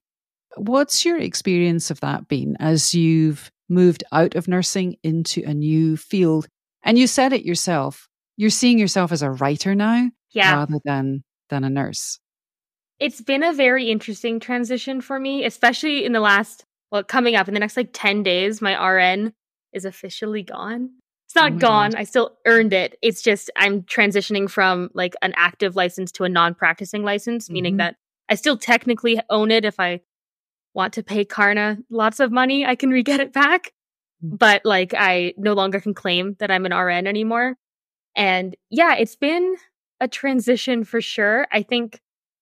What's 0.58 1.06
your 1.06 1.18
experience 1.18 1.92
of 1.92 2.00
that 2.02 2.28
been 2.28 2.58
as 2.60 2.94
you've 2.94 3.52
moved 3.70 4.04
out 4.12 4.36
of 4.36 4.48
nursing 4.48 4.98
into 5.04 5.44
a 5.46 5.54
new 5.54 5.96
field? 5.98 6.48
And 6.84 6.98
you 6.98 7.08
said 7.08 7.32
it 7.34 7.46
yourself. 7.46 8.08
You're 8.38 8.50
seeing 8.50 8.80
yourself 8.80 9.12
as 9.12 9.22
a 9.22 9.32
writer 9.32 9.76
now 9.76 10.10
yeah. 10.32 10.56
rather 10.56 10.80
than 10.84 11.24
than 11.50 11.64
a 11.64 11.70
nurse. 11.70 12.20
It's 13.00 13.22
been 13.22 13.44
a 13.44 13.54
very 13.54 13.90
interesting 13.92 14.40
transition 14.40 15.02
for 15.02 15.20
me, 15.20 15.46
especially 15.46 16.04
in 16.04 16.14
the 16.14 16.20
last 16.20 16.66
well, 16.92 17.04
coming 17.04 17.36
up 17.36 17.48
in 17.48 17.54
the 17.54 17.60
next 17.60 17.78
like 17.78 17.90
10 17.94 18.24
days, 18.24 18.62
my 18.62 18.76
RN 18.76 19.34
is 19.74 19.86
officially 19.86 20.44
gone. 20.44 20.90
It's 21.26 21.36
not 21.36 21.54
oh 21.54 21.58
gone. 21.58 21.96
I 21.96 22.06
still 22.06 22.38
earned 22.46 22.72
it. 22.72 22.98
It's 23.02 23.22
just 23.22 23.52
I'm 23.58 23.82
transitioning 23.84 24.50
from 24.50 24.90
like 24.94 25.14
an 25.22 25.34
active 25.36 25.76
license 25.76 26.12
to 26.14 26.24
a 26.24 26.30
non-practicing 26.30 27.04
license, 27.04 27.46
mm-hmm. 27.46 27.54
meaning 27.54 27.78
that 27.78 27.98
I 28.30 28.36
still 28.36 28.58
technically 28.58 29.20
own 29.30 29.52
it 29.52 29.66
if 29.66 29.80
I 29.80 30.02
want 30.74 30.94
to 30.94 31.04
pay 31.04 31.26
CARNA 31.26 31.80
lots 31.90 32.20
of 32.20 32.32
money, 32.32 32.66
I 32.66 32.76
can 32.76 32.92
re-get 32.92 33.20
it 33.20 33.34
back. 33.34 33.74
Mm. 34.24 34.38
But 34.38 34.62
like 34.64 34.94
I 34.98 35.34
no 35.38 35.54
longer 35.54 35.82
can 35.82 35.94
claim 35.94 36.36
that 36.40 36.52
I'm 36.52 36.66
an 36.66 36.74
RN 36.74 37.08
anymore. 37.08 37.58
And 38.16 38.56
yeah, 38.70 38.96
it's 38.96 39.16
been 39.16 39.56
a 40.00 40.08
transition 40.08 40.84
for 40.84 41.02
sure. 41.02 41.46
I 41.52 41.62
think 41.62 42.00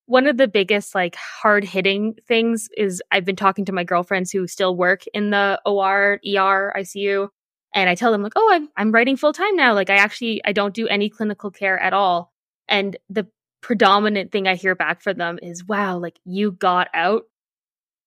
one 0.08 0.28
of 0.28 0.38
the 0.38 0.48
biggest 0.48 0.94
like 0.94 1.16
hard 1.16 1.64
hitting 1.64 2.16
things 2.28 2.70
is 2.78 3.02
I've 3.12 3.26
been 3.26 3.36
talking 3.36 3.66
to 3.66 3.72
my 3.72 3.84
girlfriends 3.84 4.32
who 4.32 4.48
still 4.48 4.76
work 4.76 5.04
in 5.14 5.32
the 5.32 5.60
OR, 5.66 6.20
ER, 6.26 6.74
ICU, 6.78 7.30
and 7.74 7.90
I 7.90 7.96
tell 7.96 8.12
them 8.12 8.22
like, 8.22 8.34
"Oh, 8.36 8.50
I'm 8.54 8.70
I'm 8.78 8.92
writing 8.92 9.18
full 9.18 9.34
time 9.34 9.56
now. 9.56 9.74
Like 9.74 9.90
I 9.90 9.96
actually 9.96 10.42
I 10.46 10.52
don't 10.52 10.74
do 10.74 10.88
any 10.88 11.10
clinical 11.10 11.52
care 11.52 11.80
at 11.80 11.94
all." 11.94 12.32
And 12.68 12.98
the 13.10 13.28
predominant 13.62 14.32
thing 14.32 14.48
I 14.48 14.56
hear 14.56 14.76
back 14.76 15.02
from 15.02 15.18
them 15.18 15.40
is, 15.42 15.66
"Wow, 15.66 15.98
like 15.98 16.20
you 16.24 16.52
got 16.52 16.88
out." 16.94 17.24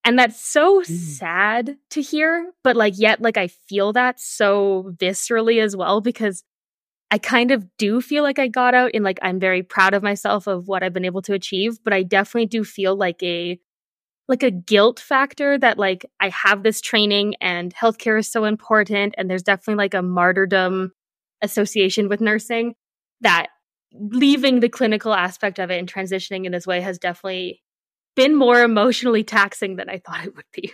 And 0.04 0.18
that's 0.18 0.40
so 0.40 0.80
mm. 0.82 0.86
sad 0.86 1.76
to 1.90 2.00
hear, 2.00 2.52
but 2.64 2.76
like 2.76 2.94
yet 2.96 3.20
like 3.20 3.36
I 3.36 3.48
feel 3.48 3.92
that 3.94 4.20
so 4.20 4.94
viscerally 4.96 5.60
as 5.62 5.76
well 5.76 6.00
because 6.00 6.44
I 7.10 7.18
kind 7.18 7.50
of 7.50 7.64
do 7.78 8.00
feel 8.00 8.22
like 8.22 8.38
I 8.38 8.48
got 8.48 8.74
out 8.74 8.90
and 8.92 9.02
like 9.02 9.18
I'm 9.22 9.40
very 9.40 9.62
proud 9.62 9.94
of 9.94 10.02
myself 10.02 10.46
of 10.46 10.68
what 10.68 10.82
I've 10.82 10.92
been 10.92 11.06
able 11.06 11.22
to 11.22 11.32
achieve, 11.32 11.78
but 11.82 11.92
I 11.92 12.02
definitely 12.02 12.46
do 12.46 12.64
feel 12.64 12.96
like 12.96 13.22
a 13.22 13.58
like 14.28 14.42
a 14.42 14.50
guilt 14.50 15.00
factor 15.00 15.56
that 15.58 15.78
like 15.78 16.04
I 16.20 16.28
have 16.28 16.62
this 16.62 16.82
training 16.82 17.36
and 17.40 17.74
healthcare 17.74 18.18
is 18.18 18.30
so 18.30 18.44
important 18.44 19.14
and 19.16 19.30
there's 19.30 19.42
definitely 19.42 19.82
like 19.82 19.94
a 19.94 20.02
martyrdom 20.02 20.92
association 21.40 22.10
with 22.10 22.20
nursing 22.20 22.74
that 23.22 23.46
leaving 23.94 24.60
the 24.60 24.68
clinical 24.68 25.14
aspect 25.14 25.58
of 25.58 25.70
it 25.70 25.78
and 25.78 25.90
transitioning 25.90 26.44
in 26.44 26.52
this 26.52 26.66
way 26.66 26.82
has 26.82 26.98
definitely 26.98 27.62
been 28.16 28.34
more 28.34 28.62
emotionally 28.62 29.24
taxing 29.24 29.76
than 29.76 29.88
I 29.88 29.98
thought 29.98 30.26
it 30.26 30.36
would 30.36 30.44
be. 30.52 30.72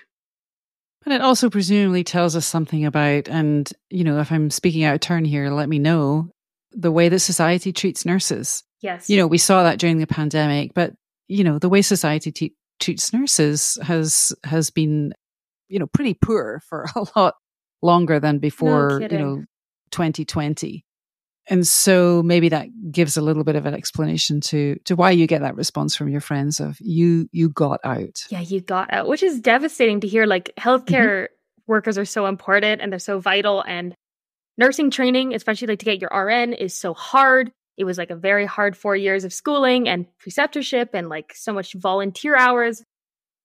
But 1.05 1.13
it 1.13 1.21
also 1.21 1.51
presumably 1.51 2.03
tells 2.03 2.35
us 2.35 2.47
something 2.47 2.85
about, 2.85 3.29
and 3.29 3.71
you 3.91 4.05
know, 4.05 4.21
if 4.21 4.33
I'm 4.33 4.51
speaking 4.51 4.85
out 4.85 4.95
of 4.95 5.01
turn 5.01 5.25
here, 5.25 5.51
let 5.51 5.69
me 5.69 5.79
know 5.79 6.31
the 6.73 6.91
way 6.93 7.09
that 7.09 7.21
society 7.21 7.73
treats 7.73 8.05
nurses. 8.05 8.65
Yes. 8.81 9.09
You 9.09 9.19
know, 9.19 9.27
we 9.27 9.39
saw 9.39 9.63
that 9.63 9.79
during 9.79 9.99
the 9.99 10.07
pandemic, 10.07 10.73
but 10.75 10.93
you 11.29 11.45
know, 11.45 11.59
the 11.59 11.69
way 11.69 11.83
society 11.83 12.33
te- 12.33 12.55
treats 12.81 13.13
nurses 13.13 13.79
has 13.83 14.33
has 14.45 14.71
been 14.71 15.13
you 15.69 15.79
know 15.79 15.87
pretty 15.87 16.15
poor 16.15 16.61
for 16.69 16.87
a 16.97 17.07
lot 17.17 17.35
longer 17.83 18.21
than 18.21 18.39
before 18.39 19.01
no 19.01 19.07
you 19.07 19.19
know 19.19 19.45
2020 19.91 20.85
and 21.49 21.67
so 21.67 22.23
maybe 22.23 22.49
that 22.49 22.69
gives 22.91 23.17
a 23.17 23.23
little 23.23 23.45
bit 23.45 23.57
of 23.57 23.67
an 23.67 23.75
explanation 23.75 24.41
to 24.41 24.77
to 24.85 24.97
why 24.97 25.11
you 25.11 25.27
get 25.27 25.43
that 25.43 25.57
response 25.57 25.97
from 25.97 26.09
your 26.09 26.21
friends 26.21 26.61
of 26.61 26.79
you 26.81 27.29
you 27.33 27.49
got 27.49 27.81
out 27.85 28.25
yeah 28.31 28.41
you 28.41 28.61
got 28.61 28.93
out 28.93 29.09
which 29.09 29.23
is 29.23 29.41
devastating 29.41 30.01
to 30.01 30.09
hear 30.09 30.27
like 30.27 30.53
healthcare 30.59 31.25
mm-hmm. 31.25 31.63
workers 31.67 31.99
are 31.99 32.05
so 32.05 32.27
important 32.27 32.81
and 32.81 32.93
they're 32.93 32.99
so 32.99 33.19
vital 33.19 33.63
and 33.67 33.95
nursing 34.57 34.91
training 34.91 35.35
especially 35.35 35.67
like 35.67 35.79
to 35.79 35.85
get 35.85 36.01
your 36.01 36.11
rn 36.15 36.53
is 36.53 36.77
so 36.77 36.95
hard 36.95 37.51
it 37.77 37.85
was 37.85 37.99
like 37.99 38.11
a 38.11 38.17
very 38.17 38.47
hard 38.47 38.77
four 38.77 38.95
years 38.97 39.25
of 39.25 39.33
schooling 39.33 39.89
and 39.89 40.07
preceptorship 40.19 40.91
and 40.93 41.09
like 41.09 41.33
so 41.35 41.53
much 41.53 41.75
volunteer 41.75 42.37
hours. 42.37 42.83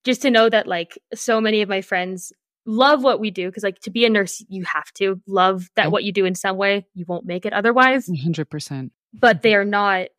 Just 0.05 0.21
to 0.21 0.31
know 0.31 0.49
that 0.49 0.67
like 0.67 0.97
so 1.13 1.41
many 1.41 1.61
of 1.61 1.69
my 1.69 1.81
friends 1.81 2.31
love 2.65 3.03
what 3.03 3.19
we 3.19 3.31
do 3.31 3.47
because 3.47 3.63
like 3.63 3.79
to 3.79 3.89
be 3.89 4.05
a 4.05 4.09
nurse 4.09 4.43
you 4.47 4.63
have 4.63 4.91
to 4.93 5.21
love 5.27 5.69
that 5.75 5.91
what 5.91 6.03
you 6.03 6.11
do 6.11 6.25
in 6.25 6.35
some 6.35 6.57
way. 6.57 6.85
You 6.93 7.05
won't 7.07 7.25
make 7.25 7.45
it 7.45 7.53
otherwise. 7.53 8.07
100% 8.07 8.91
but 9.13 9.41
they 9.41 9.55
are 9.55 9.65
not 9.65 10.09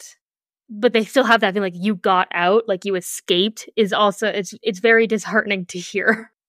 but 0.68 0.92
they 0.92 1.04
still 1.04 1.24
have 1.24 1.40
that 1.40 1.52
thing 1.52 1.62
like 1.62 1.74
you 1.76 1.96
got 1.96 2.28
out 2.32 2.64
like 2.68 2.84
you 2.84 2.94
escaped 2.94 3.68
is 3.76 3.92
also 3.92 4.28
it's 4.28 4.54
it's 4.62 4.80
very 4.80 5.06
disheartening 5.06 5.66
to 5.66 5.78
hear. 5.78 6.32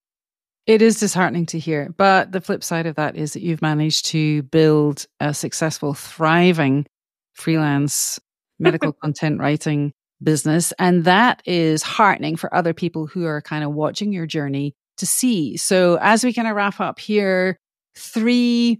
It 0.67 0.83
is 0.83 0.99
disheartening 0.99 1.47
to 1.47 1.59
hear 1.59 1.93
but 1.97 2.31
the 2.31 2.39
flip 2.39 2.63
side 2.63 2.85
of 2.85 2.95
that 2.95 3.15
is 3.15 3.33
that 3.33 3.41
you've 3.41 3.63
managed 3.63 4.05
to 4.07 4.43
build 4.43 5.07
a 5.19 5.33
successful 5.33 5.95
thriving 5.95 6.85
freelance 7.33 8.19
medical 8.59 8.93
content 9.01 9.39
writing 9.39 9.91
business. 10.23 10.71
And 10.79 11.05
that 11.05 11.41
is 11.45 11.81
heartening 11.81 12.35
for 12.35 12.53
other 12.53 12.73
people 12.73 13.07
who 13.07 13.25
are 13.25 13.41
kind 13.41 13.63
of 13.63 13.73
watching 13.73 14.13
your 14.13 14.25
journey 14.25 14.75
to 15.01 15.05
see. 15.07 15.57
So 15.57 15.97
as 15.99 16.23
we 16.23 16.31
kind 16.31 16.47
of 16.47 16.55
wrap 16.55 16.79
up 16.79 16.99
here, 16.99 17.57
three, 17.97 18.79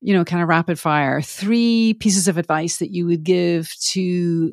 you 0.00 0.12
know, 0.12 0.24
kind 0.24 0.42
of 0.42 0.48
rapid 0.48 0.78
fire, 0.78 1.22
three 1.22 1.94
pieces 1.94 2.26
of 2.26 2.36
advice 2.36 2.78
that 2.78 2.90
you 2.90 3.06
would 3.06 3.22
give 3.22 3.72
to 3.90 4.52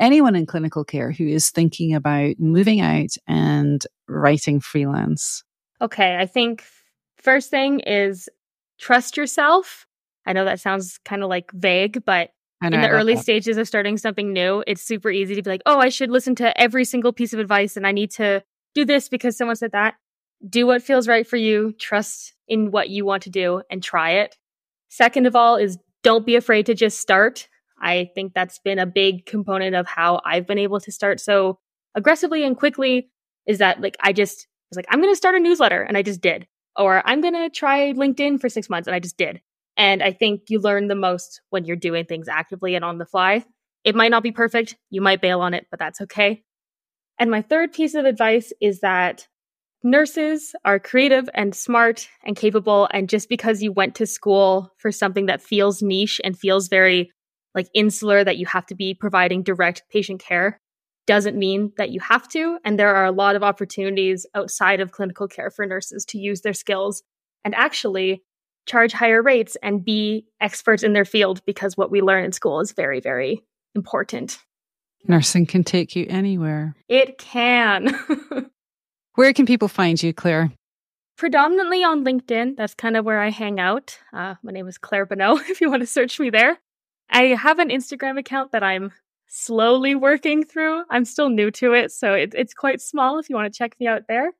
anyone 0.00 0.34
in 0.34 0.46
clinical 0.46 0.84
care 0.84 1.12
who 1.12 1.24
is 1.24 1.50
thinking 1.50 1.94
about 1.94 2.34
moving 2.40 2.80
out 2.80 3.10
and 3.28 3.86
writing 4.08 4.60
freelance. 4.60 5.44
Okay. 5.80 6.16
I 6.16 6.26
think 6.26 6.64
first 7.16 7.48
thing 7.48 7.80
is 7.80 8.28
trust 8.80 9.16
yourself. 9.16 9.86
I 10.26 10.32
know 10.32 10.44
that 10.44 10.58
sounds 10.58 10.98
kind 11.04 11.22
of 11.22 11.28
like 11.28 11.52
vague, 11.52 12.04
but 12.04 12.30
in 12.60 12.72
the 12.72 12.88
early 12.88 13.14
that. 13.14 13.22
stages 13.22 13.56
of 13.56 13.68
starting 13.68 13.96
something 13.96 14.32
new, 14.32 14.64
it's 14.66 14.82
super 14.82 15.10
easy 15.10 15.36
to 15.36 15.42
be 15.42 15.48
like, 15.50 15.62
oh, 15.64 15.78
I 15.78 15.90
should 15.90 16.10
listen 16.10 16.34
to 16.36 16.60
every 16.60 16.84
single 16.84 17.12
piece 17.12 17.32
of 17.32 17.38
advice 17.38 17.76
and 17.76 17.86
I 17.86 17.92
need 17.92 18.10
to 18.12 18.42
do 18.74 18.84
this 18.84 19.08
because 19.08 19.36
someone 19.36 19.56
said 19.56 19.72
that. 19.72 19.94
Do 20.48 20.66
what 20.66 20.82
feels 20.82 21.06
right 21.06 21.26
for 21.26 21.36
you, 21.36 21.72
trust 21.78 22.34
in 22.48 22.70
what 22.70 22.88
you 22.88 23.04
want 23.04 23.24
to 23.24 23.30
do, 23.30 23.62
and 23.70 23.82
try 23.82 24.12
it. 24.12 24.36
Second 24.88 25.26
of 25.26 25.36
all, 25.36 25.56
is 25.56 25.78
don't 26.02 26.26
be 26.26 26.36
afraid 26.36 26.66
to 26.66 26.74
just 26.74 27.00
start. 27.00 27.48
I 27.80 28.10
think 28.14 28.34
that's 28.34 28.58
been 28.58 28.78
a 28.78 28.86
big 28.86 29.26
component 29.26 29.74
of 29.74 29.86
how 29.86 30.20
I've 30.24 30.46
been 30.46 30.58
able 30.58 30.80
to 30.80 30.92
start 30.92 31.20
so 31.20 31.58
aggressively 31.94 32.44
and 32.44 32.56
quickly 32.56 33.10
is 33.46 33.58
that 33.58 33.80
like 33.80 33.96
I 34.00 34.12
just 34.12 34.46
was 34.70 34.76
like, 34.76 34.86
I'm 34.88 35.00
going 35.00 35.12
to 35.12 35.16
start 35.16 35.34
a 35.34 35.40
newsletter 35.40 35.82
and 35.82 35.96
I 35.96 36.02
just 36.02 36.20
did. 36.20 36.46
Or 36.76 37.02
I'm 37.04 37.20
going 37.20 37.34
to 37.34 37.50
try 37.50 37.92
LinkedIn 37.92 38.40
for 38.40 38.48
six 38.48 38.70
months 38.70 38.86
and 38.86 38.94
I 38.94 39.00
just 39.00 39.16
did. 39.16 39.40
And 39.76 40.02
I 40.02 40.12
think 40.12 40.42
you 40.48 40.60
learn 40.60 40.88
the 40.88 40.94
most 40.94 41.40
when 41.50 41.64
you're 41.64 41.76
doing 41.76 42.04
things 42.04 42.28
actively 42.28 42.74
and 42.74 42.84
on 42.84 42.98
the 42.98 43.06
fly. 43.06 43.44
It 43.82 43.94
might 43.94 44.10
not 44.10 44.22
be 44.22 44.32
perfect. 44.32 44.76
You 44.90 45.00
might 45.00 45.22
bail 45.22 45.40
on 45.40 45.54
it, 45.54 45.66
but 45.70 45.78
that's 45.78 46.00
okay. 46.02 46.42
And 47.18 47.30
my 47.30 47.42
third 47.42 47.72
piece 47.72 47.94
of 47.94 48.04
advice 48.04 48.52
is 48.60 48.80
that 48.80 49.26
nurses 49.82 50.54
are 50.64 50.78
creative 50.78 51.28
and 51.34 51.54
smart 51.54 52.08
and 52.24 52.36
capable. 52.36 52.88
And 52.92 53.08
just 53.08 53.28
because 53.28 53.62
you 53.62 53.72
went 53.72 53.94
to 53.96 54.06
school 54.06 54.72
for 54.76 54.92
something 54.92 55.26
that 55.26 55.42
feels 55.42 55.82
niche 55.82 56.20
and 56.24 56.38
feels 56.38 56.68
very 56.68 57.10
like 57.54 57.68
insular, 57.74 58.22
that 58.22 58.36
you 58.36 58.46
have 58.46 58.66
to 58.66 58.76
be 58.76 58.94
providing 58.94 59.42
direct 59.42 59.82
patient 59.90 60.20
care, 60.20 60.60
doesn't 61.06 61.36
mean 61.36 61.72
that 61.76 61.90
you 61.90 61.98
have 61.98 62.28
to. 62.28 62.58
And 62.64 62.78
there 62.78 62.94
are 62.94 63.06
a 63.06 63.10
lot 63.12 63.34
of 63.34 63.42
opportunities 63.42 64.26
outside 64.34 64.80
of 64.80 64.92
clinical 64.92 65.26
care 65.26 65.50
for 65.50 65.66
nurses 65.66 66.04
to 66.06 66.18
use 66.18 66.42
their 66.42 66.52
skills 66.52 67.02
and 67.44 67.54
actually 67.54 68.22
charge 68.66 68.92
higher 68.92 69.22
rates 69.22 69.56
and 69.62 69.84
be 69.84 70.26
experts 70.40 70.84
in 70.84 70.92
their 70.92 71.04
field 71.04 71.44
because 71.44 71.76
what 71.76 71.90
we 71.90 72.02
learn 72.02 72.24
in 72.24 72.32
school 72.32 72.60
is 72.60 72.72
very, 72.72 73.00
very 73.00 73.42
important. 73.74 74.38
Nursing 75.08 75.46
can 75.46 75.64
take 75.64 75.96
you 75.96 76.06
anywhere. 76.08 76.76
It 76.88 77.18
can. 77.18 77.98
where 79.14 79.32
can 79.32 79.46
people 79.46 79.68
find 79.68 80.02
you, 80.02 80.12
Claire? 80.12 80.52
Predominantly 81.16 81.84
on 81.84 82.04
LinkedIn. 82.04 82.56
That's 82.56 82.74
kind 82.74 82.96
of 82.96 83.04
where 83.04 83.20
I 83.20 83.30
hang 83.30 83.60
out. 83.60 83.98
Uh, 84.12 84.36
my 84.42 84.52
name 84.52 84.66
is 84.68 84.78
Claire 84.78 85.06
Bonneau, 85.06 85.38
if 85.48 85.60
you 85.60 85.70
want 85.70 85.82
to 85.82 85.86
search 85.86 86.18
me 86.18 86.30
there. 86.30 86.58
I 87.10 87.24
have 87.24 87.58
an 87.58 87.68
Instagram 87.70 88.18
account 88.18 88.52
that 88.52 88.62
I'm 88.62 88.92
slowly 89.26 89.94
working 89.94 90.44
through. 90.44 90.84
I'm 90.90 91.04
still 91.04 91.28
new 91.28 91.50
to 91.52 91.72
it, 91.72 91.92
so 91.92 92.14
it, 92.14 92.34
it's 92.36 92.54
quite 92.54 92.80
small 92.80 93.18
if 93.18 93.28
you 93.28 93.36
want 93.36 93.52
to 93.52 93.56
check 93.56 93.74
me 93.78 93.86
out 93.86 94.02
there. 94.08 94.32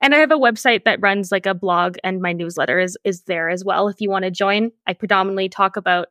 And 0.00 0.14
I 0.14 0.18
have 0.18 0.30
a 0.30 0.36
website 0.38 0.84
that 0.84 1.00
runs 1.02 1.30
like 1.30 1.46
a 1.46 1.54
blog 1.54 1.96
and 2.02 2.22
my 2.22 2.32
newsletter 2.32 2.78
is 2.78 2.96
is 3.04 3.22
there 3.22 3.50
as 3.50 3.64
well 3.64 3.88
if 3.88 4.00
you 4.00 4.08
want 4.08 4.24
to 4.24 4.30
join. 4.30 4.70
I 4.86 4.94
predominantly 4.94 5.48
talk 5.48 5.76
about 5.76 6.08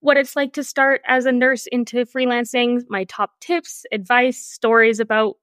what 0.00 0.16
it's 0.16 0.36
like 0.36 0.52
to 0.52 0.62
start 0.62 1.00
as 1.06 1.26
a 1.26 1.32
nurse 1.32 1.66
into 1.66 2.04
freelancing, 2.04 2.82
my 2.88 3.04
top 3.04 3.32
tips, 3.40 3.84
advice, 3.90 4.38
stories 4.38 5.00
about 5.00 5.36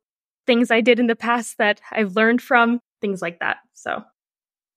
things 0.51 0.69
I 0.69 0.81
did 0.81 0.99
in 0.99 1.07
the 1.07 1.15
past 1.15 1.57
that 1.59 1.79
I've 1.93 2.17
learned 2.17 2.41
from, 2.41 2.81
things 2.99 3.21
like 3.21 3.39
that. 3.39 3.59
So 3.73 4.03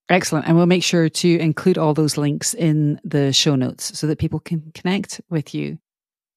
Excellent. 0.07 0.47
And 0.47 0.55
we'll 0.55 0.67
make 0.67 0.83
sure 0.83 1.09
to 1.09 1.39
include 1.39 1.77
all 1.77 1.93
those 1.93 2.15
links 2.15 2.53
in 2.53 3.01
the 3.03 3.33
show 3.33 3.55
notes 3.55 3.99
so 3.99 4.07
that 4.07 4.19
people 4.19 4.39
can 4.39 4.71
connect 4.73 5.19
with 5.29 5.53
you. 5.53 5.79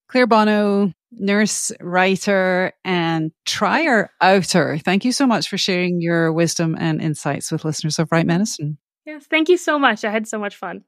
Claire 0.09 0.27
Bonneau, 0.27 0.93
nurse, 1.13 1.71
writer, 1.81 2.73
and 2.85 3.31
trier 3.45 4.11
outer. 4.21 4.79
Thank 4.79 5.05
you 5.05 5.13
so 5.13 5.27
much 5.27 5.49
for 5.49 5.59
sharing 5.59 6.01
your 6.01 6.33
wisdom 6.33 6.77
and 6.77 7.01
insights 7.01 7.53
with 7.53 7.65
listeners 7.65 8.01
of 8.01 8.11
Write 8.11 8.27
Medicine. 8.27 8.79
Yes, 9.05 9.27
thank 9.27 9.49
you 9.49 9.57
so 9.57 9.79
much. 9.79 10.05
I 10.05 10.11
had 10.11 10.27
so 10.27 10.39
much 10.41 10.57
fun. 10.57 10.83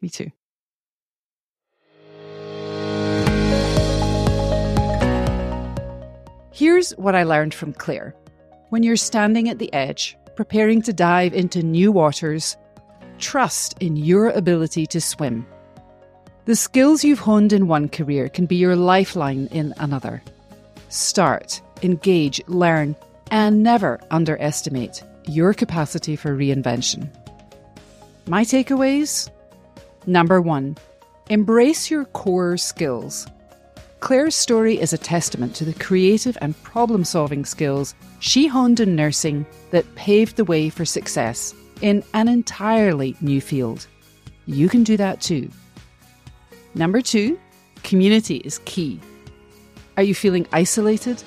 Me 0.00 0.08
too. 0.08 0.30
Here's 6.62 6.92
what 6.92 7.16
I 7.16 7.24
learned 7.24 7.54
from 7.54 7.72
Claire. 7.72 8.14
When 8.68 8.84
you're 8.84 8.94
standing 8.94 9.48
at 9.48 9.58
the 9.58 9.74
edge, 9.74 10.16
preparing 10.36 10.80
to 10.82 10.92
dive 10.92 11.34
into 11.34 11.60
new 11.60 11.90
waters, 11.90 12.56
trust 13.18 13.74
in 13.80 13.96
your 13.96 14.28
ability 14.28 14.86
to 14.86 15.00
swim 15.00 15.44
the 16.44 16.54
skills 16.54 17.02
you've 17.02 17.18
honed 17.18 17.52
in 17.52 17.66
one 17.66 17.88
career 17.88 18.28
can 18.28 18.46
be 18.46 18.54
your 18.54 18.76
lifeline 18.76 19.48
in 19.50 19.74
another. 19.78 20.22
Start, 20.88 21.60
engage, 21.82 22.40
learn, 22.46 22.94
and 23.32 23.64
never 23.64 23.98
underestimate 24.12 25.02
your 25.26 25.54
capacity 25.54 26.14
for 26.14 26.36
reinvention. 26.36 27.08
My 28.28 28.44
takeaways? 28.44 29.28
Number 30.06 30.40
one, 30.40 30.76
embrace 31.28 31.90
your 31.90 32.04
core 32.04 32.56
skills. 32.56 33.26
Claire's 34.02 34.34
story 34.34 34.80
is 34.80 34.92
a 34.92 34.98
testament 34.98 35.54
to 35.54 35.64
the 35.64 35.74
creative 35.74 36.36
and 36.40 36.60
problem 36.64 37.04
solving 37.04 37.44
skills 37.44 37.94
she 38.18 38.48
honed 38.48 38.80
in 38.80 38.96
nursing 38.96 39.46
that 39.70 39.94
paved 39.94 40.34
the 40.34 40.44
way 40.44 40.68
for 40.68 40.84
success 40.84 41.54
in 41.82 42.02
an 42.12 42.26
entirely 42.26 43.14
new 43.20 43.40
field. 43.40 43.86
You 44.46 44.68
can 44.68 44.82
do 44.82 44.96
that 44.96 45.20
too. 45.20 45.48
Number 46.74 47.00
two, 47.00 47.38
community 47.84 48.38
is 48.38 48.58
key. 48.64 48.98
Are 49.96 50.02
you 50.02 50.16
feeling 50.16 50.48
isolated? 50.52 51.22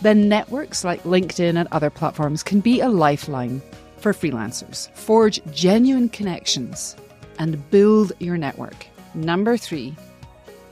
Then 0.00 0.28
networks 0.28 0.84
like 0.84 1.02
LinkedIn 1.02 1.58
and 1.58 1.66
other 1.72 1.90
platforms 1.90 2.44
can 2.44 2.60
be 2.60 2.78
a 2.78 2.88
lifeline 2.88 3.60
for 3.96 4.12
freelancers. 4.12 4.88
Forge 4.94 5.40
genuine 5.52 6.10
connections 6.10 6.94
and 7.40 7.68
build 7.72 8.12
your 8.20 8.38
network. 8.38 8.86
Number 9.14 9.56
three, 9.56 9.96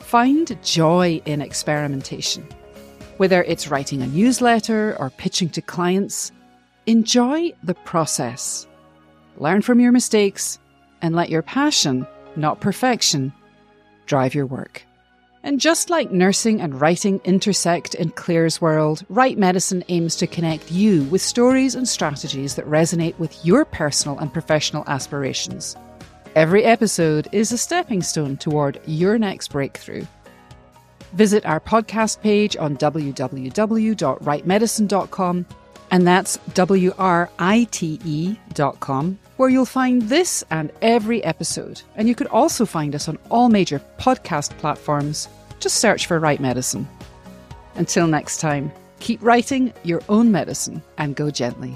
find 0.07 0.57
joy 0.63 1.21
in 1.25 1.43
experimentation. 1.43 2.47
Whether 3.17 3.43
it's 3.43 3.67
writing 3.67 4.03
a 4.03 4.07
newsletter 4.07 4.97
or 5.01 5.11
pitching 5.11 5.49
to 5.51 5.61
clients, 5.61 6.31
enjoy 6.87 7.53
the 7.65 7.75
process. 7.75 8.69
Learn 9.37 9.63
from 9.63 9.81
your 9.81 9.91
mistakes 9.91 10.61
and 11.03 11.17
let 11.17 11.29
your 11.29 11.43
passion, 11.43 12.07
not 12.37 12.61
perfection, 12.61 13.33
drive 14.07 14.33
your 14.33 14.47
work. 14.47 14.85
And 15.43 15.61
just 15.61 15.91
like 15.91 16.13
nursing 16.13 16.61
and 16.61 16.81
writing 16.81 17.21
intersect 17.25 17.97
in 17.97 18.11
Claire's 18.11 18.61
world, 18.61 19.05
Write 19.09 19.39
Medicine 19.39 19.83
aims 19.89 20.15
to 20.17 20.29
connect 20.29 20.71
you 20.71 21.03
with 21.05 21.21
stories 21.21 21.75
and 21.75 21.89
strategies 21.89 22.55
that 22.55 22.67
resonate 22.67 23.19
with 23.19 23.45
your 23.45 23.65
personal 23.65 24.19
and 24.19 24.33
professional 24.33 24.85
aspirations. 24.87 25.77
Every 26.37 26.63
episode 26.65 27.29
is 27.33 27.51
a 27.51 27.57
stepping 27.57 28.03
stone 28.03 28.37
toward 28.37 28.79
your 28.85 29.19
next 29.19 29.49
breakthrough. 29.49 30.05
Visit 31.15 31.47
our 31.47 31.61
podcast 31.61 32.21
page 32.21 32.59
on 32.59 32.77
www.writemedicine.com, 32.77 35.47
and 35.91 36.07
that's 36.07 36.37
W 36.53 36.93
R 36.99 37.31
I 37.39 37.67
T 37.71 37.99
E.com 38.05 39.19
where 39.39 39.49
you'll 39.49 39.65
find 39.65 40.03
this 40.03 40.45
and 40.51 40.71
every 40.83 41.25
episode. 41.25 41.81
And 41.95 42.07
you 42.07 42.15
could 42.15 42.27
also 42.27 42.67
find 42.67 42.95
us 42.95 43.09
on 43.09 43.17
all 43.31 43.49
major 43.49 43.81
podcast 43.99 44.55
platforms. 44.59 45.31
Just 45.59 45.77
search 45.77 46.07
for 46.07 46.19
Write 46.19 46.41
Medicine. 46.41 46.87
Until 47.77 48.07
next 48.07 48.41
time, 48.41 48.71
keep 49.01 49.23
writing 49.23 49.73
your 49.85 50.03
own 50.11 50.33
medicine 50.33 50.83
and 50.99 51.17
go 51.17 51.31
gently. 51.31 51.75